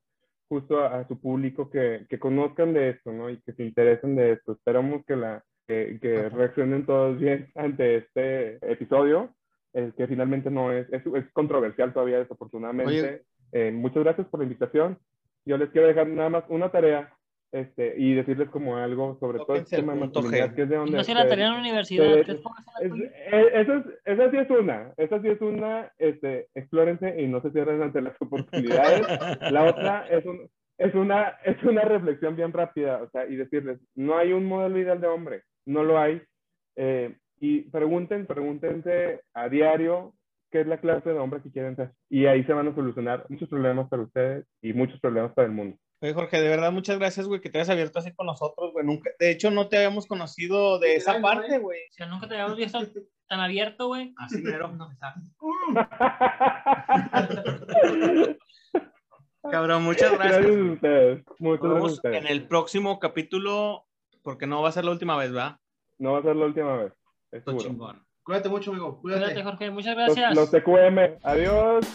justo 0.48 0.80
a, 0.80 1.00
a 1.00 1.08
su 1.08 1.20
público 1.20 1.68
que, 1.70 2.06
que 2.08 2.18
conozcan 2.18 2.72
de 2.72 2.90
esto 2.90 3.12
¿no? 3.12 3.28
y 3.30 3.40
que 3.42 3.52
se 3.52 3.64
interesen 3.64 4.16
de 4.16 4.32
esto. 4.32 4.52
Esperamos 4.52 5.04
que, 5.06 5.16
la, 5.16 5.42
que, 5.66 5.98
que 6.00 6.28
reaccionen 6.30 6.86
todos 6.86 7.18
bien 7.18 7.50
ante 7.54 7.96
este 7.96 8.58
episodio, 8.72 9.34
eh, 9.74 9.92
que 9.96 10.06
finalmente 10.06 10.50
no 10.50 10.72
es, 10.72 10.90
es, 10.92 11.02
es 11.06 11.30
controversial 11.32 11.92
todavía 11.92 12.18
desafortunadamente. 12.18 12.92
Eh, 13.52 13.70
muchas 13.72 14.02
gracias 14.02 14.26
por 14.28 14.40
la 14.40 14.44
invitación. 14.44 14.98
Yo 15.44 15.56
les 15.58 15.70
quiero 15.70 15.88
dejar 15.88 16.06
nada 16.08 16.28
más 16.28 16.44
una 16.48 16.70
tarea 16.70 17.12
este, 17.52 17.94
y 17.98 18.14
decirles 18.14 18.48
como 18.48 18.76
algo 18.78 19.18
sobre 19.20 19.38
todo 19.38 19.48
Tóquense 19.48 19.74
este 19.74 19.76
tema 19.76 19.92
el 19.92 20.00
de 20.00 20.06
masculinidad, 20.06 20.54
que 20.54 20.62
es 20.62 20.68
de 20.70 20.76
donde... 20.76 20.96
no 20.96 21.04
se 21.04 21.14
la 21.14 21.28
tarea 21.28 21.46
en 21.48 21.52
la 21.52 21.58
universidad, 21.60 22.06
eh, 22.06 22.20
es- 22.20 22.28
eh, 22.30 23.50
esa, 23.54 23.76
es, 23.76 23.84
esa 24.06 24.30
sí 24.30 24.36
es 24.38 24.50
una, 24.50 24.92
esa 24.96 25.20
sí 25.20 25.28
es 25.28 25.40
una, 25.40 25.92
este, 25.98 26.48
explórense 26.54 27.20
y 27.20 27.26
no 27.26 27.42
se 27.42 27.50
cierren 27.50 27.82
ante 27.82 28.00
las 28.00 28.14
oportunidades. 28.20 29.06
La 29.52 29.64
otra 29.64 30.06
es, 30.08 30.24
un, 30.24 30.48
es, 30.78 30.94
una, 30.94 31.28
es 31.44 31.62
una 31.62 31.82
reflexión 31.82 32.36
bien 32.36 32.52
rápida, 32.52 33.02
o 33.02 33.10
sea, 33.10 33.26
y 33.26 33.36
decirles, 33.36 33.78
no 33.94 34.16
hay 34.16 34.32
un 34.32 34.46
modelo 34.46 34.78
ideal 34.78 35.00
de 35.00 35.08
hombre, 35.08 35.42
no 35.66 35.84
lo 35.84 35.98
hay. 35.98 36.22
Eh, 36.76 37.14
y 37.38 37.62
pregunten, 37.70 38.24
pregúntense 38.26 39.20
a 39.34 39.48
diario 39.50 40.14
qué 40.52 40.60
es 40.60 40.66
la 40.68 40.78
clase 40.78 41.08
de 41.10 41.18
hombre 41.18 41.40
que 41.42 41.50
quieren 41.50 41.74
ser. 41.74 41.90
Y 42.08 42.26
ahí 42.26 42.44
se 42.44 42.52
van 42.52 42.68
a 42.68 42.74
solucionar 42.74 43.26
muchos 43.28 43.48
problemas 43.48 43.88
para 43.88 44.02
ustedes 44.02 44.46
y 44.60 44.72
muchos 44.74 45.00
problemas 45.00 45.32
para 45.32 45.48
el 45.48 45.54
mundo. 45.54 45.76
Oye, 46.02 46.12
Jorge, 46.14 46.40
de 46.40 46.48
verdad, 46.48 46.70
muchas 46.72 46.98
gracias, 46.98 47.26
güey, 47.26 47.40
que 47.40 47.48
te 47.48 47.58
hayas 47.58 47.70
abierto 47.70 47.98
así 48.00 48.12
con 48.12 48.26
nosotros, 48.26 48.72
güey. 48.72 48.84
Nunca, 48.84 49.10
de 49.18 49.30
hecho, 49.30 49.50
no 49.50 49.68
te 49.68 49.76
habíamos 49.78 50.06
conocido 50.06 50.78
de 50.78 50.96
esa 50.96 51.20
parte, 51.20 51.58
güey. 51.58 51.78
O 51.90 51.92
sea, 51.92 52.06
nunca 52.06 52.28
te 52.28 52.34
habíamos 52.34 52.58
visto 52.58 52.78
tan 53.28 53.40
abierto, 53.40 53.86
güey. 53.86 54.12
Así 54.18 54.42
mero. 54.42 54.68
No, 54.72 54.90
exacto. 54.90 55.20
Cabrón, 59.50 59.82
muchas 59.82 60.12
Gracias 60.12 60.38
gracias. 60.42 60.56
a 60.56 60.72
ustedes. 60.72 61.24
Muchas 61.38 61.40
Nos 61.40 61.40
gracias 61.40 61.62
a 61.62 61.74
vemos 61.74 61.92
ustedes. 61.92 62.16
en 62.16 62.26
el 62.28 62.46
próximo 62.46 62.98
capítulo, 63.00 63.84
porque 64.22 64.46
no 64.46 64.62
va 64.62 64.68
a 64.68 64.72
ser 64.72 64.84
la 64.84 64.92
última 64.92 65.16
vez, 65.16 65.32
¿verdad? 65.32 65.56
No 65.98 66.12
va 66.12 66.18
a 66.18 66.22
ser 66.22 66.36
la 66.36 66.46
última 66.46 66.76
vez. 66.76 66.92
es 67.32 67.44
chingón. 67.56 68.04
Cuídate 68.24 68.48
mucho, 68.48 68.70
amigo. 68.70 69.00
Cuídate. 69.00 69.24
Cuídate, 69.24 69.42
Jorge. 69.42 69.70
Muchas 69.70 69.96
Los, 69.96 70.14
gracias. 70.14 70.34
los 70.34 70.50
TQM. 70.50 71.18
Adiós. 71.22 71.86